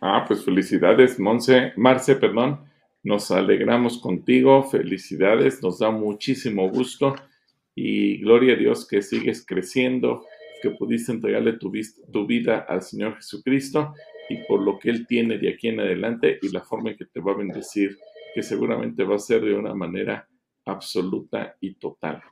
Ah, 0.00 0.24
pues 0.26 0.44
felicidades, 0.44 1.18
Monse, 1.18 1.72
Marce, 1.76 2.16
perdón. 2.16 2.64
Nos 3.02 3.30
alegramos 3.30 3.98
contigo, 3.98 4.64
felicidades, 4.64 5.62
nos 5.62 5.78
da 5.78 5.90
muchísimo 5.90 6.68
gusto 6.68 7.14
y 7.74 8.18
gloria 8.18 8.54
a 8.54 8.56
Dios 8.56 8.86
que 8.86 9.02
sigues 9.02 9.46
creciendo, 9.46 10.24
que 10.60 10.70
pudiste 10.70 11.12
entregarle 11.12 11.54
tu, 11.54 11.70
vida 12.26 12.58
al 12.68 12.82
Señor 12.82 13.16
Jesucristo 13.16 13.94
y 14.28 14.38
por 14.44 14.62
lo 14.62 14.78
que 14.78 14.90
Él 14.90 15.06
tiene 15.06 15.38
de 15.38 15.50
aquí 15.50 15.68
en 15.68 15.80
adelante 15.80 16.38
y 16.42 16.50
la 16.50 16.62
forma 16.62 16.90
en 16.90 16.96
que 16.96 17.06
te 17.06 17.20
va 17.20 17.32
a 17.32 17.36
bendecir, 17.36 17.96
que 18.34 18.42
seguramente 18.42 19.04
va 19.04 19.16
a 19.16 19.20
ser 19.20 19.42
de 19.42 19.54
una 19.54 19.74
manera 19.74 20.28
absoluta 20.64 21.56
y 21.60 21.74
total. 21.74 22.22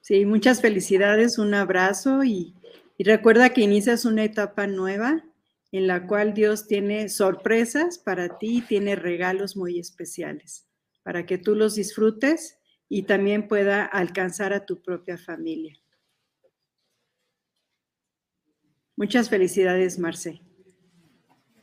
Sí, 0.00 0.24
muchas 0.24 0.60
felicidades, 0.60 1.38
un 1.38 1.54
abrazo 1.54 2.22
y, 2.22 2.54
recuerda 2.98 3.50
que 3.50 3.60
inicias 3.60 4.04
una 4.04 4.24
etapa 4.24 4.66
nueva 4.66 5.24
en 5.72 5.86
la 5.86 6.06
cual 6.06 6.32
Dios 6.32 6.66
tiene 6.66 7.08
sorpresas 7.08 7.98
para 7.98 8.38
ti, 8.38 8.62
tiene 8.66 8.96
regalos 8.96 9.56
muy 9.56 9.78
especiales 9.78 10.66
para 11.06 11.24
que 11.24 11.38
tú 11.38 11.54
los 11.54 11.76
disfrutes 11.76 12.58
y 12.88 13.04
también 13.04 13.46
pueda 13.46 13.84
alcanzar 13.84 14.52
a 14.52 14.66
tu 14.66 14.82
propia 14.82 15.16
familia. 15.16 15.78
Muchas 18.96 19.28
felicidades, 19.28 19.98
Marce. 19.98 20.40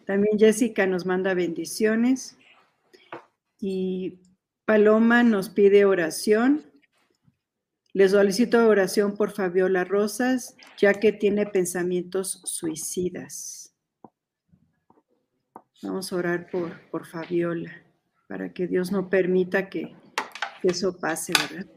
También 0.06 0.38
Jessica 0.38 0.86
nos 0.86 1.06
manda 1.08 1.34
bendiciones 1.34 2.38
y 3.60 4.20
Paloma 4.66 5.24
nos 5.24 5.50
pide 5.50 5.86
oración. 5.86 6.64
Les 7.94 8.12
solicito 8.12 8.68
oración 8.68 9.16
por 9.18 9.32
Fabiola 9.32 9.84
Rosas, 9.84 10.56
ya 10.78 10.94
que 10.94 11.12
tiene 11.12 11.48
pensamientos 11.48 12.42
suicidas. 12.44 13.74
Vamos 15.82 16.14
a 16.14 16.16
orar 16.16 16.50
por, 16.52 16.80
por 16.92 17.08
Fabiola, 17.08 17.72
para 18.28 18.54
que 18.54 18.68
Dios 18.68 18.92
no 18.92 19.10
permita 19.10 19.70
que, 19.70 19.96
eso 20.64 20.98
pase, 20.98 21.34
¿verdad? 21.50 21.68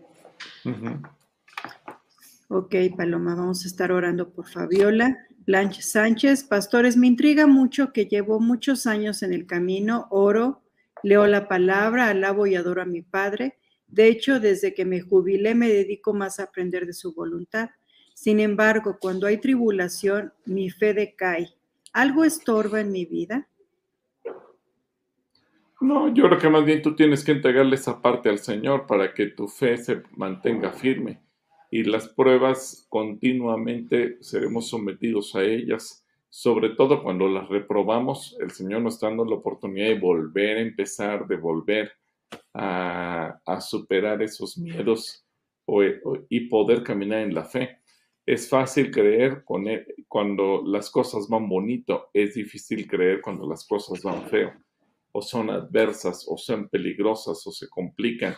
Ok, 2.48 2.74
Paloma, 2.96 3.34
vamos 3.34 3.64
a 3.64 3.68
estar 3.68 3.90
orando 3.90 4.30
por 4.30 4.48
Fabiola. 4.48 5.26
Blanche 5.46 5.80
Sánchez, 5.80 6.44
pastores, 6.44 6.96
me 6.96 7.06
intriga 7.06 7.46
mucho 7.46 7.92
que 7.92 8.06
llevo 8.06 8.40
muchos 8.40 8.86
años 8.86 9.22
en 9.22 9.32
el 9.32 9.46
camino, 9.46 10.08
oro, 10.10 10.62
Leo 11.02 11.26
la 11.26 11.46
palabra, 11.46 12.08
alabo 12.08 12.46
y 12.46 12.56
adoro 12.56 12.82
a 12.82 12.86
mi 12.86 13.02
Padre. 13.02 13.58
De 13.86 14.08
hecho, 14.08 14.40
desde 14.40 14.74
que 14.74 14.84
me 14.84 15.00
jubilé 15.00 15.54
me 15.54 15.68
dedico 15.68 16.12
más 16.12 16.40
a 16.40 16.44
aprender 16.44 16.86
de 16.86 16.92
su 16.92 17.14
voluntad. 17.14 17.70
Sin 18.14 18.40
embargo, 18.40 18.98
cuando 19.00 19.26
hay 19.26 19.38
tribulación, 19.38 20.32
mi 20.46 20.70
fe 20.70 20.94
decae. 20.94 21.54
¿Algo 21.92 22.24
estorba 22.24 22.80
en 22.80 22.90
mi 22.90 23.04
vida? 23.04 23.48
No, 25.80 26.12
yo 26.12 26.24
creo 26.24 26.38
que 26.38 26.48
más 26.48 26.64
bien 26.64 26.82
tú 26.82 26.96
tienes 26.96 27.22
que 27.22 27.32
entregarle 27.32 27.76
esa 27.76 28.00
parte 28.00 28.30
al 28.30 28.38
Señor 28.38 28.86
para 28.86 29.12
que 29.12 29.26
tu 29.26 29.46
fe 29.46 29.76
se 29.76 30.02
mantenga 30.16 30.72
firme. 30.72 31.20
Y 31.76 31.84
las 31.84 32.08
pruebas 32.08 32.86
continuamente 32.88 34.16
seremos 34.22 34.66
sometidos 34.66 35.36
a 35.36 35.44
ellas 35.44 36.06
sobre 36.30 36.70
todo 36.70 37.02
cuando 37.02 37.28
las 37.28 37.50
reprobamos, 37.50 38.34
el 38.40 38.50
Señor 38.50 38.80
nos 38.80 38.94
está 38.94 39.08
dando 39.08 39.26
la 39.26 39.34
oportunidad 39.34 39.88
de 39.88 39.98
volver 39.98 40.56
a 40.56 40.60
empezar, 40.62 41.26
de 41.26 41.36
volver 41.36 41.92
a, 42.54 43.38
superar 43.60 44.22
esos 44.22 44.56
miedos 44.56 45.22
y 46.30 46.40
poder 46.48 46.82
caminar 46.82 47.20
en 47.20 47.34
la 47.34 47.44
fe. 47.44 47.78
Es 48.24 48.48
fácil 48.48 48.90
creer 48.90 49.44
con 49.44 49.68
e, 49.68 49.86
cuando 50.08 50.62
las 50.66 50.88
cosas 50.90 51.28
van 51.28 51.46
bonito, 51.46 52.08
es 52.14 52.36
difícil 52.36 52.86
creer 52.86 53.20
cuando 53.20 53.46
las 53.46 53.66
cosas 53.66 54.02
van 54.02 54.26
feo, 54.30 54.52
o 55.12 55.20
son 55.20 55.50
adversas, 55.50 56.26
o 56.26 56.38
son 56.38 56.70
peligrosas, 56.70 57.46
o 57.46 57.52
se 57.52 57.68
complican. 57.68 58.34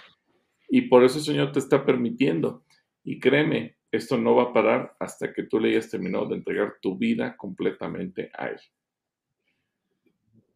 Y 0.68 0.82
por 0.82 1.04
eso 1.04 1.18
el 1.18 1.24
Señor 1.24 1.52
te 1.52 1.60
está 1.60 1.84
permitiendo. 1.84 2.64
Y 3.08 3.18
créeme, 3.20 3.78
esto 3.90 4.18
no 4.18 4.34
va 4.34 4.42
a 4.42 4.52
parar 4.52 4.94
hasta 5.00 5.32
que 5.32 5.44
tú 5.44 5.58
le 5.58 5.70
hayas 5.70 5.88
terminado 5.88 6.26
de 6.28 6.36
entregar 6.36 6.74
tu 6.82 6.98
vida 6.98 7.34
completamente 7.38 8.30
a 8.36 8.48
Él. 8.48 8.60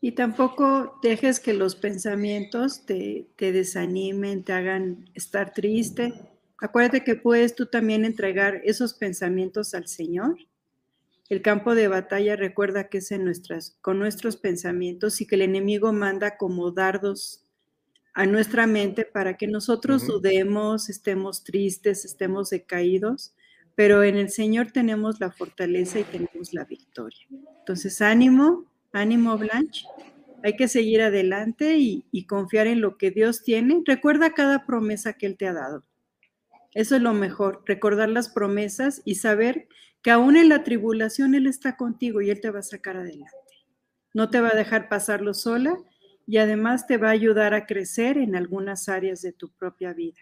Y 0.03 0.13
tampoco 0.13 0.99
dejes 1.03 1.41
que 1.41 1.55
los 1.55 1.77
pensamientos 1.77 2.85
te, 2.85 3.27
desanimen, 3.39 4.45
te 4.45 4.53
hagan 4.53 5.09
estar 5.15 5.55
triste. 5.55 6.13
Acuérdate 6.59 7.05
que 7.05 7.15
puedes 7.15 7.55
tú 7.55 7.65
también 7.65 8.05
entregar 8.05 8.61
esos 8.65 8.93
pensamientos 8.93 9.73
al 9.73 9.87
Señor. 9.87 10.37
El 11.31 11.41
campo 11.41 11.75
de 11.75 11.89
batalla 11.89 12.37
recuerda 12.37 12.91
que 12.91 12.99
es 12.99 13.13
en 13.13 13.25
nuestras, 13.25 13.79
con 13.81 13.99
nuestros 13.99 14.37
pensamientos 14.37 15.23
y 15.23 15.27
que 15.27 15.37
el 15.37 15.43
enemigo 15.43 15.95
manda 15.95 16.37
como 16.37 16.71
dardos 16.71 17.42
a 18.15 18.27
nuestra 18.27 18.67
mente 18.67 19.05
para 19.05 19.37
que 19.37 19.47
nosotros 19.47 20.07
dudemos, 20.07 20.91
estemos 20.91 21.45
tristes, 21.45 22.05
estemos 22.05 22.51
decaídos, 22.51 23.35
pero 23.75 24.03
en 24.03 24.17
el 24.17 24.31
Señor 24.31 24.71
tenemos 24.71 25.19
la 25.21 25.33
fortaleza 25.33 25.99
y 25.99 26.05
tenemos 26.05 26.53
la 26.53 26.65
victoria. 26.65 27.27
Entonces, 27.61 28.03
ánimo, 28.03 28.67
ánimo 28.93 29.39
Blanche, 29.39 29.87
hay 30.45 30.57
que 30.57 30.69
seguir 30.69 31.01
adelante 31.01 31.79
y, 31.79 32.05
y 32.13 32.27
confiar 32.27 32.67
en 32.67 32.81
lo 32.81 32.99
que 32.99 33.11
Dios 33.11 33.43
tiene. 33.43 33.83
Recuerda 33.87 34.35
cada 34.35 34.67
promesa 34.67 35.15
que 35.15 35.27
Él 35.27 35.37
te 35.37 35.47
ha 35.47 35.55
dado. 35.55 35.85
Eso 36.75 36.97
es 36.97 37.03
lo 37.03 37.15
mejor, 37.15 37.63
recordar 37.67 38.09
las 38.09 38.29
promesas 38.29 39.03
y 39.05 39.17
saber 39.17 39.69
que 40.03 40.11
aún 40.11 40.37
en 40.37 40.49
la 40.49 40.65
tribulación 40.65 41.35
Él 41.35 41.47
está 41.47 41.77
contigo 41.77 42.21
y 42.21 42.31
Él 42.31 42.41
te 42.41 42.51
va 42.51 42.59
a 42.59 42.63
sacar 42.63 42.97
adelante. 42.97 43.31
No 44.15 44.29
te 44.29 44.41
va 44.41 44.49
a 44.49 44.57
dejar 44.57 44.89
pasarlo 44.89 45.33
sola 45.33 45.79
y 46.27 46.39
además 46.39 46.87
te 46.87 46.97
va 46.97 47.09
a 47.09 47.13
ayudar 47.13 47.55
a 47.55 47.67
crecer 47.67 48.19
en 48.19 48.37
algunas 48.37 48.89
áreas 48.89 49.23
de 49.23 49.33
tu 49.33 49.51
propia 49.51 49.93
vida. 49.93 50.21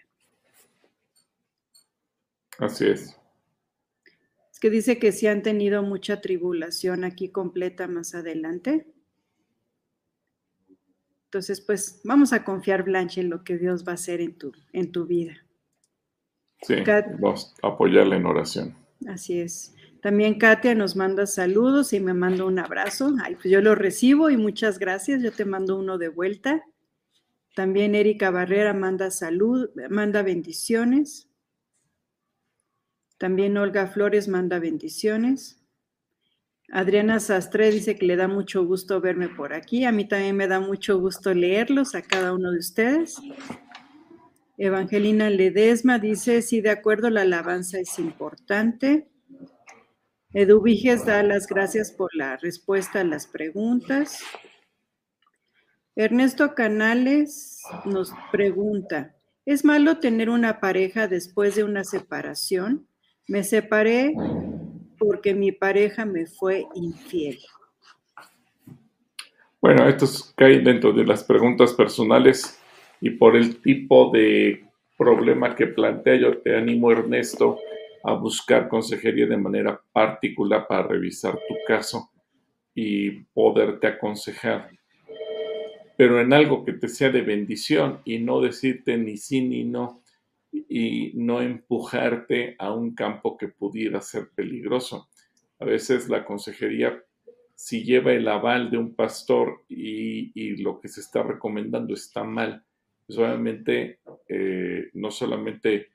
Así 2.57 2.87
es. 2.87 3.17
Es 4.51 4.59
que 4.59 4.69
dice 4.69 4.99
que 4.99 5.11
si 5.11 5.27
han 5.27 5.41
tenido 5.41 5.83
mucha 5.83 6.21
tribulación 6.21 7.03
aquí 7.03 7.29
completa 7.29 7.87
más 7.87 8.13
adelante. 8.13 8.87
Entonces, 11.25 11.61
pues 11.61 12.01
vamos 12.03 12.33
a 12.33 12.43
confiar, 12.43 12.83
Blanche, 12.83 13.21
en 13.21 13.29
lo 13.29 13.43
que 13.43 13.57
Dios 13.57 13.87
va 13.87 13.93
a 13.93 13.95
hacer 13.95 14.21
en 14.21 14.37
tu, 14.37 14.51
en 14.73 14.91
tu 14.91 15.05
vida. 15.05 15.37
Sí, 16.61 16.75
vamos 17.19 17.55
a 17.63 17.69
apoyarle 17.69 18.17
en 18.17 18.25
oración. 18.25 18.75
Así 19.07 19.39
es. 19.39 19.73
También 20.01 20.39
Katia 20.39 20.73
nos 20.73 20.95
manda 20.95 21.27
saludos 21.27 21.93
y 21.93 21.99
me 21.99 22.13
manda 22.13 22.43
un 22.43 22.57
abrazo. 22.57 23.13
Ay, 23.23 23.35
pues 23.35 23.51
yo 23.51 23.61
lo 23.61 23.75
recibo 23.75 24.31
y 24.31 24.37
muchas 24.37 24.79
gracias. 24.79 25.21
Yo 25.21 25.31
te 25.31 25.45
mando 25.45 25.77
uno 25.77 25.99
de 25.99 26.09
vuelta. 26.09 26.63
También 27.55 27.93
Erika 27.93 28.31
Barrera 28.31 28.73
manda 28.73 29.11
salud, 29.11 29.69
manda 29.89 30.23
bendiciones. 30.23 31.29
También 33.19 33.57
Olga 33.57 33.85
Flores 33.85 34.27
manda 34.27 34.57
bendiciones. 34.57 35.61
Adriana 36.71 37.19
Sastre 37.19 37.69
dice 37.69 37.95
que 37.95 38.05
le 38.07 38.15
da 38.15 38.27
mucho 38.27 38.65
gusto 38.65 39.01
verme 39.01 39.29
por 39.29 39.53
aquí. 39.53 39.85
A 39.85 39.91
mí 39.91 40.07
también 40.07 40.35
me 40.35 40.47
da 40.47 40.59
mucho 40.59 40.99
gusto 40.99 41.33
leerlos 41.33 41.93
a 41.93 42.01
cada 42.01 42.33
uno 42.33 42.51
de 42.51 42.57
ustedes. 42.57 43.17
Evangelina 44.57 45.29
Ledesma 45.29 45.99
dice, 45.99 46.41
sí, 46.41 46.61
de 46.61 46.71
acuerdo, 46.71 47.11
la 47.11 47.21
alabanza 47.21 47.79
es 47.79 47.99
importante. 47.99 49.10
Eduviges 50.33 51.05
da 51.05 51.23
las 51.23 51.45
gracias 51.45 51.91
por 51.91 52.09
la 52.15 52.37
respuesta 52.37 53.01
a 53.01 53.03
las 53.03 53.27
preguntas. 53.27 54.23
Ernesto 55.93 56.55
Canales 56.55 57.61
nos 57.83 58.13
pregunta, 58.31 59.13
¿es 59.45 59.65
malo 59.65 59.99
tener 59.99 60.29
una 60.29 60.61
pareja 60.61 61.09
después 61.09 61.55
de 61.55 61.65
una 61.65 61.83
separación? 61.83 62.87
Me 63.27 63.43
separé 63.43 64.13
porque 64.97 65.33
mi 65.33 65.51
pareja 65.51 66.05
me 66.05 66.25
fue 66.25 66.65
infiel. 66.75 67.37
Bueno, 69.59 69.85
esto 69.87 70.05
cae 70.37 70.59
dentro 70.59 70.93
de 70.93 71.03
las 71.03 71.25
preguntas 71.25 71.73
personales 71.73 72.57
y 73.01 73.09
por 73.09 73.35
el 73.35 73.61
tipo 73.61 74.11
de 74.11 74.63
problema 74.97 75.55
que 75.55 75.67
plantea, 75.67 76.15
yo 76.15 76.37
te 76.37 76.55
animo, 76.55 76.89
Ernesto, 76.89 77.59
a 78.03 78.13
buscar 78.13 78.67
consejería 78.67 79.27
de 79.27 79.37
manera 79.37 79.81
particular 79.91 80.65
para 80.67 80.87
revisar 80.87 81.33
tu 81.47 81.55
caso 81.67 82.11
y 82.73 83.11
poderte 83.33 83.87
aconsejar. 83.87 84.69
Pero 85.97 86.19
en 86.19 86.33
algo 86.33 86.65
que 86.65 86.73
te 86.73 86.87
sea 86.87 87.09
de 87.09 87.21
bendición 87.21 88.01
y 88.05 88.19
no 88.19 88.41
decirte 88.41 88.97
ni 88.97 89.17
sí 89.17 89.41
ni 89.41 89.63
no 89.63 90.01
y 90.51 91.11
no 91.15 91.41
empujarte 91.41 92.55
a 92.59 92.73
un 92.73 92.93
campo 92.95 93.37
que 93.37 93.47
pudiera 93.47 94.01
ser 94.01 94.29
peligroso. 94.35 95.09
A 95.59 95.65
veces 95.65 96.09
la 96.09 96.25
consejería 96.25 97.01
si 97.61 97.83
lleva 97.83 98.11
el 98.11 98.27
aval 98.27 98.71
de 98.71 98.77
un 98.79 98.95
pastor 98.95 99.63
y, 99.69 100.55
lo 100.63 100.79
que 100.79 100.87
se 100.87 101.01
está 101.01 101.21
recomendando 101.21 101.93
está 101.93 102.23
mal, 102.23 102.65
pues 103.05 103.19
eh, 104.27 104.89
no 104.93 105.11
solamente 105.11 105.89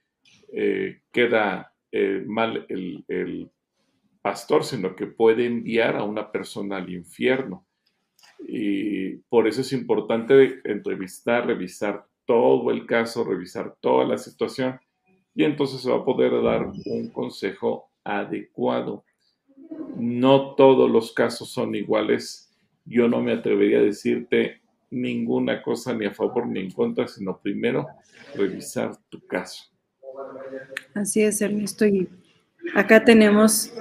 eh, 0.53 1.01
queda 1.11 1.75
eh, 1.97 2.25
mal 2.27 2.67
el, 2.69 3.51
pastor, 4.23 4.65
sino 4.65 4.97
que 4.97 5.07
puede 5.07 5.47
enviar 5.47 5.97
a 5.97 6.03
una 6.03 6.33
persona 6.33 6.79
al 6.79 6.91
infierno. 6.91 7.65
Y 8.41 9.19
por 9.29 9.47
eso 9.47 9.61
es 9.61 9.73
importante 9.73 10.61
entrevistar, 10.65 11.47
revisar 11.47 12.05
todo 12.25 12.73
el 12.73 12.87
caso, 12.87 13.23
revisar 13.23 13.77
toda 13.81 14.05
la 14.05 14.19
situación 14.19 14.81
y 15.33 15.45
entonces 15.45 15.81
se 15.81 15.91
va 15.91 15.99
a 15.99 16.05
poder 16.05 16.43
dar 16.43 16.67
un 16.67 17.09
consejo 17.11 17.93
adecuado 18.03 19.05
no 19.97 20.55
todos 20.55 20.91
los 20.91 21.13
casos 21.13 21.51
son 21.51 21.75
iguales. 21.75 22.53
Yo 22.85 23.09
no 23.09 23.23
me 23.23 23.33
atrevería 23.33 23.79
a 23.79 23.83
decirte 23.83 24.61
ninguna 24.91 25.63
cosa 25.63 25.95
ni 25.95 26.07
a 26.07 26.13
favor 26.13 26.47
ni 26.47 26.61
en 26.61 26.71
contra, 26.71 27.09
sino 27.09 27.39
primero 27.41 27.87
revisar 28.35 28.97
tu 29.09 29.27
caso. 29.27 29.65
Así 30.95 31.23
es, 31.23 31.41
Ernesto. 31.41 31.87
Y 31.87 32.09
acá 32.75 33.05
tenemos, 33.05 33.73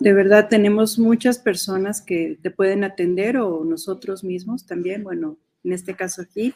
de 0.00 0.12
verdad, 0.12 0.48
tenemos 0.48 0.98
muchas 0.98 1.38
personas 1.38 2.00
que 2.00 2.38
te 2.42 2.50
pueden 2.50 2.84
atender 2.84 3.38
o 3.38 3.64
nosotros 3.64 4.24
mismos 4.24 4.66
también, 4.66 5.04
bueno, 5.04 5.36
en 5.64 5.72
este 5.72 5.94
caso 5.94 6.22
aquí, 6.22 6.54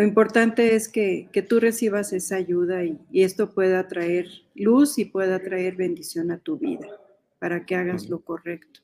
lo 0.00 0.06
importante 0.06 0.74
es 0.74 0.88
que, 0.88 1.28
tú 1.46 1.60
recibas 1.60 2.14
esa 2.14 2.36
ayuda 2.36 2.84
y, 2.84 2.98
esto 3.12 3.52
pueda 3.52 3.86
traer 3.86 4.28
luz 4.54 4.96
y 4.98 5.04
pueda 5.04 5.40
traer 5.40 5.76
bendición 5.76 6.30
a 6.30 6.38
tu 6.38 6.56
vida 6.56 6.88
para 7.38 7.66
que 7.66 7.76
hagas 7.76 8.08
lo 8.08 8.20
correcto. 8.20 8.80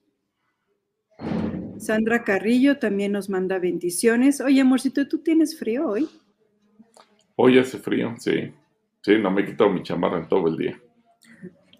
Sandra 1.78 2.22
Carrillo 2.22 2.78
también 2.78 3.12
nos 3.12 3.30
manda 3.30 3.58
bendiciones. 3.58 4.42
Oye, 4.42 4.60
amorcito, 4.60 5.08
¿tú 5.08 5.20
tienes 5.20 5.58
frío 5.58 5.88
hoy? 5.88 6.06
Hoy 7.36 7.58
hace 7.58 7.78
frío, 7.78 8.14
sí. 8.18 8.52
Sí, 9.02 9.18
no 9.18 9.30
me 9.30 9.42
he 9.42 9.46
quitado 9.46 9.70
mi 9.70 9.82
chamarra 9.82 10.18
en 10.18 10.28
todo 10.28 10.48
el 10.48 10.56
día. 10.56 10.80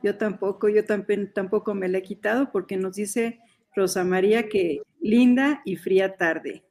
Yo 0.03 0.17
tampoco, 0.17 0.69
yo 0.69 0.85
tampoco 0.85 1.75
me 1.75 1.89
la 1.89 1.99
he 1.99 2.03
quitado 2.03 2.53
porque 2.53 2.77
nos 2.77 2.95
dice 2.95 3.41
Rosa 3.75 4.05
María 4.05 4.49
que 4.49 4.83
linda 5.01 5.63
y 5.65 5.77
fría 5.77 6.17
tarde. 6.17 6.63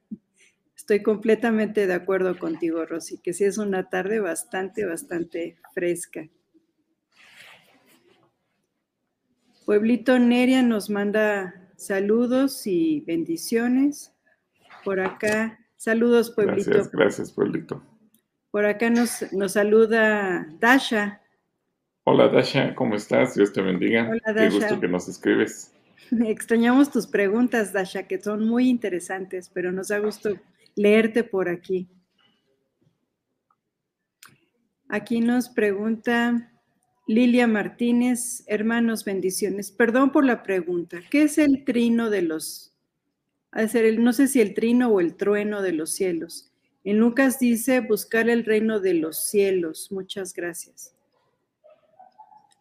Estoy 0.76 1.02
completamente 1.02 1.88
de 1.88 1.94
acuerdo 1.94 2.38
contigo, 2.38 2.86
Rosy, 2.86 3.18
que 3.18 3.34
sí 3.34 3.44
es 3.44 3.58
una 3.58 3.90
tarde 3.90 4.20
bastante, 4.20 4.86
bastante 4.86 5.58
fresca. 5.74 6.30
Pueblito 9.66 10.20
Neria 10.20 10.62
nos 10.62 10.92
manda 10.92 11.72
saludos 11.76 12.68
y 12.68 13.02
bendiciones. 13.02 14.14
Por 14.84 15.00
acá, 15.00 15.60
saludos, 15.76 16.30
Pueblito. 16.30 16.70
Gracias, 16.70 16.92
gracias, 16.92 17.32
Pueblito. 17.32 17.82
Por 18.56 18.66
acá 18.66 18.90
nos, 18.90 19.34
nos 19.34 19.52
saluda 19.52 20.48
Dasha. 20.62 21.22
Hola, 22.06 22.30
Dasha, 22.30 22.74
¿cómo 22.74 22.96
estás? 22.96 23.36
Dios 23.36 23.52
te 23.52 23.62
bendiga. 23.62 24.08
Hola, 24.10 24.22
Dasha. 24.28 24.48
Qué 24.48 24.56
gusto 24.56 24.80
que 24.80 24.88
nos 24.88 25.10
escribes. 25.10 25.74
Extrañamos 26.26 26.90
tus 26.90 27.06
preguntas, 27.06 27.74
Dasha, 27.74 28.04
que 28.04 28.18
son 28.18 28.48
muy 28.48 28.70
interesantes, 28.70 29.50
pero 29.54 29.74
nos 29.74 29.90
da 29.90 30.00
gusto 30.00 30.40
leerte 30.74 31.26
por 31.26 31.50
aquí. 31.50 31.90
Aquí 34.88 35.20
nos 35.20 35.50
pregunta 35.50 36.54
Lilia 37.08 37.48
Martínez, 37.48 38.46
hermanos, 38.48 39.04
bendiciones. 39.04 39.70
Perdón 39.70 40.14
por 40.14 40.24
la 40.24 40.44
pregunta. 40.44 41.02
¿Qué 41.12 41.24
es 41.24 41.38
el 41.40 41.66
trino 41.66 42.10
de 42.10 42.22
los, 42.22 42.74
el, 43.52 44.02
no 44.02 44.14
sé 44.14 44.30
si 44.30 44.40
el 44.40 44.54
trino 44.54 44.88
o 44.88 45.02
el 45.02 45.18
trueno 45.18 45.62
de 45.62 45.74
los 45.74 45.90
cielos? 45.90 46.55
En 46.86 47.00
Lucas 47.00 47.40
dice 47.40 47.82
buscar 47.82 48.30
el 48.30 48.46
reino 48.46 48.80
de 48.80 48.94
los 48.94 49.18
cielos. 49.18 49.92
Muchas 49.92 50.34
gracias. 50.34 50.96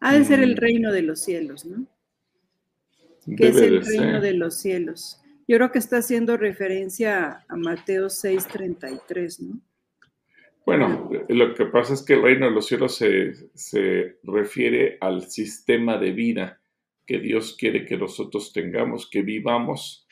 Ha 0.01 0.13
de 0.13 0.25
ser 0.25 0.41
el 0.41 0.55
mm. 0.55 0.57
reino 0.57 0.91
de 0.91 1.03
los 1.03 1.21
cielos, 1.21 1.65
¿no? 1.65 1.85
¿Qué 3.37 3.47
es 3.47 3.55
el 3.57 3.85
reino 3.85 4.19
de 4.19 4.33
los 4.33 4.57
cielos? 4.57 5.21
Yo 5.47 5.57
creo 5.57 5.71
que 5.71 5.79
está 5.79 5.97
haciendo 5.97 6.37
referencia 6.37 7.45
a 7.47 7.55
Mateo 7.55 8.07
6:33, 8.07 9.39
¿no? 9.41 9.61
Bueno, 10.65 11.11
lo 11.29 11.53
que 11.53 11.65
pasa 11.67 11.93
es 11.93 12.03
que 12.03 12.13
el 12.13 12.23
reino 12.23 12.47
de 12.47 12.51
los 12.51 12.65
cielos 12.65 12.95
se, 12.95 14.17
refiere 14.23 14.97
al 14.99 15.29
sistema 15.29 15.99
de 15.99 16.11
vida 16.11 16.59
que 17.05 17.19
Dios 17.19 17.55
quiere 17.55 17.85
que 17.85 17.97
nosotros 17.97 18.51
tengamos, 18.51 19.07
que 19.07 19.21
vivamos 19.21 20.07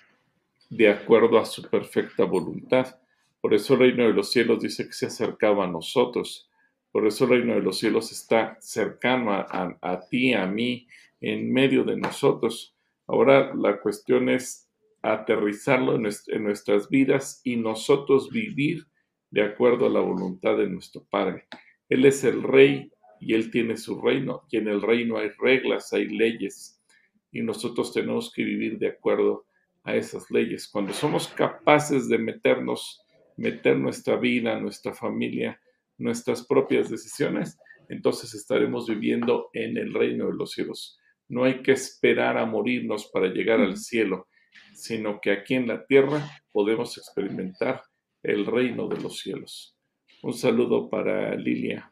de 0.69 0.89
acuerdo 0.89 1.39
a 1.39 1.45
su 1.45 1.63
perfecta 1.63 2.25
voluntad. 2.25 2.99
Por 3.43 3.53
eso 3.53 3.73
el 3.73 3.81
reino 3.81 4.07
de 4.07 4.13
los 4.13 4.31
cielos 4.31 4.61
dice 4.61 4.87
que 4.87 4.93
se 4.93 5.07
acercaba 5.07 5.65
a 5.65 5.67
nosotros. 5.69 6.49
Por 6.93 7.05
eso 7.05 7.25
el 7.25 7.31
reino 7.31 7.55
de 7.55 7.61
los 7.61 7.77
cielos 7.77 8.09
está 8.13 8.57
cercano 8.61 9.33
a, 9.33 9.99
ti, 10.09 10.33
a 10.33 10.47
mí, 10.47 10.87
en 11.19 11.51
medio 11.51 11.83
de 11.83 11.97
nosotros. 11.97 12.73
Ahora 13.05 13.53
la 13.53 13.81
cuestión 13.81 14.29
es 14.29 14.69
aterrizarlo 15.01 15.95
en, 15.95 16.03
nuestras 16.41 16.87
vidas 16.87 17.41
y 17.43 17.57
nosotros 17.57 18.29
vivir 18.29 18.87
de 19.29 19.41
acuerdo 19.41 19.87
a 19.87 19.89
la 19.89 19.99
voluntad 19.99 20.55
de 20.55 20.69
nuestro 20.69 21.03
Padre. 21.03 21.45
Él 21.89 22.05
es 22.05 22.23
el 22.23 22.43
rey 22.43 22.93
y 23.19 23.33
Él 23.33 23.51
tiene 23.51 23.75
su 23.75 23.99
reino 23.99 24.43
y 24.49 24.55
en 24.55 24.69
el 24.69 24.81
reino 24.81 25.17
hay 25.17 25.31
reglas, 25.37 25.91
hay 25.91 26.07
leyes 26.07 26.81
y 27.29 27.41
nosotros 27.41 27.91
tenemos 27.91 28.31
que 28.31 28.45
vivir 28.45 28.79
de 28.79 28.87
acuerdo 28.87 29.47
a 29.83 29.97
esas 29.97 30.31
leyes. 30.31 30.69
Cuando 30.69 30.93
somos 30.93 31.27
capaces 31.27 32.07
de 32.07 32.17
meternos, 32.19 33.03
meter 33.37 33.77
nuestra 33.77 34.17
vida, 34.17 34.59
nuestra 34.59 34.93
familia, 34.93 35.59
nuestras 35.97 36.45
propias 36.45 36.89
decisiones, 36.89 37.57
entonces 37.89 38.33
estaremos 38.33 38.87
viviendo 38.87 39.49
en 39.53 39.77
el 39.77 39.93
reino 39.93 40.27
de 40.27 40.33
los 40.33 40.51
cielos. 40.51 40.97
No 41.27 41.43
hay 41.43 41.61
que 41.61 41.71
esperar 41.71 42.37
a 42.37 42.45
morirnos 42.45 43.09
para 43.11 43.27
llegar 43.27 43.59
al 43.59 43.77
cielo 43.77 44.27
sino 44.73 45.19
que 45.21 45.31
aquí 45.31 45.55
en 45.55 45.67
la 45.67 45.85
tierra 45.85 46.29
podemos 46.51 46.97
experimentar 46.97 47.81
el 48.21 48.45
reino 48.45 48.87
de 48.87 49.01
los 49.01 49.19
cielos. 49.19 49.75
Un 50.21 50.33
saludo 50.33 50.89
para 50.89 51.35
Lilia. 51.35 51.91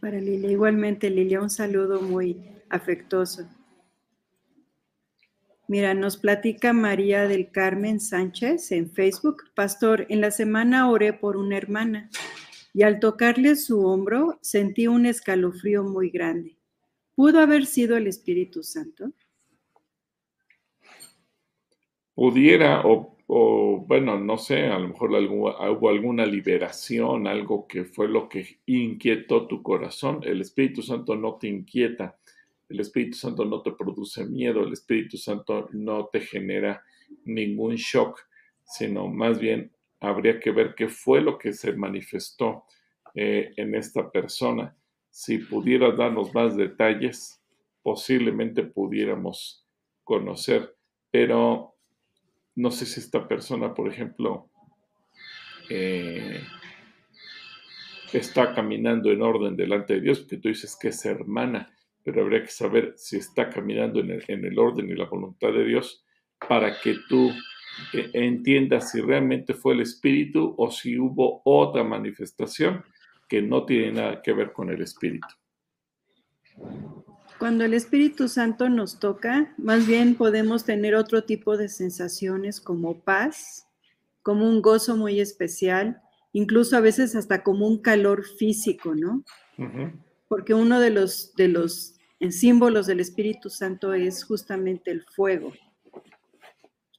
Para 0.00 0.20
Lilia, 0.20 0.50
igualmente 0.50 1.10
Lilia, 1.10 1.40
un 1.40 1.50
saludo 1.50 2.00
muy 2.00 2.36
afectuoso. 2.70 3.48
Mira, 5.68 5.94
nos 5.94 6.16
platica 6.16 6.72
María 6.72 7.28
del 7.28 7.50
Carmen 7.52 8.00
Sánchez 8.00 8.72
en 8.72 8.90
Facebook. 8.90 9.44
Pastor, 9.54 10.06
en 10.08 10.20
la 10.20 10.32
semana 10.32 10.90
oré 10.90 11.12
por 11.12 11.36
una 11.36 11.56
hermana 11.56 12.10
y 12.74 12.82
al 12.82 12.98
tocarle 12.98 13.54
su 13.54 13.86
hombro 13.86 14.38
sentí 14.40 14.88
un 14.88 15.06
escalofrío 15.06 15.84
muy 15.84 16.10
grande. 16.10 16.58
¿Pudo 17.14 17.40
haber 17.40 17.66
sido 17.66 17.96
el 17.96 18.06
Espíritu 18.06 18.62
Santo? 18.62 19.12
pudiera, 22.18 22.82
o, 22.84 23.84
bueno, 23.86 24.18
no 24.18 24.38
sé, 24.38 24.66
a 24.66 24.78
lo 24.80 24.88
mejor 24.88 25.12
hubo 25.12 25.88
alguna 25.88 26.26
liberación, 26.26 27.28
algo 27.28 27.68
que 27.68 27.84
fue 27.84 28.08
lo 28.08 28.28
que 28.28 28.58
inquietó 28.66 29.46
tu 29.46 29.62
corazón. 29.62 30.18
El 30.24 30.40
Espíritu 30.40 30.82
Santo 30.82 31.14
no 31.14 31.36
te 31.36 31.46
inquieta, 31.46 32.18
el 32.68 32.80
Espíritu 32.80 33.16
Santo 33.16 33.44
no 33.44 33.62
te 33.62 33.72
produce 33.72 34.24
miedo, 34.26 34.62
el 34.62 34.72
Espíritu 34.72 35.16
Santo 35.16 35.68
no 35.72 36.06
te 36.06 36.20
genera 36.20 36.82
ningún 37.24 37.76
shock, 37.76 38.20
sino 38.64 39.08
más 39.08 39.38
bien 39.38 39.72
habría 40.00 40.38
que 40.38 40.50
ver 40.50 40.74
qué 40.74 40.88
fue 40.88 41.20
lo 41.20 41.38
que 41.38 41.52
se 41.52 41.72
manifestó 41.72 42.64
eh, 43.14 43.52
en 43.56 43.74
esta 43.74 44.10
persona. 44.10 44.76
Si 45.10 45.38
pudiera 45.38 45.90
darnos 45.92 46.34
más 46.34 46.56
detalles, 46.56 47.42
posiblemente 47.82 48.62
pudiéramos 48.62 49.66
conocer, 50.04 50.76
pero 51.10 51.74
no 52.54 52.70
sé 52.70 52.86
si 52.86 53.00
esta 53.00 53.26
persona, 53.26 53.74
por 53.74 53.88
ejemplo, 53.88 54.50
eh, 55.70 56.40
está 58.12 58.54
caminando 58.54 59.10
en 59.10 59.22
orden 59.22 59.56
delante 59.56 59.94
de 59.94 60.00
Dios, 60.00 60.20
porque 60.20 60.38
tú 60.38 60.48
dices 60.48 60.76
que 60.80 60.88
es 60.88 61.04
hermana, 61.04 61.74
pero 62.08 62.22
habría 62.22 62.42
que 62.42 62.50
saber 62.50 62.94
si 62.96 63.18
está 63.18 63.50
caminando 63.50 64.00
en 64.00 64.10
el, 64.10 64.58
orden 64.58 64.88
y 64.88 64.94
la 64.94 65.04
voluntad 65.04 65.52
de 65.52 65.62
Dios 65.62 66.06
para 66.48 66.80
que 66.80 66.96
tú 67.06 67.30
eh, 67.92 68.10
entiendas 68.14 68.92
si 68.92 69.02
realmente 69.02 69.52
fue 69.52 69.74
el 69.74 69.82
Espíritu 69.82 70.54
o 70.56 70.70
si 70.70 70.98
hubo 70.98 71.42
otra 71.44 71.84
manifestación 71.84 72.82
que 73.28 73.42
no 73.42 73.66
tiene 73.66 73.92
nada 73.92 74.22
que 74.22 74.32
ver 74.32 74.54
con 74.54 74.70
el 74.70 74.80
Espíritu. 74.80 75.28
Cuando 77.38 77.66
el 77.66 77.74
Espíritu 77.74 78.26
Santo 78.26 78.70
nos 78.70 78.98
toca, 78.98 79.52
más 79.58 79.86
bien 79.86 80.14
podemos 80.14 80.64
tener 80.64 80.94
otro 80.94 81.24
tipo 81.24 81.58
de 81.58 81.68
sensaciones 81.68 82.58
como 82.58 83.02
paz, 83.02 83.66
como 84.22 84.48
un 84.48 84.62
gozo 84.62 84.96
muy 84.96 85.20
especial, 85.20 86.00
incluso 86.32 86.74
a 86.74 86.80
veces 86.80 87.14
hasta 87.14 87.42
como 87.42 87.66
un 87.66 87.82
calor 87.82 88.24
físico, 88.24 88.94
¿no? 88.94 89.24
Porque 90.26 90.54
uno 90.54 90.80
de 90.80 90.88
los, 90.88 91.34
de 91.34 91.48
los 91.48 91.97
símbolos 92.32 92.86
del 92.86 93.00
Espíritu 93.00 93.48
Santo 93.48 93.94
es 93.94 94.24
justamente 94.24 94.90
el 94.90 95.04
fuego. 95.04 95.52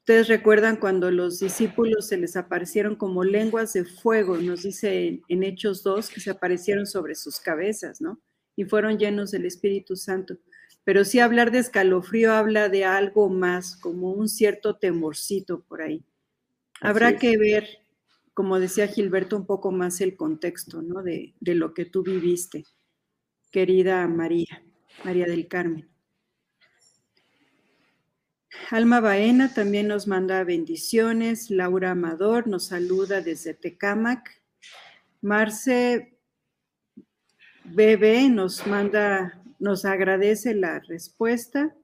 Ustedes 0.10 0.28
recuerdan 0.28 0.78
cuando 0.78 1.12
los 1.12 1.40
discípulos 1.40 2.08
se 2.08 2.18
les 2.18 2.36
aparecieron 2.36 2.96
como 2.96 3.24
lenguas 3.24 3.74
de 3.74 3.86
fuego, 3.86 4.38
nos 4.38 4.64
dice 4.64 5.22
en, 5.28 5.44
Hechos 5.44 5.84
2 5.84 6.10
que 6.10 6.20
se 6.20 6.32
aparecieron 6.32 6.88
sobre 6.88 7.14
sus 7.14 7.40
cabezas, 7.40 8.02
¿no? 8.02 8.20
Y 8.56 8.64
fueron 8.64 8.98
llenos 8.98 9.30
del 9.30 9.46
Espíritu 9.46 9.96
Santo. 9.96 10.38
Pero 10.84 11.06
sí 11.06 11.20
hablar 11.20 11.52
de 11.52 11.60
escalofrío 11.60 12.34
habla 12.34 12.70
de 12.70 12.86
algo 12.86 13.30
más, 13.30 13.78
como 13.78 14.12
un 14.12 14.30
cierto 14.30 14.78
temorcito 14.78 15.62
por 15.62 15.84
ahí. 15.84 16.04
Habrá 16.82 17.18
que 17.18 17.38
ver, 17.38 17.68
como 18.34 18.60
decía 18.60 18.88
Gilberto, 18.88 19.38
un 19.38 19.46
poco 19.46 19.72
más 19.72 20.02
el 20.02 20.16
contexto, 20.16 20.82
¿no? 20.82 21.04
De, 21.04 21.36
de 21.40 21.54
lo 21.54 21.76
que 21.76 21.86
tú 21.86 22.02
viviste, 22.02 22.66
querida 23.52 24.08
María, 24.08 24.64
María 25.04 25.26
del 25.26 25.48
Carmen. 25.48 25.90
Alma 28.72 29.00
Baena 29.00 29.54
también 29.54 29.88
nos 29.88 30.08
manda 30.08 30.44
bendiciones. 30.44 31.50
Laura 31.50 31.92
Amador 31.92 32.48
nos 32.48 32.68
saluda 32.68 33.22
desde 33.22 33.54
Tecámac. 33.54 34.42
Marce 35.22 36.20
Bebe 37.64 38.30
nos 38.30 38.66
manda, 38.68 39.42
nos 39.60 39.86
agradece 39.86 40.54
la 40.54 40.80
respuesta. 40.80 41.76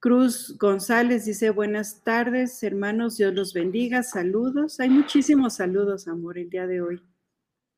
Cruz 0.00 0.56
González 0.58 1.24
dice 1.24 1.50
buenas 1.50 2.02
tardes, 2.02 2.62
hermanos, 2.64 3.18
Dios 3.18 3.32
los 3.34 3.54
bendiga, 3.54 4.02
saludos. 4.02 4.80
Hay 4.80 4.90
muchísimos 4.90 5.54
saludos, 5.54 6.08
amor, 6.08 6.38
el 6.38 6.50
día 6.50 6.66
de 6.66 6.82
hoy. 6.82 7.02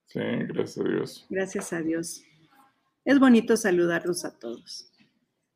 Sí, 0.07 0.21
gracias 0.21 0.79
a 0.79 0.89
Dios. 0.89 1.27
Gracias 1.29 1.73
a 1.75 1.83
Dios. 1.83 2.25
Es 3.05 3.19
bonito 3.19 3.57
saludarlos 3.57 4.25
a 4.25 4.39
todos. 4.39 4.91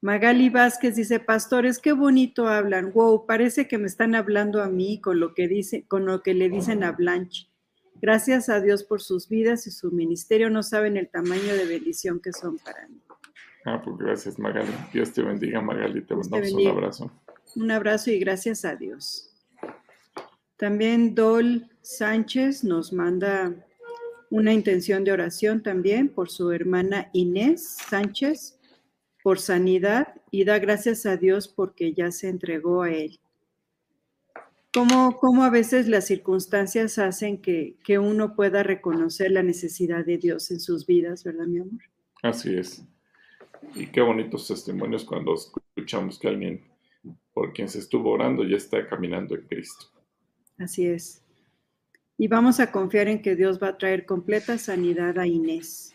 Magali 0.01 0.49
Vázquez 0.49 0.95
dice, 0.95 1.19
pastores, 1.19 1.79
qué 1.79 1.93
bonito 1.93 2.47
hablan. 2.47 2.93
Wow, 2.93 3.27
parece 3.27 3.67
que 3.67 3.79
me 3.79 3.87
están 3.87 4.15
hablando 4.15 4.63
a 4.63 4.69
mí 4.69 5.01
con 5.01 5.19
lo 5.19 5.35
que 5.35 5.49
dice, 5.49 5.85
con 5.89 6.07
lo 6.07 6.23
que 6.23 6.35
le 6.35 6.49
dicen 6.49 6.85
a 6.85 6.93
Blanche. 6.93 7.49
Gracias 8.01 8.49
a 8.49 8.61
Dios 8.61 8.85
por 8.85 9.01
sus 9.01 9.29
vidas 9.29 9.67
y 9.67 9.73
su 9.73 9.91
ministerio. 9.91 10.51
No 10.51 10.63
saben 10.63 10.97
el 10.97 11.09
tamaño 11.09 11.55
de 11.55 11.67
bendición 11.67 12.21
que 12.21 12.33
son 12.33 12.59
para 12.59 12.87
mí. 12.87 13.03
Ah, 13.65 13.83
pues 13.83 13.97
gracias, 13.99 14.39
Magali. 14.39 14.73
Dios 14.93 15.13
te 15.13 15.23
bendiga, 15.23 15.61
Magali. 15.61 16.03
Te 16.03 16.15
mandamos 16.15 16.53
un 16.53 16.67
abrazo. 16.69 17.11
Un 17.57 17.71
abrazo 17.71 18.11
y 18.11 18.21
gracias 18.21 18.65
a 18.65 18.77
Dios. 18.77 19.35
También 20.57 21.15
Dol 21.15 21.69
Sánchez 21.83 22.63
nos 22.63 22.93
manda 22.93 23.53
una 24.31 24.53
intención 24.53 25.05
de 25.05 25.13
oración 25.13 25.63
también 25.63 26.09
por 26.09 26.31
su 26.31 26.51
hermana 26.53 27.11
Inés 27.13 27.77
Sánchez 27.89 28.59
por 29.23 29.39
sanidad 29.39 30.15
y 30.31 30.45
da 30.45 30.59
gracias 30.59 31.07
a 31.07 31.17
Dios 31.17 31.49
porque 31.49 31.93
ya 31.93 32.11
se 32.11 32.29
entregó 32.29 32.83
a 32.83 32.91
Él. 32.91 33.19
¿Cómo, 34.73 35.45
a 35.45 35.51
veces 35.51 35.89
las 35.89 36.07
circunstancias 36.07 36.99
hacen 36.99 37.41
que, 37.41 37.77
que, 37.83 37.99
uno 37.99 38.37
pueda 38.37 38.63
reconocer 38.63 39.31
la 39.33 39.43
necesidad 39.43 40.05
de 40.05 40.19
Dios 40.19 40.51
en 40.51 40.61
sus 40.61 40.87
vidas, 40.87 41.25
verdad, 41.25 41.47
mi 41.47 41.59
amor? 41.59 41.81
Así 42.23 42.55
es. 42.55 42.85
Y 43.75 43.87
qué 43.89 44.01
bonitos 44.01 44.47
testimonios 44.47 45.05
cuando 45.05 45.35
escuchamos 45.35 46.19
que 46.19 46.29
alguien 46.29 46.65
por 47.33 47.53
quien 47.53 47.69
se 47.69 47.79
estuvo 47.79 48.11
orando 48.11 48.45
ya 48.45 48.57
está 48.57 48.87
caminando 48.87 49.35
en 49.35 49.47
Cristo. 49.47 49.87
Así 50.59 50.87
es. 50.87 51.23
Y 52.19 52.29
vamos 52.29 52.61
a 52.61 52.73
confiar 52.73 53.09
en 53.09 53.23
que 53.23 53.37
Dios 53.37 53.59
va 53.63 53.69
a 53.69 53.79
traer 53.79 54.05
completa 54.05 54.59
sanidad 54.59 55.19
a 55.19 55.27
Inés. 55.27 55.95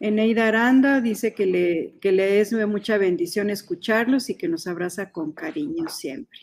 Eneida 0.00 0.48
Aranda 0.48 1.00
dice 1.00 1.32
que 1.32 1.46
le, 1.46 1.94
que 2.00 2.12
le 2.12 2.40
es 2.40 2.52
mucha 2.66 2.98
bendición 2.98 3.50
escucharlos 3.50 4.30
y 4.30 4.36
que 4.36 4.48
nos 4.48 4.66
abraza 4.66 5.10
con 5.10 5.32
cariño 5.32 5.88
siempre. 5.88 6.40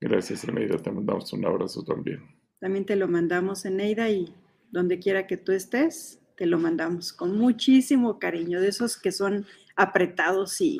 Gracias, 0.00 0.44
Eneida. 0.44 0.76
Te 0.78 0.90
mandamos 0.90 1.32
un 1.32 1.46
abrazo 1.46 1.82
también. 1.84 2.20
También 2.60 2.84
te 2.84 2.96
lo 2.96 3.08
mandamos, 3.08 3.64
Eneida, 3.64 4.10
y 4.10 4.34
donde 4.70 4.98
quiera 4.98 5.26
que 5.26 5.36
tú 5.36 5.52
estés, 5.52 6.18
te 6.36 6.46
lo 6.46 6.58
mandamos 6.58 7.12
con 7.12 7.38
muchísimo 7.38 8.18
cariño, 8.18 8.60
de 8.60 8.68
esos 8.68 8.98
que 8.98 9.12
son 9.12 9.46
apretados 9.76 10.60
y 10.60 10.78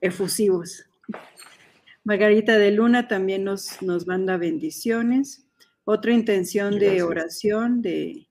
efusivos. 0.00 0.86
Margarita 2.04 2.58
de 2.58 2.70
Luna 2.70 3.08
también 3.08 3.44
nos, 3.44 3.82
nos 3.82 4.06
manda 4.06 4.36
bendiciones. 4.36 5.49
Otra 5.84 6.12
intención 6.12 6.78
de 6.78 7.02
oración 7.02 7.82
de 7.82 8.28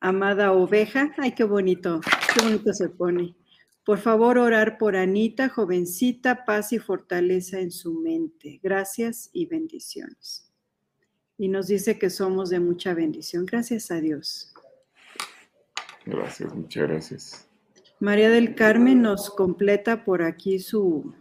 amada 0.00 0.52
oveja. 0.52 1.12
Ay, 1.18 1.32
qué 1.32 1.44
bonito, 1.44 2.00
qué 2.34 2.44
bonito 2.44 2.72
se 2.72 2.88
pone. 2.88 3.34
Por 3.84 3.98
favor, 3.98 4.38
orar 4.38 4.78
por 4.78 4.96
Anita, 4.96 5.50
jovencita, 5.50 6.44
paz 6.46 6.72
y 6.72 6.78
fortaleza 6.78 7.60
en 7.60 7.70
su 7.70 7.92
mente. 8.00 8.58
Gracias 8.62 9.28
y 9.32 9.46
bendiciones. 9.46 10.50
Y 11.36 11.48
nos 11.48 11.66
dice 11.66 11.98
que 11.98 12.08
somos 12.08 12.48
de 12.48 12.60
mucha 12.60 12.94
bendición. 12.94 13.44
Gracias 13.44 13.90
a 13.90 14.00
Dios. 14.00 14.54
Gracias, 16.06 16.54
muchas 16.54 16.88
gracias. 16.88 17.48
María 18.00 18.30
del 18.30 18.54
Carmen 18.54 19.02
nos 19.02 19.30
completa 19.30 20.04
por 20.04 20.22
aquí 20.22 20.58
su, 20.58 21.14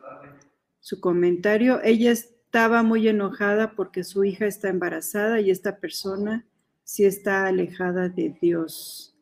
su 0.80 1.00
comentario. 1.02 1.82
Ella 1.84 2.14
estaba 2.54 2.84
muy 2.84 3.08
enojada 3.08 3.72
porque 3.72 4.04
su 4.04 4.24
hija 4.24 4.46
está 4.46 4.70
embarazada 4.70 5.42
y 5.42 5.50
esta 5.50 5.78
persona 5.78 6.46
si 6.84 7.04
está 7.04 7.48
alejada 7.48 8.10
de 8.10 8.38
Dios. 8.40 9.18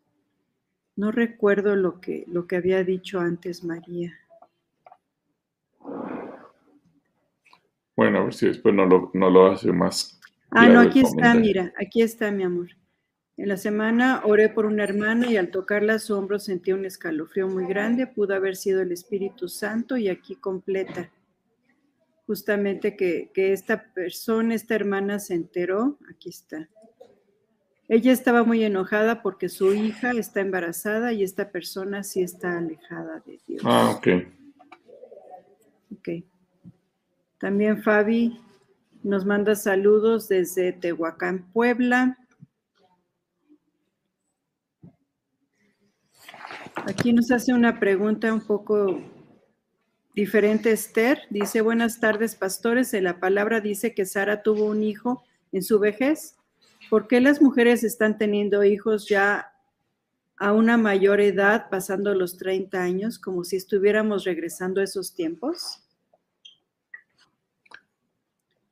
No 0.98 1.14
recuerdo 1.14 1.78
lo 1.78 2.02
que, 2.02 2.26
lo 2.28 2.46
que 2.46 2.58
había 2.58 2.84
dicho 2.84 3.22
antes 3.22 3.64
María. 3.64 4.12
Bueno, 7.96 8.20
a 8.20 8.24
ver 8.26 8.34
si 8.34 8.48
después 8.48 8.76
no 8.76 8.86
lo, 8.86 9.12
no 9.14 9.30
lo 9.30 9.46
hace 9.46 9.72
más. 9.72 10.20
Ah, 10.50 10.68
no, 10.68 10.82
aquí 10.82 11.00
está, 11.00 11.34
mira, 11.34 11.72
aquí 11.80 12.02
está 12.02 12.32
mi 12.32 12.44
amor. 12.44 12.72
En 13.38 13.48
la 13.48 13.56
semana 13.56 14.24
oré 14.26 14.50
por 14.50 14.66
una 14.66 14.84
hermana 14.84 15.32
y 15.32 15.38
al 15.38 15.52
tocarla 15.52 16.00
su 16.00 16.18
hombro 16.18 16.38
sentí 16.38 16.74
un 16.74 16.84
escalofrío 16.84 17.48
muy 17.48 17.66
grande. 17.66 18.08
Pudo 18.08 18.36
haber 18.36 18.58
sido 18.58 18.82
el 18.82 18.92
Espíritu 18.92 19.48
Santo 19.48 19.96
y 19.96 20.10
aquí 20.10 20.36
completa. 20.36 21.10
Justamente 22.28 22.95
que, 22.95 23.32
que 23.34 23.53
esta 23.53 23.93
persona, 23.93 24.55
esta 24.55 24.76
hermana 24.76 25.19
se 25.19 25.34
enteró. 25.34 25.97
Aquí 26.09 26.30
está 26.30 26.69
ella 27.93 28.13
estaba 28.13 28.45
muy 28.45 28.63
enojada 28.63 29.22
porque 29.22 29.49
su 29.49 29.74
hija 29.74 30.11
está 30.11 30.39
embarazada 30.39 31.11
y 31.11 31.24
esta 31.24 31.51
persona 31.51 32.05
sí 32.05 32.22
está 32.22 32.57
alejada 32.57 33.22
de 33.26 33.38
Dios. 33.45 33.61
Ah, 33.65 33.93
ok. 33.93 34.07
Ok. 35.97 36.24
También 37.38 37.84
Fabi 37.84 38.39
nos 39.03 39.26
manda 39.26 39.55
saludos 39.55 40.30
desde 40.30 40.72
Tehuacán, 40.72 41.51
Puebla. 41.51 42.17
Aquí 46.88 47.11
nos 47.11 47.30
hace 47.30 47.53
una 47.53 47.78
pregunta 47.78 48.34
un 48.34 48.39
poco 48.39 49.01
diferente 50.14 50.72
Esther. 50.72 51.22
Dice, 51.30 51.62
buenas 51.62 51.99
tardes, 51.99 52.36
pastores. 52.36 52.93
En 52.93 53.05
la 53.05 53.20
palabra 53.20 53.62
dice 53.62 53.93
que 53.93 54.05
Sara 54.05 54.43
tuvo 54.43 54.66
un 54.66 54.84
hijo 54.84 55.24
en 55.51 55.64
su 55.64 55.80
vejez. 55.80 56.38
¿Por 56.89 57.07
qué 57.07 57.22
las 57.22 57.41
mujeres 57.41 57.84
están 57.84 58.18
teniendo 58.18 58.64
hijos 58.64 59.07
ya 59.07 59.53
a 60.38 60.53
una 60.53 60.78
mayor 60.78 61.22
edad, 61.22 61.70
pasando 61.70 62.14
los 62.16 62.38
30 62.38 62.82
años, 62.82 63.20
como 63.20 63.43
si 63.43 63.55
estuviéramos 63.55 64.24
regresando 64.24 64.82
a 64.82 64.84
esos 64.84 65.14
tiempos? 65.14 65.84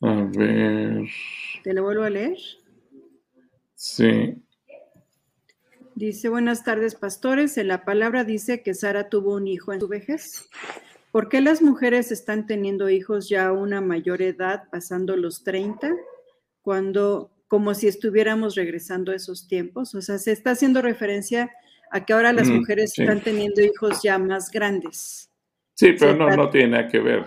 A 0.02 0.28
ver. 0.36 1.08
¿Te 1.64 1.74
lo 1.74 1.84
vuelvo 1.84 2.04
a 2.04 2.10
leer? 2.10 2.38
Sí. 3.76 4.42
Dice, 5.96 6.30
buenas 6.30 6.64
tardes, 6.64 6.96
pastores. 6.96 7.58
En 7.58 7.68
la 7.68 7.84
palabra 7.84 8.24
dice 8.24 8.64
que 8.64 8.74
Sara 8.74 9.10
tuvo 9.10 9.36
un 9.36 9.48
hijo 9.48 9.74
en 9.74 9.82
su 9.82 9.88
vejez. 9.88 10.50
¿Por 11.12 11.30
qué 11.30 11.42
las 11.42 11.62
mujeres 11.62 12.12
están 12.12 12.46
teniendo 12.46 12.90
hijos 12.90 13.30
ya 13.30 13.48
a 13.48 13.52
una 13.52 13.82
mayor 13.82 14.22
edad, 14.22 14.64
pasando 14.72 15.16
los 15.16 15.44
30, 15.44 15.96
cuando 16.62 17.32
como 17.50 17.74
si 17.74 17.88
estuviéramos 17.88 18.56
regresando 18.56 19.12
a 19.12 19.16
esos 19.16 19.48
tiempos. 19.48 19.96
O 19.96 20.02
sea, 20.02 20.20
se 20.20 20.32
está 20.32 20.52
haciendo 20.52 20.82
referencia 20.84 21.52
a 21.92 22.06
que 22.06 22.14
ahora 22.14 22.32
las 22.32 22.48
mujeres 22.48 22.98
están 22.98 23.22
teniendo 23.22 23.62
hijos 23.62 24.04
ya 24.04 24.20
más 24.20 24.52
grandes. 24.52 25.32
Sí, 25.74 25.96
pero 26.00 26.16
no, 26.16 26.30
no 26.30 26.50
tiene 26.52 26.70
nada 26.70 26.88
que 26.88 27.00
ver. 27.00 27.26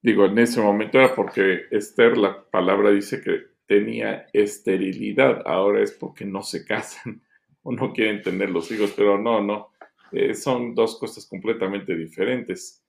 Digo, 0.00 0.26
en 0.26 0.38
ese 0.38 0.60
momento 0.60 0.98
era 0.98 1.12
porque 1.16 1.62
Esther, 1.72 2.16
la 2.16 2.48
palabra 2.48 2.92
dice 2.92 3.20
que 3.20 3.56
tenía 3.66 4.28
esterilidad, 4.32 5.42
ahora 5.46 5.82
es 5.82 5.90
porque 5.90 6.24
no 6.24 6.44
se 6.44 6.64
casan 6.64 7.22
o 7.64 7.72
no 7.72 7.92
quieren 7.92 8.22
tener 8.22 8.50
los 8.50 8.70
hijos, 8.70 8.94
pero 8.96 9.18
no, 9.18 9.42
no, 9.42 9.72
eh, 10.12 10.34
son 10.34 10.74
dos 10.74 10.98
cosas 10.98 11.26
completamente 11.26 11.94
diferentes. 11.96 12.82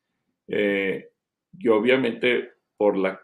Eh, 0.47 1.09
y 1.57 1.68
obviamente 1.68 2.51
por 2.78 2.97
la 2.97 3.22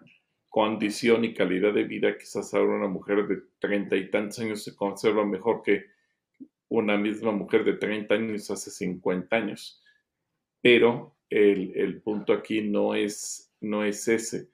condición 0.50 1.26
y 1.26 1.34
calidad 1.34 1.74
de 1.74 1.84
vida, 1.84 2.18
quizás 2.18 2.54
ahora 2.54 2.76
una 2.76 2.88
mujer 2.88 3.28
de 3.28 3.41
treinta 3.60 3.96
y 3.96 4.10
tantos 4.10 4.39
años 4.39 4.64
se 4.64 4.76
conserva 4.76 5.26
mejor 5.26 5.62
que 5.64 5.86
una 6.70 6.98
misma 6.98 7.32
mujer 7.32 7.64
de 7.64 7.74
30 7.74 8.16
años 8.16 8.50
hace 8.50 8.72
50 8.72 9.36
años. 9.36 9.84
Pero 10.62 11.16
el, 11.30 11.72
el 11.76 12.02
punto 12.02 12.34
aquí 12.34 12.62
no 12.62 12.96
es, 12.96 13.54
no 13.62 13.84
es 13.84 14.08
ese. 14.08 14.50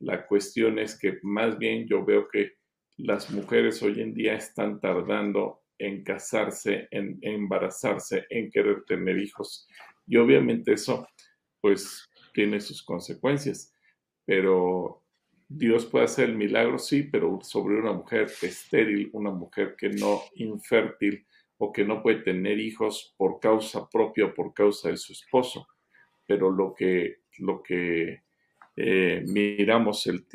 La 0.00 0.26
cuestión 0.26 0.78
es 0.78 0.98
que 0.98 1.18
más 1.22 1.58
bien 1.58 1.86
yo 1.86 2.04
veo 2.04 2.28
que 2.28 2.54
las 2.96 3.30
mujeres 3.30 3.82
hoy 3.82 4.00
en 4.00 4.14
día 4.14 4.34
están 4.34 4.80
tardando 4.80 5.59
en 5.80 6.04
casarse, 6.04 6.86
en, 6.90 7.18
embarazarse, 7.22 8.26
en 8.28 8.50
querer 8.50 8.84
tener 8.84 9.18
hijos. 9.18 9.66
Y 10.06 10.16
obviamente 10.16 10.74
eso 10.74 11.08
pues 11.60 12.08
tiene 12.32 12.60
sus 12.60 12.82
consecuencias. 12.82 13.74
Pero 14.24 15.02
Dios 15.48 15.86
puede 15.86 16.04
hacer 16.04 16.28
el 16.28 16.36
milagro, 16.36 16.78
sí, 16.78 17.02
pero 17.02 17.40
sobre 17.42 17.76
una 17.76 17.92
mujer 17.92 18.30
estéril, 18.42 19.10
una 19.12 19.30
mujer 19.30 19.74
que 19.76 19.88
no 19.88 20.22
infértil 20.34 21.26
o 21.58 21.72
que 21.72 21.84
no 21.84 22.02
puede 22.02 22.22
tener 22.22 22.58
hijos 22.60 23.14
por 23.16 23.40
causa 23.40 23.88
propia 23.88 24.26
o 24.26 24.34
por 24.34 24.52
causa 24.54 24.90
de 24.90 24.96
su 24.96 25.12
esposo. 25.12 25.66
Pero 26.26 26.50
lo 26.50 26.74
que, 26.74 27.22
lo 27.38 27.62
que 27.62 28.22
eh, 28.76 29.24
miramos 29.26 30.06
el, 30.06 30.26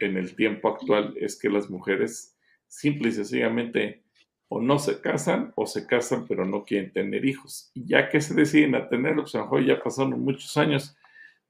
en 0.00 0.16
el 0.16 0.34
tiempo 0.34 0.68
actual 0.68 1.14
es 1.16 1.38
que 1.38 1.48
las 1.48 1.70
mujeres 1.70 2.36
simple 2.66 3.08
y 3.08 3.12
sencillamente 3.12 4.05
o 4.48 4.60
no 4.60 4.78
se 4.78 5.00
casan 5.00 5.52
o 5.56 5.66
se 5.66 5.86
casan 5.86 6.26
pero 6.26 6.44
no 6.44 6.64
quieren 6.64 6.92
tener 6.92 7.24
hijos. 7.24 7.70
Y 7.74 7.86
ya 7.86 8.08
que 8.08 8.20
se 8.20 8.34
deciden 8.34 8.74
a 8.74 8.88
tenerlos, 8.88 9.36
pues 9.50 9.66
ya 9.66 9.82
pasaron 9.82 10.20
muchos 10.20 10.56
años, 10.56 10.96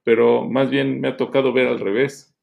pero 0.02 0.48
más 0.48 0.70
bien 0.70 1.00
me 1.00 1.08
ha 1.08 1.16
tocado 1.16 1.52
ver 1.52 1.68
al 1.68 1.80
revés. 1.80 2.34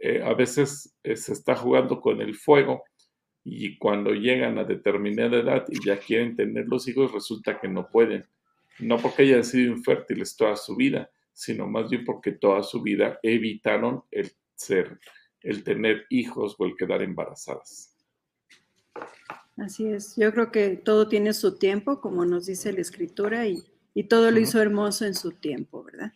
Eh, 0.00 0.22
a 0.22 0.34
veces 0.34 0.96
eh, 1.02 1.16
se 1.16 1.32
está 1.32 1.56
jugando 1.56 2.00
con 2.00 2.20
el 2.20 2.34
fuego 2.34 2.84
y 3.44 3.76
cuando 3.76 4.14
llegan 4.14 4.58
a 4.58 4.64
determinada 4.64 5.38
edad 5.38 5.66
y 5.68 5.84
ya 5.84 5.98
quieren 5.98 6.34
tener 6.34 6.66
los 6.66 6.88
hijos, 6.88 7.12
resulta 7.12 7.60
que 7.60 7.68
no 7.68 7.88
pueden. 7.90 8.24
No 8.78 8.96
porque 8.98 9.22
hayan 9.22 9.44
sido 9.44 9.72
infértiles 9.72 10.36
toda 10.36 10.56
su 10.56 10.74
vida, 10.74 11.10
sino 11.32 11.66
más 11.66 11.90
bien 11.90 12.04
porque 12.04 12.32
toda 12.32 12.62
su 12.62 12.80
vida 12.80 13.18
evitaron 13.22 14.02
el 14.10 14.32
ser, 14.54 14.98
el 15.42 15.62
tener 15.62 16.06
hijos 16.08 16.56
o 16.58 16.64
el 16.64 16.74
quedar 16.74 17.02
embarazadas. 17.02 17.93
Así 19.56 19.86
es, 19.86 20.16
yo 20.16 20.32
creo 20.32 20.50
que 20.50 20.70
todo 20.70 21.08
tiene 21.08 21.32
su 21.32 21.58
tiempo, 21.58 22.00
como 22.00 22.24
nos 22.24 22.46
dice 22.46 22.72
la 22.72 22.80
escritura, 22.80 23.46
y, 23.46 23.62
todo 24.08 24.32
lo 24.32 24.40
hizo 24.40 24.60
hermoso 24.60 25.04
en 25.04 25.14
su 25.14 25.30
tiempo, 25.32 25.84
¿verdad? 25.84 26.12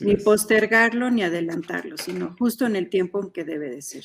ni 0.00 0.16
postergarlo 0.16 1.10
ni 1.10 1.22
adelantarlo, 1.22 1.96
sino 1.96 2.34
justo 2.38 2.66
en 2.66 2.76
el 2.76 2.88
tiempo 2.88 3.22
en 3.22 3.30
que 3.30 3.44
debe 3.44 3.70
de 3.70 3.82
ser. 3.82 4.04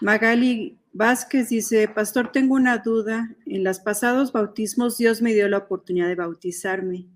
Magali 0.00 0.78
Vázquez 0.92 1.48
dice, 1.48 1.88
Pastor, 1.88 2.30
tengo 2.30 2.54
una 2.54 2.78
duda. 2.78 3.34
En 3.46 3.64
los 3.64 3.80
pasados 3.80 4.32
bautismos 4.32 4.98
Dios 4.98 5.22
me 5.22 5.32
dio 5.32 5.48
la 5.48 5.58
oportunidad 5.58 6.08
de 6.08 6.14
bautizarme. 6.14 7.06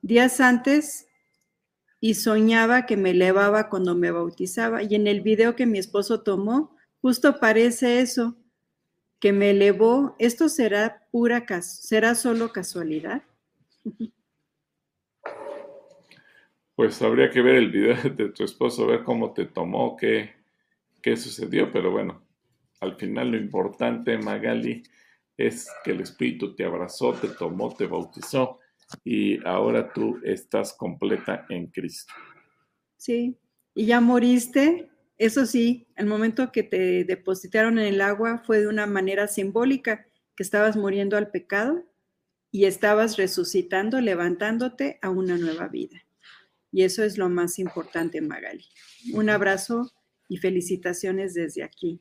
Días 0.00 0.40
antes 0.40 1.08
y 2.00 2.14
soñaba 2.14 2.86
que 2.86 2.96
me 2.96 3.10
elevaba 3.10 3.68
cuando 3.68 3.94
me 3.94 4.10
bautizaba. 4.10 4.82
Y 4.82 4.94
en 4.94 5.06
el 5.06 5.22
video 5.22 5.56
que 5.56 5.66
mi 5.66 5.78
esposo 5.78 6.20
tomó, 6.20 6.76
justo 7.00 7.40
parece 7.40 8.00
eso, 8.00 8.36
que 9.24 9.32
me 9.32 9.52
elevó. 9.52 10.14
¿Esto 10.18 10.50
será 10.50 11.08
pura, 11.10 11.46
será 11.62 12.14
solo 12.14 12.52
casualidad? 12.52 13.22
Pues 16.74 17.00
habría 17.00 17.30
que 17.30 17.40
ver 17.40 17.54
el 17.54 17.70
video 17.70 17.96
de 18.16 18.28
tu 18.28 18.44
esposo, 18.44 18.86
ver 18.86 19.02
cómo 19.02 19.32
te 19.32 19.46
tomó, 19.46 19.96
qué, 19.96 20.34
qué 21.00 21.16
sucedió, 21.16 21.72
pero 21.72 21.90
bueno, 21.90 22.22
al 22.80 22.96
final 22.96 23.30
lo 23.30 23.38
importante, 23.38 24.18
Magali, 24.18 24.82
es 25.38 25.70
que 25.82 25.92
el 25.92 26.02
Espíritu 26.02 26.54
te 26.54 26.66
abrazó, 26.66 27.14
te 27.14 27.28
tomó, 27.28 27.74
te 27.74 27.86
bautizó 27.86 28.58
y 29.04 29.42
ahora 29.46 29.90
tú 29.90 30.20
estás 30.22 30.74
completa 30.74 31.46
en 31.48 31.68
Cristo. 31.68 32.12
Sí, 32.98 33.38
y 33.74 33.86
ya 33.86 34.02
moriste. 34.02 34.90
Eso 35.16 35.46
sí, 35.46 35.86
el 35.96 36.06
momento 36.06 36.50
que 36.50 36.62
te 36.62 37.04
depositaron 37.04 37.78
en 37.78 37.86
el 37.86 38.00
agua 38.00 38.42
fue 38.44 38.60
de 38.60 38.66
una 38.66 38.86
manera 38.86 39.28
simbólica, 39.28 40.06
que 40.36 40.42
estabas 40.42 40.76
muriendo 40.76 41.16
al 41.16 41.30
pecado 41.30 41.84
y 42.50 42.64
estabas 42.64 43.16
resucitando, 43.16 44.00
levantándote 44.00 44.98
a 45.02 45.10
una 45.10 45.36
nueva 45.38 45.68
vida. 45.68 46.04
Y 46.72 46.82
eso 46.82 47.04
es 47.04 47.18
lo 47.18 47.28
más 47.28 47.58
importante, 47.58 48.20
Magali. 48.20 48.64
Un 49.12 49.30
abrazo 49.30 49.92
y 50.28 50.38
felicitaciones 50.38 51.34
desde 51.34 51.62
aquí. 51.62 52.00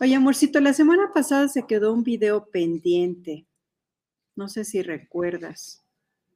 Oye, 0.00 0.14
amorcito, 0.14 0.60
la 0.60 0.72
semana 0.72 1.12
pasada 1.12 1.48
se 1.48 1.66
quedó 1.66 1.92
un 1.92 2.04
video 2.04 2.50
pendiente. 2.50 3.46
No 4.36 4.48
sé 4.48 4.64
si 4.64 4.82
recuerdas. 4.82 5.83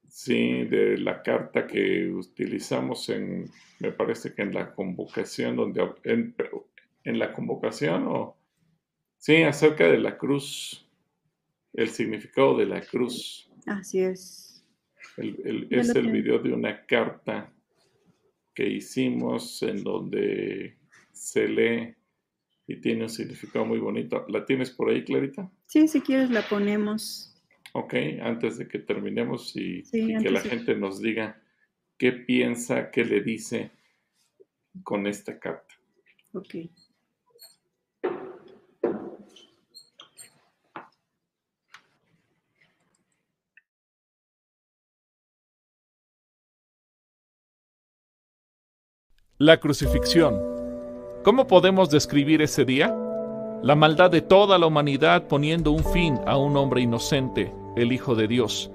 Sí, 0.09 0.65
de 0.65 0.99
la 0.99 1.23
carta 1.23 1.67
que 1.67 2.09
utilizamos 2.09 3.09
en, 3.11 3.51
me 3.79 3.93
parece 3.93 4.35
que 4.35 4.43
en 4.43 4.55
la 4.55 4.73
convocación, 4.75 5.57
donde 5.57 5.87
en, 6.05 6.35
en 7.05 7.19
la 7.19 7.33
convocación 7.33 8.07
o 8.09 8.37
sí, 9.19 9.43
acerca 9.43 9.87
de 9.87 9.99
la 9.99 10.17
cruz, 10.17 10.89
el 11.75 11.91
significado 11.91 12.57
de 12.57 12.67
la 12.67 12.81
cruz. 12.81 13.51
Así 13.67 14.01
es. 14.01 14.65
es 15.17 15.89
el 15.95 16.11
video 16.11 16.39
de 16.39 16.53
una 16.53 16.87
carta 16.87 17.53
que 18.55 18.67
hicimos 18.67 19.63
en 19.63 19.85
donde 19.85 20.77
se 21.13 21.47
lee 21.47 21.95
y 22.67 22.81
tiene 22.81 23.05
un 23.05 23.09
significado 23.09 23.65
muy 23.65 23.79
bonito. 23.79 24.27
¿La 24.29 24.45
tienes 24.45 24.71
por 24.71 24.91
ahí, 24.91 25.05
Clarita? 25.05 25.51
Sí, 25.67 25.89
si 25.89 26.01
quieres 26.01 26.31
la 26.31 26.43
ponemos. 26.49 27.28
Ok, 27.73 27.95
antes 28.23 28.59
de 28.59 28.67
que 28.69 28.79
terminemos 28.79 29.55
y, 29.55 29.83
que 29.91 30.31
la 30.31 30.41
gente 30.41 30.75
nos 30.75 31.01
diga 31.01 31.41
qué 31.97 32.13
piensa, 32.13 32.91
qué 32.91 33.05
le 33.05 33.21
dice 33.21 33.71
con 34.83 35.07
esta 35.07 35.39
carta. 35.39 35.75
Ok. 36.33 36.55
La 49.41 49.61
crucifixión. 49.61 50.37
¿Cómo 51.23 51.47
podemos 51.47 51.91
describir 51.91 52.43
ese 52.43 52.65
día? 52.65 52.93
La 53.63 53.77
maldad 53.77 54.11
de 54.11 54.21
toda 54.21 54.59
la 54.59 54.67
humanidad 54.67 55.29
poniendo 55.29 55.71
un 55.71 55.85
fin 55.85 56.19
a 56.27 56.37
un 56.37 56.57
hombre 56.57 56.81
inocente, 56.81 57.53
el 57.77 57.93
Hijo 57.93 58.15
de 58.15 58.29
Dios. 58.29 58.71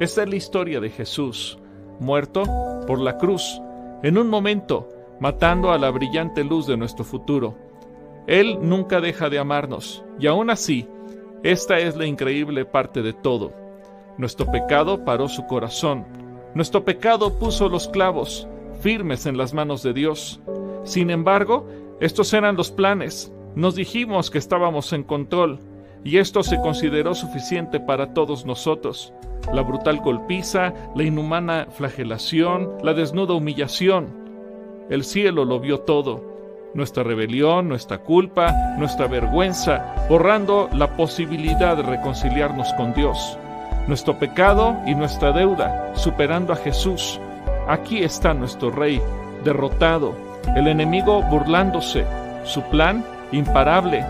Esta 0.00 0.22
es 0.22 0.28
la 0.28 0.36
historia 0.36 0.80
de 0.80 0.90
Jesús, 0.90 1.58
muerto 1.98 2.42
por 2.86 3.00
la 3.00 3.18
cruz, 3.18 3.60
en 4.02 4.16
un 4.16 4.28
momento, 4.28 4.88
matando 5.20 5.72
a 5.72 5.78
la 5.78 5.90
brillante 5.90 6.42
luz 6.42 6.66
de 6.66 6.76
nuestro 6.76 7.04
futuro. 7.04 7.54
Él 8.26 8.58
nunca 8.62 9.00
deja 9.00 9.28
de 9.28 9.38
amarnos, 9.38 10.04
y 10.18 10.26
aún 10.26 10.50
así, 10.50 10.88
esta 11.42 11.78
es 11.78 11.96
la 11.96 12.06
increíble 12.06 12.64
parte 12.64 13.02
de 13.02 13.12
todo. 13.12 13.52
Nuestro 14.18 14.50
pecado 14.50 15.04
paró 15.04 15.28
su 15.28 15.46
corazón, 15.46 16.04
nuestro 16.54 16.84
pecado 16.84 17.38
puso 17.38 17.68
los 17.68 17.88
clavos, 17.88 18.48
firmes 18.80 19.26
en 19.26 19.36
las 19.36 19.54
manos 19.54 19.82
de 19.82 19.92
Dios. 19.92 20.40
Sin 20.84 21.10
embargo, 21.10 21.68
estos 22.00 22.32
eran 22.32 22.56
los 22.56 22.70
planes. 22.70 23.32
Nos 23.54 23.74
dijimos 23.74 24.30
que 24.30 24.38
estábamos 24.38 24.92
en 24.92 25.02
control, 25.02 25.60
y 26.04 26.18
esto 26.18 26.42
se 26.42 26.60
consideró 26.60 27.14
suficiente 27.14 27.80
para 27.80 28.14
todos 28.14 28.46
nosotros. 28.46 29.12
La 29.52 29.62
brutal 29.62 30.00
golpiza, 30.00 30.72
la 30.94 31.02
inhumana 31.02 31.66
flagelación, 31.70 32.76
la 32.82 32.94
desnuda 32.94 33.34
humillación. 33.34 34.08
El 34.88 35.04
cielo 35.04 35.44
lo 35.44 35.60
vio 35.60 35.80
todo. 35.80 36.28
Nuestra 36.74 37.02
rebelión, 37.02 37.68
nuestra 37.68 37.98
culpa, 37.98 38.74
nuestra 38.78 39.08
vergüenza, 39.08 39.94
borrando 40.08 40.68
la 40.72 40.96
posibilidad 40.96 41.76
de 41.76 41.82
reconciliarnos 41.82 42.72
con 42.74 42.94
Dios. 42.94 43.38
Nuestro 43.88 44.18
pecado 44.18 44.76
y 44.86 44.94
nuestra 44.94 45.32
deuda, 45.32 45.92
superando 45.96 46.52
a 46.52 46.56
Jesús, 46.56 47.18
Aquí 47.70 48.02
está 48.02 48.34
nuestro 48.34 48.72
rey, 48.72 49.00
derrotado, 49.44 50.12
el 50.56 50.66
enemigo 50.66 51.22
burlándose, 51.22 52.04
su 52.44 52.62
plan 52.62 53.04
imparable. 53.30 54.04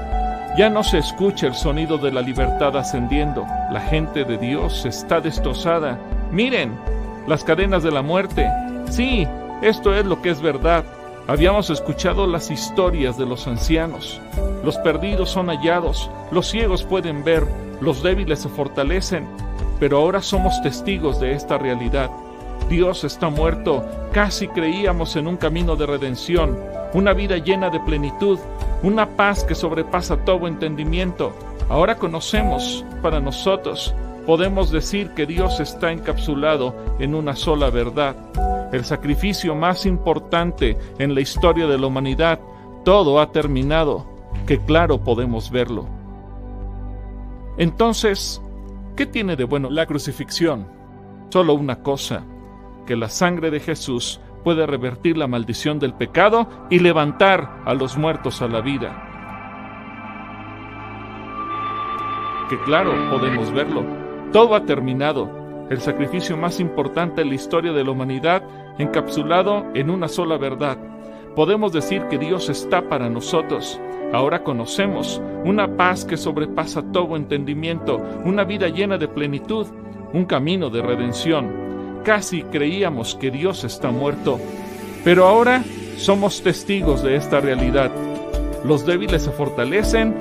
Ya 0.57 0.69
no 0.69 0.83
se 0.83 0.99
escucha 0.99 1.47
el 1.47 1.55
sonido 1.55 1.97
de 1.97 2.11
la 2.11 2.23
libertad 2.23 2.77
ascendiendo. 2.77 3.47
La 3.73 3.81
gente 3.81 4.25
de 4.25 4.37
Dios 4.37 4.85
está 4.85 5.21
destrozada. 5.21 5.99
Miren, 6.33 6.77
las 7.27 7.45
cadenas 7.45 7.83
de 7.83 7.93
la 7.93 8.03
muerte. 8.03 8.51
Sí, 8.89 9.27
esto 9.63 9.95
es 9.95 10.05
lo 10.05 10.21
que 10.21 10.31
es 10.31 10.43
verdad. 10.43 10.85
Habíamos 11.29 11.71
escuchado 11.71 12.27
las 12.27 12.51
historias 12.51 13.17
de 13.17 13.27
los 13.27 13.47
ancianos. 13.47 14.21
Los 14.65 14.77
perdidos 14.79 15.31
son 15.31 15.47
hallados, 15.47 16.11
los 16.33 16.49
ciegos 16.49 16.83
pueden 16.83 17.23
ver, 17.23 17.47
los 17.81 18.03
débiles 18.03 18.41
se 18.41 18.49
fortalecen, 18.49 19.29
pero 19.79 19.99
ahora 19.99 20.23
somos 20.23 20.61
testigos 20.63 21.21
de 21.21 21.35
esta 21.35 21.57
realidad. 21.57 22.11
Dios 22.69 23.05
está 23.05 23.31
muerto, 23.31 23.85
casi 24.13 24.49
creíamos 24.49 25.15
en 25.15 25.29
un 25.29 25.37
camino 25.37 25.77
de 25.77 25.87
redención, 25.87 26.59
una 26.95 27.13
vida 27.13 27.37
llena 27.37 27.71
de 27.71 27.81
plenitud, 27.81 28.39
una 28.83 29.16
paz 29.16 29.45
que 29.45 29.55
sobrepasa 29.55 30.24
todo 30.24 30.47
entendimiento. 30.47 31.33
Ahora 31.68 31.97
conocemos 31.97 32.85
para 33.03 33.20
nosotros, 33.20 33.95
podemos 34.26 34.70
decir 34.70 35.11
que 35.11 35.26
Dios 35.26 35.61
está 35.61 35.93
encapsulado 35.93 36.74
en 36.99 37.14
una 37.14 37.37
sola 37.37 37.70
verdad 37.70 38.16
el 38.72 38.85
sacrificio 38.85 39.55
más 39.55 39.85
importante 39.87 40.76
en 40.99 41.14
la 41.14 41.20
historia 41.20 41.66
de 41.66 41.78
la 41.78 41.87
humanidad, 41.87 42.41
todo 42.85 43.20
ha 43.20 43.33
terminado, 43.33 44.07
que 44.47 44.59
claro 44.61 45.03
podemos 45.03 45.51
verlo. 45.51 45.87
Entonces, 47.59 48.41
¿qué 48.97 49.07
tiene 49.07 49.37
de 49.37 49.45
bueno 49.45 49.70
la 49.70 49.87
crucifixión? 49.87 50.66
Solo 51.31 51.55
una 51.55 51.83
cosa, 51.83 52.22
que 52.87 52.97
la 52.97 53.09
sangre 53.09 53.51
de 53.51 53.61
Jesús 53.61 54.20
puede 54.43 54.66
revertir 54.66 55.16
la 55.16 55.26
maldición 55.26 55.78
del 55.78 55.95
pecado 55.95 56.49
y 56.70 56.78
levantar 56.78 57.62
a 57.64 57.74
los 57.74 57.97
muertos 57.97 58.43
a 58.43 58.49
la 58.49 58.61
vida. 58.61 59.07
Que 62.49 62.59
claro 62.62 62.93
podemos 63.11 63.53
verlo, 63.53 63.84
todo 64.32 64.55
ha 64.55 64.64
terminado, 64.64 65.30
el 65.70 65.80
sacrificio 65.80 66.36
más 66.36 66.59
importante 66.59 67.22
en 67.22 67.28
la 67.28 67.36
historia 67.36 67.72
de 67.72 67.84
la 67.84 67.93
humanidad, 67.93 68.43
encapsulado 68.78 69.66
en 69.74 69.88
una 69.88 70.09
sola 70.09 70.36
verdad. 70.36 70.76
Podemos 71.36 71.72
decir 71.72 72.03
que 72.11 72.18
Dios 72.18 72.49
está 72.49 72.88
para 72.88 73.09
nosotros. 73.09 73.80
Ahora 74.12 74.43
conocemos 74.43 75.22
una 75.45 75.76
paz 75.76 76.05
que 76.05 76.16
sobrepasa 76.16 76.82
todo 76.91 77.16
entendimiento, 77.16 77.99
una 78.24 78.43
vida 78.43 78.66
llena 78.68 78.99
de 78.99 79.07
plenitud, 79.07 79.66
un 80.12 80.24
camino 80.24 80.70
de 80.70 80.82
redención. 80.82 81.70
Casi 82.05 82.43
creíamos 82.45 83.15
que 83.15 83.31
Dios 83.31 83.65
está 83.65 83.91
muerto, 83.91 84.39
pero 85.05 85.27
ahora 85.27 85.63
somos 85.99 86.43
testigos 86.43 87.03
de 87.03 87.17
esta 87.17 87.41
realidad. 87.41 87.91
Los 88.65 88.87
débiles 88.87 89.23
se 89.23 89.31
fortalecen, 89.31 90.15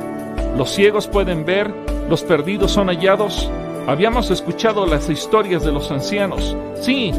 los 0.57 0.69
ciegos 0.71 1.07
pueden 1.07 1.45
ver, 1.45 1.71
los 2.09 2.23
perdidos 2.23 2.71
son 2.71 2.87
hallados, 2.87 3.49
Habíamos 3.89 4.29
escuchado 4.29 4.85
las 4.85 5.09
historias 5.09 5.65
de 5.65 5.71
los 5.71 5.89
ancianos. 5.89 6.55
Sí, 6.75 7.11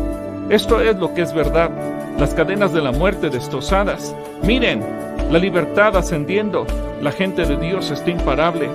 esto 0.51 0.81
es 0.81 0.97
lo 0.99 1.13
que 1.15 1.23
es 1.23 1.35
verdad. 1.35 1.69
Las 2.17 2.33
cadenas 2.33 2.73
de 2.73 2.81
la 2.81 2.93
muerte 2.93 3.29
destrozadas. 3.29 4.15
Miren, 4.45 4.81
la 5.33 5.41
libertad 5.41 5.97
ascendiendo. 5.97 6.67
La 7.03 7.11
gente 7.11 7.45
de 7.45 7.57
Dios 7.57 7.91
está 7.91 8.11
imparable. 8.11 8.69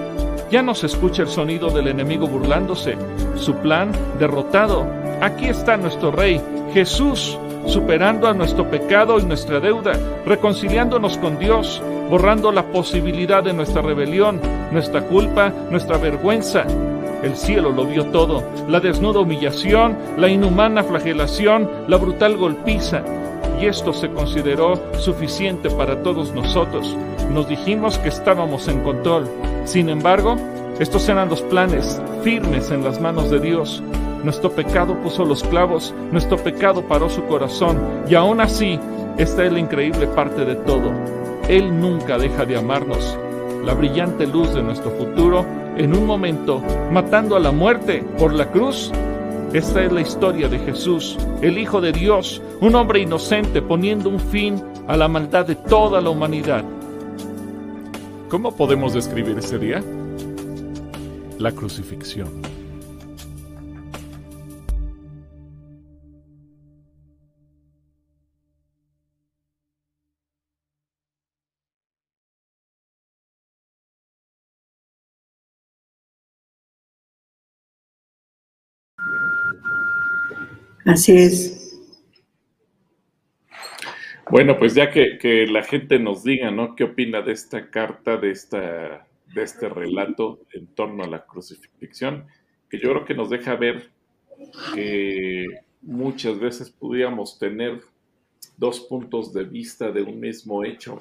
Ya 0.52 0.62
no 0.62 0.76
se 0.76 0.88
escucha 0.88 1.22
el 1.22 1.30
sonido 1.30 1.70
del 1.70 1.88
enemigo 1.88 2.28
burlándose. 2.28 2.98
Su 3.38 3.56
plan 3.56 3.94
derrotado. 4.20 4.86
Aquí 5.26 5.47
está 5.47 5.76
nuestro 5.76 6.11
Rey, 6.11 6.39
Jesús, 6.71 7.36
superando 7.65 8.28
a 8.28 8.36
nuestro 8.36 8.69
pecado 8.69 9.17
y 9.19 9.23
nuestra 9.23 9.59
deuda, 9.59 9.93
reconciliándonos 10.23 11.17
con 11.17 11.39
Dios, 11.39 11.82
borrando 12.11 12.51
la 12.51 12.71
posibilidad 12.71 13.43
de 13.43 13.51
nuestra 13.51 13.82
rebelión, 13.82 14.39
nuestra 14.71 15.01
culpa, 15.01 15.51
nuestra 15.71 15.97
vergüenza, 15.97 16.63
el 17.23 17.36
cielo 17.36 17.71
lo 17.71 17.88
vio 17.88 18.05
todo, 18.11 18.43
la 18.69 18.80
desnuda 18.80 19.21
humillación, 19.21 19.97
la 20.15 20.30
inhumana 20.30 20.84
flagelación, 20.84 21.71
la 21.88 21.97
brutal 21.97 22.38
golpiza. 22.38 23.01
Y 23.59 23.65
esto 23.65 23.93
se 23.93 24.11
consideró 24.11 24.80
suficiente 24.99 25.71
para 25.71 26.03
todos 26.03 26.36
nosotros. 26.36 26.95
Nos 27.32 27.49
dijimos 27.49 27.97
que 27.97 28.09
estábamos 28.09 28.67
en 28.67 28.82
control. 28.82 29.28
Sin 29.63 29.89
embargo, 29.89 30.36
estos 30.80 31.09
eran 31.09 31.30
los 31.30 31.41
planes 31.41 31.99
firmes 32.21 32.69
en 32.69 32.84
las 32.84 33.01
manos 33.01 33.32
de 33.32 33.39
Dios. 33.39 33.82
Nuestro 34.26 34.49
pecado 34.49 34.99
puso 35.03 35.23
los 35.23 35.43
clavos, 35.43 35.93
nuestro 36.11 36.38
pecado 36.38 36.82
paró 36.88 37.11
su 37.11 37.23
corazón. 37.26 37.78
Y 38.09 38.15
aún 38.15 38.41
así, 38.41 38.80
esta 39.19 39.45
es 39.45 39.53
la 39.53 39.59
increíble 39.59 40.07
parte 40.07 40.45
de 40.45 40.55
todo. 40.55 40.91
Él 41.47 41.80
nunca 41.80 42.17
deja 42.17 42.43
de 42.43 42.57
amarnos. 42.57 43.19
La 43.63 43.76
brillante 43.76 44.26
luz 44.26 44.51
de 44.55 44.63
nuestro 44.63 44.89
futuro 44.89 45.45
en 45.78 45.95
un 45.95 46.07
momento, 46.07 46.59
matando 46.91 47.36
a 47.36 47.39
la 47.39 47.51
muerte 47.51 48.03
por 48.17 48.34
la 48.34 48.49
cruz. 48.49 48.91
Esta 49.53 49.84
es 49.84 49.91
la 49.91 50.01
historia 50.01 50.49
de 50.49 50.57
Jesús, 50.57 51.19
el 51.43 51.59
Hijo 51.59 51.80
de 51.80 51.91
Dios, 51.91 52.41
un 52.61 52.73
hombre 52.73 53.01
inocente 53.01 53.61
poniendo 53.61 54.09
un 54.09 54.19
fin 54.19 54.59
a 54.88 54.97
la 54.97 55.07
maldad 55.07 55.45
de 55.45 55.53
toda 55.53 56.01
la 56.01 56.09
humanidad. 56.09 56.63
¿Cómo 58.30 58.55
podemos 58.55 58.95
describir 58.95 59.38
ese 59.38 59.59
día? 59.59 59.84
La 61.38 61.51
crucifixión. 61.51 62.55
Así 80.86 81.18
es. 81.18 81.66
Bueno, 84.30 84.58
pues 84.58 84.74
ya 84.74 84.92
que, 84.92 85.48
la 85.50 85.64
gente 85.64 86.00
nos 86.00 86.24
diga, 86.24 86.52
¿no? 86.52 86.76
¿Qué 86.76 86.84
opina 86.84 87.22
de 87.22 87.32
esta 87.32 87.70
carta, 87.70 88.18
de, 88.18 88.32
esta, 88.32 89.08
de 89.34 89.44
este 89.44 89.70
relato 89.70 90.40
en 90.54 90.68
torno 90.68 91.04
a 91.04 91.08
la 91.08 91.26
crucifixión? 91.26 92.26
Que 92.70 92.80
yo 92.80 92.90
creo 92.92 93.06
que 93.06 93.14
nos 93.14 93.30
deja 93.30 93.56
ver 93.56 93.92
que 94.74 95.46
muchas 95.82 96.40
veces 96.40 96.70
pudiéramos 96.70 97.38
tener 97.38 97.82
dos 98.57 98.82
puntos 98.82 99.34
de 99.34 99.44
vista 99.44 99.91
de 99.91 100.02
un 100.02 100.20
mismo 100.20 100.64
hecho. 100.64 100.99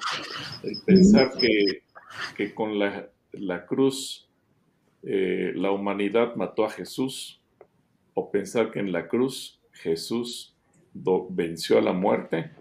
El 0.63 0.77
pensar 0.85 1.31
que, 2.35 2.53
con 2.53 2.79
la, 2.79 3.65
cruz 3.65 4.29
eh, 5.03 5.51
la 5.55 5.71
humanidad 5.71 6.35
mató 6.35 6.65
a 6.65 6.69
Jesús, 6.69 7.41
o 8.13 8.31
pensar 8.31 8.71
que 8.71 8.79
en 8.79 8.91
la 8.91 9.07
cruz 9.07 9.59
Jesús 9.75 10.55
venció 11.29 11.77
a 11.77 11.81
la 11.81 11.93
muerte 11.93 12.51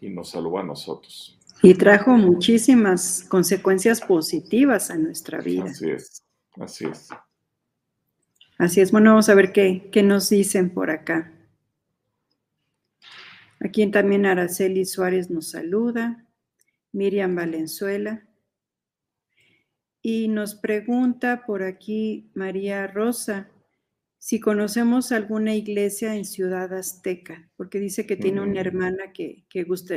y 0.00 0.10
nos 0.10 0.30
salvó 0.30 0.58
a 0.58 0.62
nosotros. 0.62 1.38
Y 1.62 1.74
trajo 1.74 2.12
muchísimas 2.12 3.24
consecuencias 3.28 4.00
positivas 4.00 4.90
a 4.90 4.96
nuestra 4.96 5.40
vida. 5.40 5.64
Así 5.64 5.90
es, 5.90 6.22
así 6.60 6.86
es. 6.86 7.08
Así 8.58 8.80
es, 8.80 8.92
bueno, 8.92 9.10
vamos 9.10 9.28
a 9.28 9.34
ver 9.34 9.52
qué, 9.52 9.88
qué 9.92 10.02
nos 10.02 10.30
dicen 10.30 10.70
por 10.70 10.90
acá. 10.90 11.32
Aquí 13.60 13.88
también 13.90 14.26
Araceli 14.26 14.84
Suárez 14.84 15.30
nos 15.30 15.50
saluda, 15.50 16.26
Miriam 16.92 17.34
Valenzuela. 17.34 18.24
Y 20.00 20.28
nos 20.28 20.54
pregunta 20.54 21.44
por 21.44 21.62
aquí 21.62 22.30
María 22.34 22.86
Rosa, 22.86 23.50
si 24.18 24.40
conocemos 24.40 25.12
alguna 25.12 25.54
iglesia 25.54 26.16
en 26.16 26.24
Ciudad 26.24 26.72
Azteca, 26.74 27.48
porque 27.56 27.78
dice 27.78 28.06
que 28.06 28.16
tiene 28.16 28.40
una 28.40 28.54
mm. 28.54 28.66
hermana 28.66 29.12
que, 29.12 29.44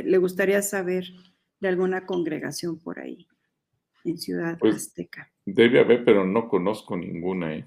le 0.04 0.18
gustaría 0.18 0.62
saber 0.62 1.06
de 1.60 1.68
alguna 1.68 2.06
congregación 2.06 2.78
por 2.78 3.00
ahí, 3.00 3.26
en 4.04 4.18
Ciudad 4.18 4.58
pues, 4.58 4.76
Azteca. 4.76 5.30
Debe 5.44 5.80
haber, 5.80 6.04
pero 6.04 6.24
no 6.24 6.48
conozco 6.48 6.96
ninguna. 6.96 7.56
¿eh? 7.56 7.66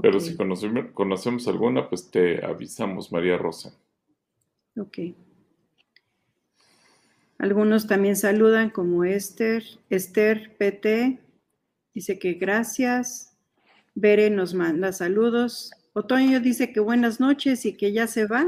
Pero 0.00 0.20
si 0.20 0.36
conocemos, 0.36 0.92
conocemos 0.92 1.46
alguna, 1.48 1.88
pues 1.88 2.10
te 2.10 2.44
avisamos, 2.44 3.10
María 3.12 3.36
Rosa. 3.36 3.76
Ok. 4.76 4.98
Algunos 7.38 7.86
también 7.86 8.16
saludan 8.16 8.70
como 8.70 9.04
Esther, 9.04 9.62
Esther 9.90 10.56
PT, 10.56 11.18
dice 11.92 12.18
que 12.18 12.34
gracias. 12.34 13.35
Bere 13.98 14.28
nos 14.28 14.52
manda 14.52 14.92
saludos. 14.92 15.70
Otoño 15.94 16.38
dice 16.40 16.70
que 16.70 16.80
buenas 16.80 17.18
noches 17.18 17.64
y 17.64 17.78
que 17.78 17.92
ya 17.92 18.06
se 18.06 18.26
va. 18.26 18.46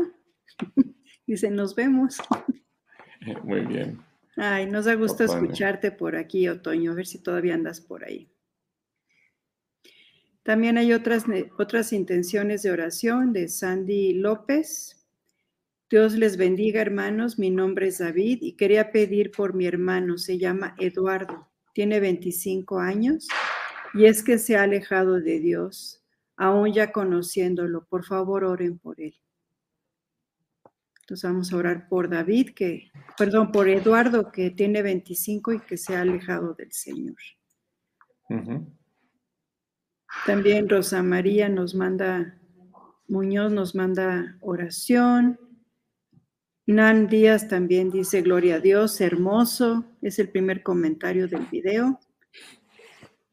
dice, 1.26 1.50
nos 1.50 1.74
vemos. 1.74 2.18
Muy 3.44 3.62
bien. 3.62 3.98
Ay, 4.36 4.66
nos 4.66 4.84
da 4.84 4.94
gusto 4.94 5.24
escucharte 5.24 5.90
por 5.90 6.16
aquí, 6.16 6.46
Otoño, 6.48 6.92
a 6.92 6.94
ver 6.94 7.06
si 7.06 7.22
todavía 7.22 7.54
andas 7.54 7.80
por 7.80 8.04
ahí. 8.04 8.30
También 10.42 10.76
hay 10.76 10.92
otras, 10.92 11.24
otras 11.58 11.94
intenciones 11.94 12.62
de 12.62 12.70
oración 12.70 13.32
de 13.32 13.48
Sandy 13.48 14.12
López. 14.12 15.08
Dios 15.88 16.12
les 16.12 16.36
bendiga, 16.36 16.82
hermanos. 16.82 17.38
Mi 17.38 17.48
nombre 17.48 17.88
es 17.88 17.98
David 18.00 18.40
y 18.42 18.52
quería 18.52 18.92
pedir 18.92 19.30
por 19.30 19.54
mi 19.54 19.64
hermano, 19.64 20.18
se 20.18 20.36
llama 20.36 20.76
Eduardo. 20.78 21.48
tiene 21.72 22.00
25 22.00 22.80
años 22.80 23.28
y 23.94 24.06
es 24.06 24.22
que 24.22 24.38
se 24.38 24.56
ha 24.56 24.62
alejado 24.62 25.20
de 25.20 25.40
Dios, 25.40 26.02
aún 26.36 26.72
ya 26.72 26.92
conociéndolo. 26.92 27.86
Por 27.86 28.04
favor, 28.04 28.44
oren 28.44 28.78
por 28.78 29.00
él. 29.00 29.14
Entonces 31.00 31.30
vamos 31.30 31.52
a 31.52 31.56
orar 31.56 31.88
por 31.88 32.10
David, 32.10 32.50
que, 32.54 32.90
perdón, 33.16 33.50
por 33.50 33.66
Eduardo, 33.66 34.30
que 34.30 34.50
tiene 34.50 34.82
25 34.82 35.54
y 35.54 35.60
que 35.60 35.78
se 35.78 35.96
ha 35.96 36.02
alejado 36.02 36.52
del 36.52 36.70
Señor. 36.70 37.16
También 40.26 40.68
Rosa 40.68 41.02
María 41.02 41.48
nos 41.48 41.74
manda, 41.74 42.38
Muñoz 43.06 43.52
nos 43.52 43.74
manda 43.74 44.36
oración. 44.42 45.40
Nan 46.66 47.06
Díaz 47.06 47.48
también 47.48 47.90
dice, 47.90 48.20
gloria 48.20 48.56
a 48.56 48.60
Dios, 48.60 49.00
hermoso. 49.00 49.86
Es 50.02 50.18
el 50.18 50.28
primer 50.28 50.62
comentario 50.62 51.26
del 51.26 51.46
video. 51.46 51.98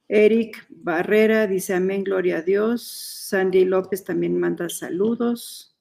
Eric 0.07 0.65
Barrera 0.69 1.47
dice, 1.47 1.73
amén, 1.73 2.03
gloria 2.03 2.37
a 2.37 2.41
Dios. 2.41 2.83
Sandy 2.83 3.65
López 3.65 4.03
también 4.03 4.37
manda 4.39 4.69
saludos. 4.69 5.75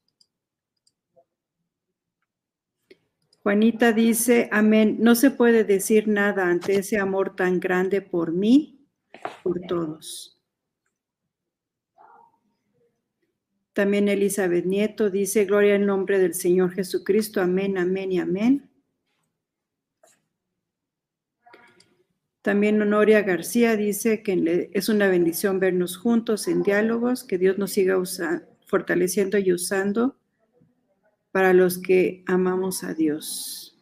Juanita 3.42 3.92
dice, 3.92 4.48
amén, 4.50 4.96
no 5.00 5.14
se 5.14 5.30
puede 5.30 5.64
decir 5.64 6.08
nada 6.08 6.48
ante 6.48 6.76
ese 6.76 6.98
amor 6.98 7.36
tan 7.36 7.60
grande 7.60 8.00
por 8.00 8.32
mí, 8.32 8.88
por 9.42 9.60
todos. 9.68 10.40
También 13.74 14.08
Elizabeth 14.08 14.64
Nieto 14.64 15.10
dice, 15.10 15.44
gloria 15.44 15.74
en 15.74 15.84
nombre 15.84 16.18
del 16.18 16.32
Señor 16.32 16.72
Jesucristo, 16.72 17.42
amén, 17.42 17.76
amén 17.76 18.12
y 18.12 18.20
amén. 18.20 18.70
También 22.44 22.82
Honoria 22.82 23.22
García 23.22 23.74
dice 23.74 24.22
que 24.22 24.68
es 24.74 24.90
una 24.90 25.08
bendición 25.08 25.60
vernos 25.60 25.96
juntos 25.96 26.46
en 26.46 26.62
diálogos, 26.62 27.24
que 27.24 27.38
Dios 27.38 27.56
nos 27.56 27.70
siga 27.70 27.96
fortaleciendo 28.66 29.38
y 29.38 29.50
usando 29.50 30.18
para 31.32 31.54
los 31.54 31.78
que 31.78 32.22
amamos 32.26 32.84
a 32.84 32.92
Dios. 32.92 33.80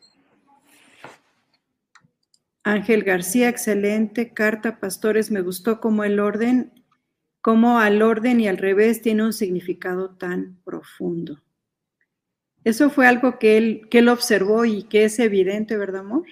Ángel 2.63 3.03
García, 3.03 3.49
excelente 3.49 4.33
carta, 4.33 4.79
pastores, 4.79 5.33
me 5.33 5.41
gustó 5.41 5.81
como 5.81 6.05
el 6.05 6.21
orden, 6.21 6.85
como 7.41 7.81
al 7.81 8.01
orden 8.01 8.39
y 8.39 8.47
al 8.47 8.59
revés 8.59 9.03
tiene 9.03 9.25
un 9.25 9.33
significado 9.33 10.11
tan 10.11 10.61
profundo. 10.63 11.43
Eso 12.63 12.91
fue 12.91 13.09
algo 13.09 13.41
que 13.41 13.59
él, 13.59 13.89
que 13.91 13.99
él 13.99 14.09
observó 14.09 14.65
y 14.65 14.85
que 14.85 15.03
es 15.03 15.19
evidente, 15.19 15.77
¿verdad, 15.77 16.03
amor? 16.03 16.27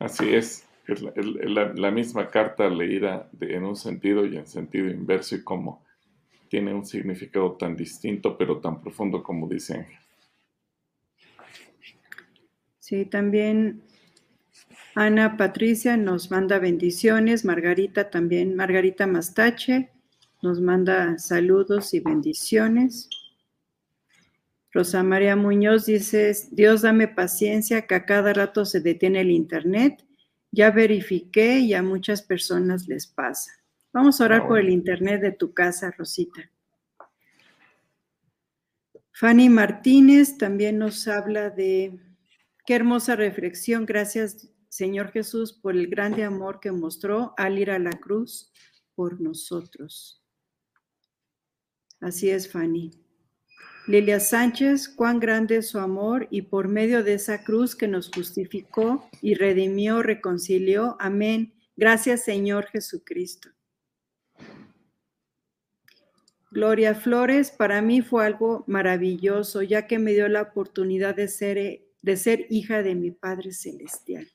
Así 0.00 0.34
es, 0.34 0.64
es 0.92 1.02
la, 1.02 1.90
misma 1.90 2.28
carta 2.28 2.68
leída 2.68 3.28
en 3.40 3.64
un 3.64 3.76
sentido 3.76 4.26
y 4.26 4.36
en 4.36 4.46
sentido 4.46 4.88
inverso 4.88 5.36
y 5.36 5.42
como 5.42 5.84
tiene 6.48 6.74
un 6.74 6.84
significado 6.84 7.52
tan 7.52 7.76
distinto 7.76 8.36
pero 8.36 8.58
tan 8.58 8.80
profundo 8.80 9.22
como 9.22 9.48
dice 9.48 9.74
Ángel. 9.74 9.98
Sí, 12.78 13.04
también 13.04 13.82
Ana 14.94 15.36
Patricia 15.36 15.96
nos 15.96 16.30
manda 16.30 16.58
bendiciones, 16.58 17.44
Margarita 17.44 18.10
también, 18.10 18.56
Margarita 18.56 19.06
Mastache 19.06 19.90
nos 20.42 20.60
manda 20.60 21.18
saludos 21.18 21.92
y 21.94 22.00
bendiciones. 22.00 23.08
Rosa 24.72 25.02
María 25.02 25.36
Muñoz 25.36 25.86
dice, 25.86 26.32
Dios 26.52 26.82
dame 26.82 27.08
paciencia 27.08 27.86
que 27.86 27.94
a 27.94 28.06
cada 28.06 28.32
rato 28.32 28.64
se 28.64 28.80
detiene 28.80 29.20
el 29.20 29.30
internet. 29.30 30.04
Ya 30.52 30.70
verifiqué 30.70 31.60
y 31.60 31.74
a 31.74 31.82
muchas 31.82 32.22
personas 32.22 32.88
les 32.88 33.06
pasa. 33.06 33.52
Vamos 33.92 34.20
a 34.20 34.24
orar 34.24 34.46
por 34.46 34.58
el 34.58 34.70
internet 34.70 35.20
de 35.20 35.32
tu 35.32 35.52
casa, 35.52 35.90
Rosita. 35.96 36.50
Fanny 39.12 39.48
Martínez 39.48 40.38
también 40.38 40.78
nos 40.78 41.06
habla 41.06 41.50
de 41.50 42.00
Qué 42.70 42.76
hermosa 42.76 43.16
reflexión. 43.16 43.84
Gracias, 43.84 44.48
Señor 44.68 45.10
Jesús, 45.10 45.52
por 45.52 45.74
el 45.74 45.88
grande 45.88 46.24
amor 46.24 46.60
que 46.60 46.70
mostró 46.70 47.34
al 47.36 47.58
ir 47.58 47.70
a 47.70 47.78
la 47.78 47.90
cruz 47.90 48.52
por 48.94 49.20
nosotros. 49.20 50.22
Así 52.00 52.30
es, 52.30 52.50
Fanny. 52.50 52.92
Lilia 53.86 54.20
Sánchez, 54.20 54.88
cuán 54.88 55.20
grande 55.20 55.56
es 55.58 55.68
su 55.68 55.78
amor 55.78 56.28
y 56.30 56.42
por 56.42 56.68
medio 56.68 57.02
de 57.02 57.14
esa 57.14 57.42
cruz 57.42 57.74
que 57.74 57.88
nos 57.88 58.10
justificó 58.14 59.08
y 59.20 59.34
redimió, 59.34 60.02
reconcilió. 60.02 60.96
Amén. 61.00 61.54
Gracias, 61.76 62.24
Señor 62.24 62.66
Jesucristo. 62.66 63.50
Gloria 66.50 66.94
Flores, 66.94 67.50
para 67.50 67.80
mí 67.80 68.02
fue 68.02 68.26
algo 68.26 68.64
maravilloso, 68.66 69.62
ya 69.62 69.86
que 69.86 69.98
me 69.98 70.12
dio 70.12 70.28
la 70.28 70.42
oportunidad 70.42 71.14
de 71.14 71.28
ser 71.28 71.86
de 72.02 72.16
ser 72.16 72.46
hija 72.50 72.82
de 72.82 72.94
mi 72.94 73.10
Padre 73.10 73.52
Celestial. 73.52 74.26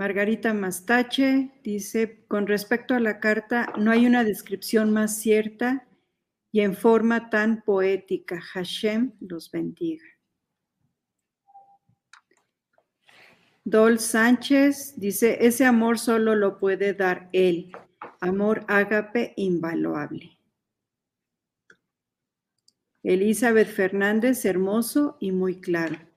Margarita 0.00 0.54
Mastache 0.54 1.60
dice, 1.62 2.24
con 2.26 2.46
respecto 2.46 2.94
a 2.94 3.00
la 3.00 3.20
carta, 3.20 3.70
no 3.76 3.90
hay 3.90 4.06
una 4.06 4.24
descripción 4.24 4.90
más 4.90 5.18
cierta 5.18 5.86
y 6.50 6.60
en 6.60 6.74
forma 6.74 7.28
tan 7.28 7.60
poética. 7.60 8.40
Hashem 8.40 9.12
los 9.20 9.50
bendiga. 9.50 10.06
Dol 13.62 13.98
Sánchez 13.98 14.94
dice, 14.96 15.36
ese 15.42 15.66
amor 15.66 15.98
solo 15.98 16.34
lo 16.34 16.58
puede 16.58 16.94
dar 16.94 17.28
Él, 17.34 17.70
amor 18.22 18.64
ágape 18.68 19.34
invaluable. 19.36 20.38
Elizabeth 23.02 23.68
Fernández, 23.68 24.46
hermoso 24.46 25.18
y 25.20 25.30
muy 25.30 25.60
claro. 25.60 26.09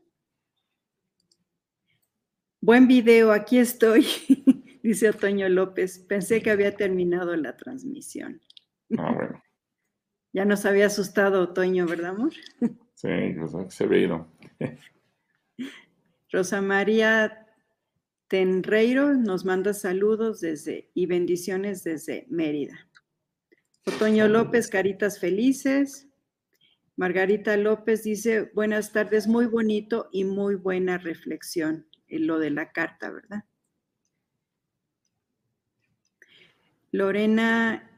Buen 2.65 2.87
video, 2.87 3.33
aquí 3.33 3.57
estoy, 3.57 4.07
dice 4.83 5.09
Otoño 5.09 5.49
López. 5.49 5.99
Pensé 5.99 6.41
que 6.41 6.49
había 6.49 6.77
terminado 6.77 7.35
la 7.35 7.57
transmisión. 7.57 8.41
Ah, 8.97 9.11
bueno. 9.13 9.43
Ya 10.35 10.45
nos 10.45 10.65
había 10.65 10.85
asustado 10.85 11.41
Otoño, 11.41 11.85
¿verdad, 11.85 12.11
amor? 12.11 12.31
Sí, 12.93 13.09
se 13.67 13.85
ve. 13.85 14.25
Rosa 16.31 16.61
María 16.61 17.47
Tenreiro 18.29 19.13
nos 19.13 19.43
manda 19.43 19.73
saludos 19.73 20.39
desde 20.39 20.89
y 20.93 21.05
bendiciones 21.05 21.83
desde 21.83 22.25
Mérida. 22.29 22.87
Otoño 23.85 24.29
López, 24.29 24.69
caritas 24.69 25.19
felices. 25.19 26.07
Margarita 26.95 27.57
López 27.57 28.03
dice, 28.03 28.49
buenas 28.53 28.93
tardes, 28.93 29.27
muy 29.27 29.47
bonito 29.47 30.07
y 30.13 30.23
muy 30.23 30.55
buena 30.55 30.97
reflexión 30.97 31.85
lo 32.19 32.39
de 32.39 32.49
la 32.49 32.71
carta, 32.71 33.11
¿verdad? 33.11 33.43
Lorena 36.91 37.89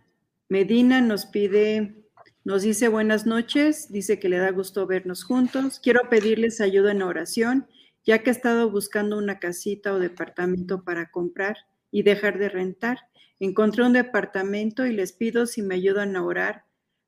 Medina 0.47 1.01
nos 1.01 1.25
pide, 1.25 1.95
nos 2.43 2.61
dice 2.61 2.87
buenas 2.87 3.25
noches, 3.25 3.91
dice 3.91 4.19
que 4.19 4.29
le 4.29 4.37
da 4.37 4.51
gusto 4.51 4.87
vernos 4.87 5.23
juntos. 5.23 5.79
Quiero 5.81 6.09
pedirles 6.09 6.61
ayuda 6.61 6.91
en 6.91 7.01
oración, 7.01 7.67
ya 8.05 8.23
que 8.23 8.29
he 8.29 8.33
estado 8.33 8.69
buscando 8.69 9.17
una 9.17 9.39
casita 9.39 9.93
o 9.93 9.99
departamento 9.99 10.83
para 10.83 11.09
comprar 11.11 11.57
y 11.91 12.03
dejar 12.03 12.39
de 12.39 12.47
rentar. 12.47 12.99
Encontré 13.39 13.83
un 13.83 13.93
departamento 13.93 14.85
y 14.85 14.93
les 14.93 15.11
pido 15.11 15.45
si 15.45 15.61
me 15.61 15.75
ayudan 15.75 16.15
a 16.15 16.23
orar 16.23 16.63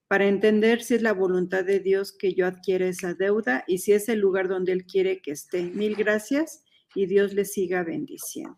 para 0.07 0.25
entender 0.25 0.81
si 0.81 0.95
es 0.95 1.01
la 1.01 1.13
voluntad 1.13 1.63
de 1.63 1.79
Dios 1.79 2.11
que 2.11 2.33
yo 2.33 2.47
adquiera 2.47 2.87
esa 2.87 3.13
deuda 3.13 3.63
y 3.67 3.77
si 3.77 3.93
es 3.93 4.09
el 4.09 4.19
lugar 4.19 4.47
donde 4.47 4.71
Él 4.71 4.85
quiere 4.85 5.21
que 5.21 5.31
esté. 5.31 5.63
Mil 5.63 5.95
gracias 5.95 6.63
y 6.97 7.05
Dios 7.05 7.33
le 7.33 7.45
siga 7.45 7.83
bendiciendo. 7.83 8.57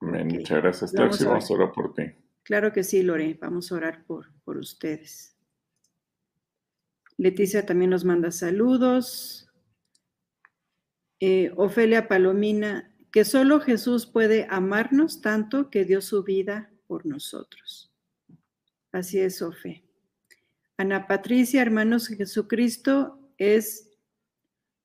Muchas 0.00 0.62
gracias, 0.62 0.92
Vamos, 0.92 1.24
vamos 1.24 1.50
a 1.50 1.54
orar 1.54 1.72
por 1.72 1.92
ti. 1.94 2.04
Claro 2.44 2.72
que 2.72 2.84
sí, 2.84 3.02
Lore. 3.02 3.36
Vamos 3.40 3.72
a 3.72 3.74
orar 3.74 4.04
por, 4.04 4.32
por 4.44 4.56
ustedes. 4.56 5.36
Leticia 7.16 7.66
también 7.66 7.90
nos 7.90 8.04
manda 8.04 8.30
saludos. 8.30 9.48
Eh, 11.18 11.52
Ofelia 11.56 12.06
Palomina, 12.06 12.94
que 13.10 13.24
solo 13.24 13.58
Jesús 13.58 14.06
puede 14.06 14.46
amarnos 14.48 15.20
tanto 15.20 15.70
que 15.70 15.84
dio 15.84 16.00
su 16.00 16.22
vida 16.22 16.72
por 16.86 17.04
nosotros. 17.04 17.92
Así 18.92 19.18
es, 19.18 19.38
Sofe. 19.38 19.82
Ana 20.76 21.08
Patricia, 21.08 21.62
hermanos, 21.62 22.06
Jesucristo 22.06 23.18
es 23.38 23.90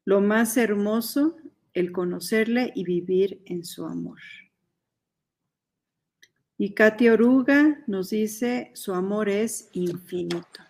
lo 0.04 0.20
más 0.22 0.58
hermoso 0.58 1.38
el 1.76 1.92
conocerle 1.92 2.72
y 2.74 2.84
vivir 2.84 3.42
en 3.46 3.64
su 3.64 3.86
amor. 3.86 4.20
Y 6.58 6.74
Katia 6.74 7.14
Oruga 7.14 7.84
nos 7.86 8.10
dice, 8.10 8.72
su 8.74 8.94
amor 8.94 9.30
es 9.30 9.70
infinito. 9.74 10.62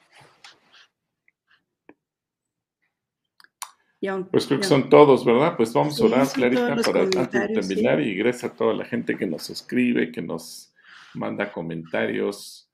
pues 4.31 4.45
creo 4.45 4.59
que 4.59 4.65
son 4.65 4.89
todos, 4.89 5.25
¿verdad? 5.25 5.55
Pues 5.57 5.73
vamos 5.73 5.99
a 5.99 6.05
orar, 6.05 6.27
Clarita, 6.27 6.75
para 6.75 7.01
antes 7.01 7.31
de 7.31 7.47
terminar 7.47 7.99
y 8.01 8.15
gracias 8.15 8.51
a 8.51 8.55
toda 8.55 8.73
la 8.73 8.85
gente 8.85 9.17
que 9.17 9.25
nos 9.25 9.49
escribe, 9.49 10.11
que 10.11 10.21
nos 10.21 10.73
manda 11.15 11.51
comentarios, 11.51 12.69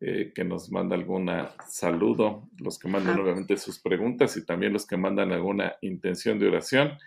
eh, 0.00 0.32
que 0.34 0.44
nos 0.44 0.70
manda 0.70 0.94
alguna 0.94 1.50
saludo, 1.68 2.48
los 2.58 2.78
que 2.78 2.88
mandan 2.88 3.18
obviamente 3.18 3.56
sus 3.56 3.80
preguntas 3.80 4.36
y 4.36 4.44
también 4.44 4.72
los 4.72 4.86
que 4.86 4.96
mandan 4.96 5.32
alguna 5.32 5.74
intención 5.80 6.38
de 6.38 6.48
oración 6.48 6.98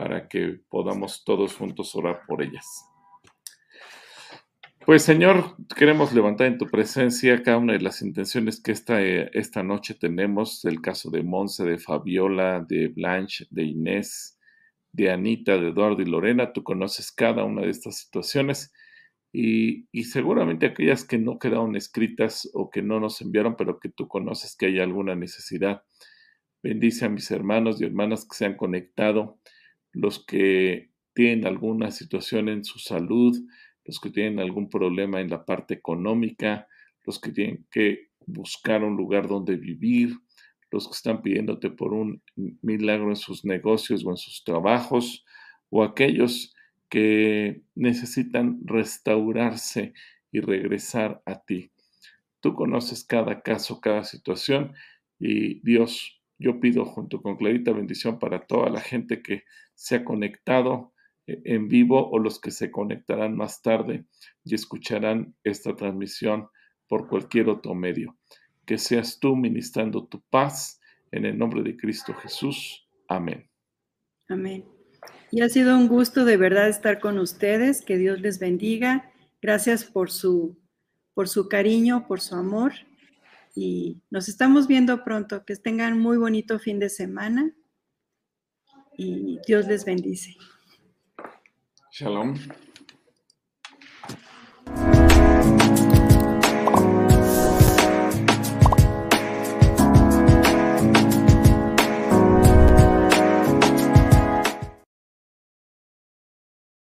para 0.00 0.28
que 0.28 0.58
podamos 0.70 1.24
todos 1.24 1.54
juntos 1.54 1.94
orar 1.94 2.22
por 2.26 2.42
ellas. 2.42 2.86
Pues 4.86 5.02
Señor, 5.02 5.56
queremos 5.76 6.14
levantar 6.14 6.46
en 6.46 6.56
tu 6.56 6.64
presencia 6.64 7.42
cada 7.42 7.58
una 7.58 7.74
de 7.74 7.82
las 7.82 8.00
intenciones 8.00 8.62
que 8.62 8.72
esta, 8.72 9.02
eh, 9.02 9.30
esta 9.34 9.62
noche 9.62 9.92
tenemos, 9.92 10.64
el 10.64 10.80
caso 10.80 11.10
de 11.10 11.22
Monse, 11.22 11.66
de 11.66 11.76
Fabiola, 11.76 12.64
de 12.66 12.88
Blanche, 12.88 13.46
de 13.50 13.64
Inés, 13.64 14.38
de 14.90 15.10
Anita, 15.10 15.58
de 15.58 15.68
Eduardo 15.68 16.00
y 16.00 16.06
Lorena. 16.06 16.54
Tú 16.54 16.62
conoces 16.62 17.12
cada 17.12 17.44
una 17.44 17.60
de 17.60 17.68
estas 17.68 17.98
situaciones 17.98 18.72
y, 19.34 19.86
y, 19.92 20.04
seguramente 20.04 20.64
aquellas 20.64 21.04
que 21.04 21.18
no 21.18 21.38
quedaron 21.38 21.76
escritas 21.76 22.48
o 22.54 22.70
que 22.70 22.80
no 22.80 23.00
nos 23.00 23.20
enviaron, 23.20 23.54
pero 23.54 23.78
que 23.78 23.90
tú 23.90 24.08
conoces 24.08 24.56
que 24.56 24.64
hay 24.64 24.78
alguna 24.78 25.14
necesidad. 25.14 25.82
Bendice 26.62 27.04
a 27.04 27.10
mis 27.10 27.30
hermanos 27.30 27.82
y 27.82 27.84
hermanas 27.84 28.26
que 28.26 28.34
se 28.34 28.46
han 28.46 28.56
conectado, 28.56 29.38
los 29.92 30.24
que 30.24 30.90
tienen 31.14 31.46
alguna 31.46 31.90
situación 31.90 32.48
en 32.48 32.64
su 32.64 32.78
salud, 32.78 33.36
los 33.84 34.00
que 34.00 34.10
tienen 34.10 34.38
algún 34.38 34.70
problema 34.70 35.20
en 35.20 35.30
la 35.30 35.44
parte 35.44 35.74
económica, 35.74 36.68
los 37.04 37.18
que 37.18 37.32
tienen 37.32 37.66
que 37.70 38.10
buscar 38.26 38.84
un 38.84 38.96
lugar 38.96 39.26
donde 39.26 39.56
vivir, 39.56 40.14
los 40.70 40.86
que 40.86 40.92
están 40.92 41.22
pidiéndote 41.22 41.70
por 41.70 41.92
un 41.92 42.22
milagro 42.62 43.08
en 43.08 43.16
sus 43.16 43.44
negocios 43.44 44.04
o 44.04 44.10
en 44.10 44.16
sus 44.16 44.44
trabajos, 44.44 45.24
o 45.68 45.82
aquellos 45.82 46.54
que 46.88 47.62
necesitan 47.74 48.60
restaurarse 48.64 49.94
y 50.32 50.40
regresar 50.40 51.22
a 51.26 51.40
ti. 51.40 51.72
Tú 52.40 52.54
conoces 52.54 53.04
cada 53.04 53.42
caso, 53.42 53.80
cada 53.80 54.04
situación 54.04 54.74
y 55.18 55.60
Dios, 55.60 56.20
yo 56.38 56.60
pido 56.60 56.84
junto 56.84 57.20
con 57.20 57.36
Clarita 57.36 57.72
bendición 57.72 58.18
para 58.18 58.46
toda 58.46 58.70
la 58.70 58.80
gente 58.80 59.22
que 59.22 59.44
se 59.80 59.96
ha 59.96 60.04
conectado 60.04 60.92
eh, 61.26 61.40
en 61.46 61.66
vivo 61.66 62.10
o 62.10 62.18
los 62.18 62.38
que 62.38 62.50
se 62.50 62.70
conectarán 62.70 63.34
más 63.34 63.62
tarde 63.62 64.04
y 64.44 64.54
escucharán 64.54 65.34
esta 65.42 65.74
transmisión 65.74 66.48
por 66.86 67.08
cualquier 67.08 67.48
otro 67.48 67.74
medio. 67.74 68.18
Que 68.66 68.76
seas 68.76 69.18
tú 69.18 69.34
ministrando 69.36 70.06
tu 70.06 70.20
paz 70.28 70.80
en 71.12 71.24
el 71.24 71.38
nombre 71.38 71.62
de 71.62 71.78
Cristo 71.78 72.12
Jesús. 72.12 72.86
Amén. 73.08 73.48
Amén. 74.28 74.66
Y 75.30 75.40
ha 75.40 75.48
sido 75.48 75.74
un 75.78 75.88
gusto 75.88 76.26
de 76.26 76.36
verdad 76.36 76.68
estar 76.68 77.00
con 77.00 77.18
ustedes. 77.18 77.80
Que 77.80 77.96
Dios 77.96 78.20
les 78.20 78.38
bendiga. 78.38 79.10
Gracias 79.40 79.84
por 79.84 80.10
su, 80.10 80.58
por 81.14 81.26
su 81.26 81.48
cariño, 81.48 82.06
por 82.06 82.20
su 82.20 82.34
amor. 82.34 82.72
Y 83.54 84.02
nos 84.10 84.28
estamos 84.28 84.68
viendo 84.68 85.04
pronto. 85.04 85.46
Que 85.46 85.56
tengan 85.56 85.98
muy 85.98 86.18
bonito 86.18 86.58
fin 86.58 86.78
de 86.78 86.90
semana. 86.90 87.54
Y 89.02 89.40
Dios 89.46 89.66
les 89.66 89.82
bendice. 89.86 90.36
Shalom. 91.90 92.34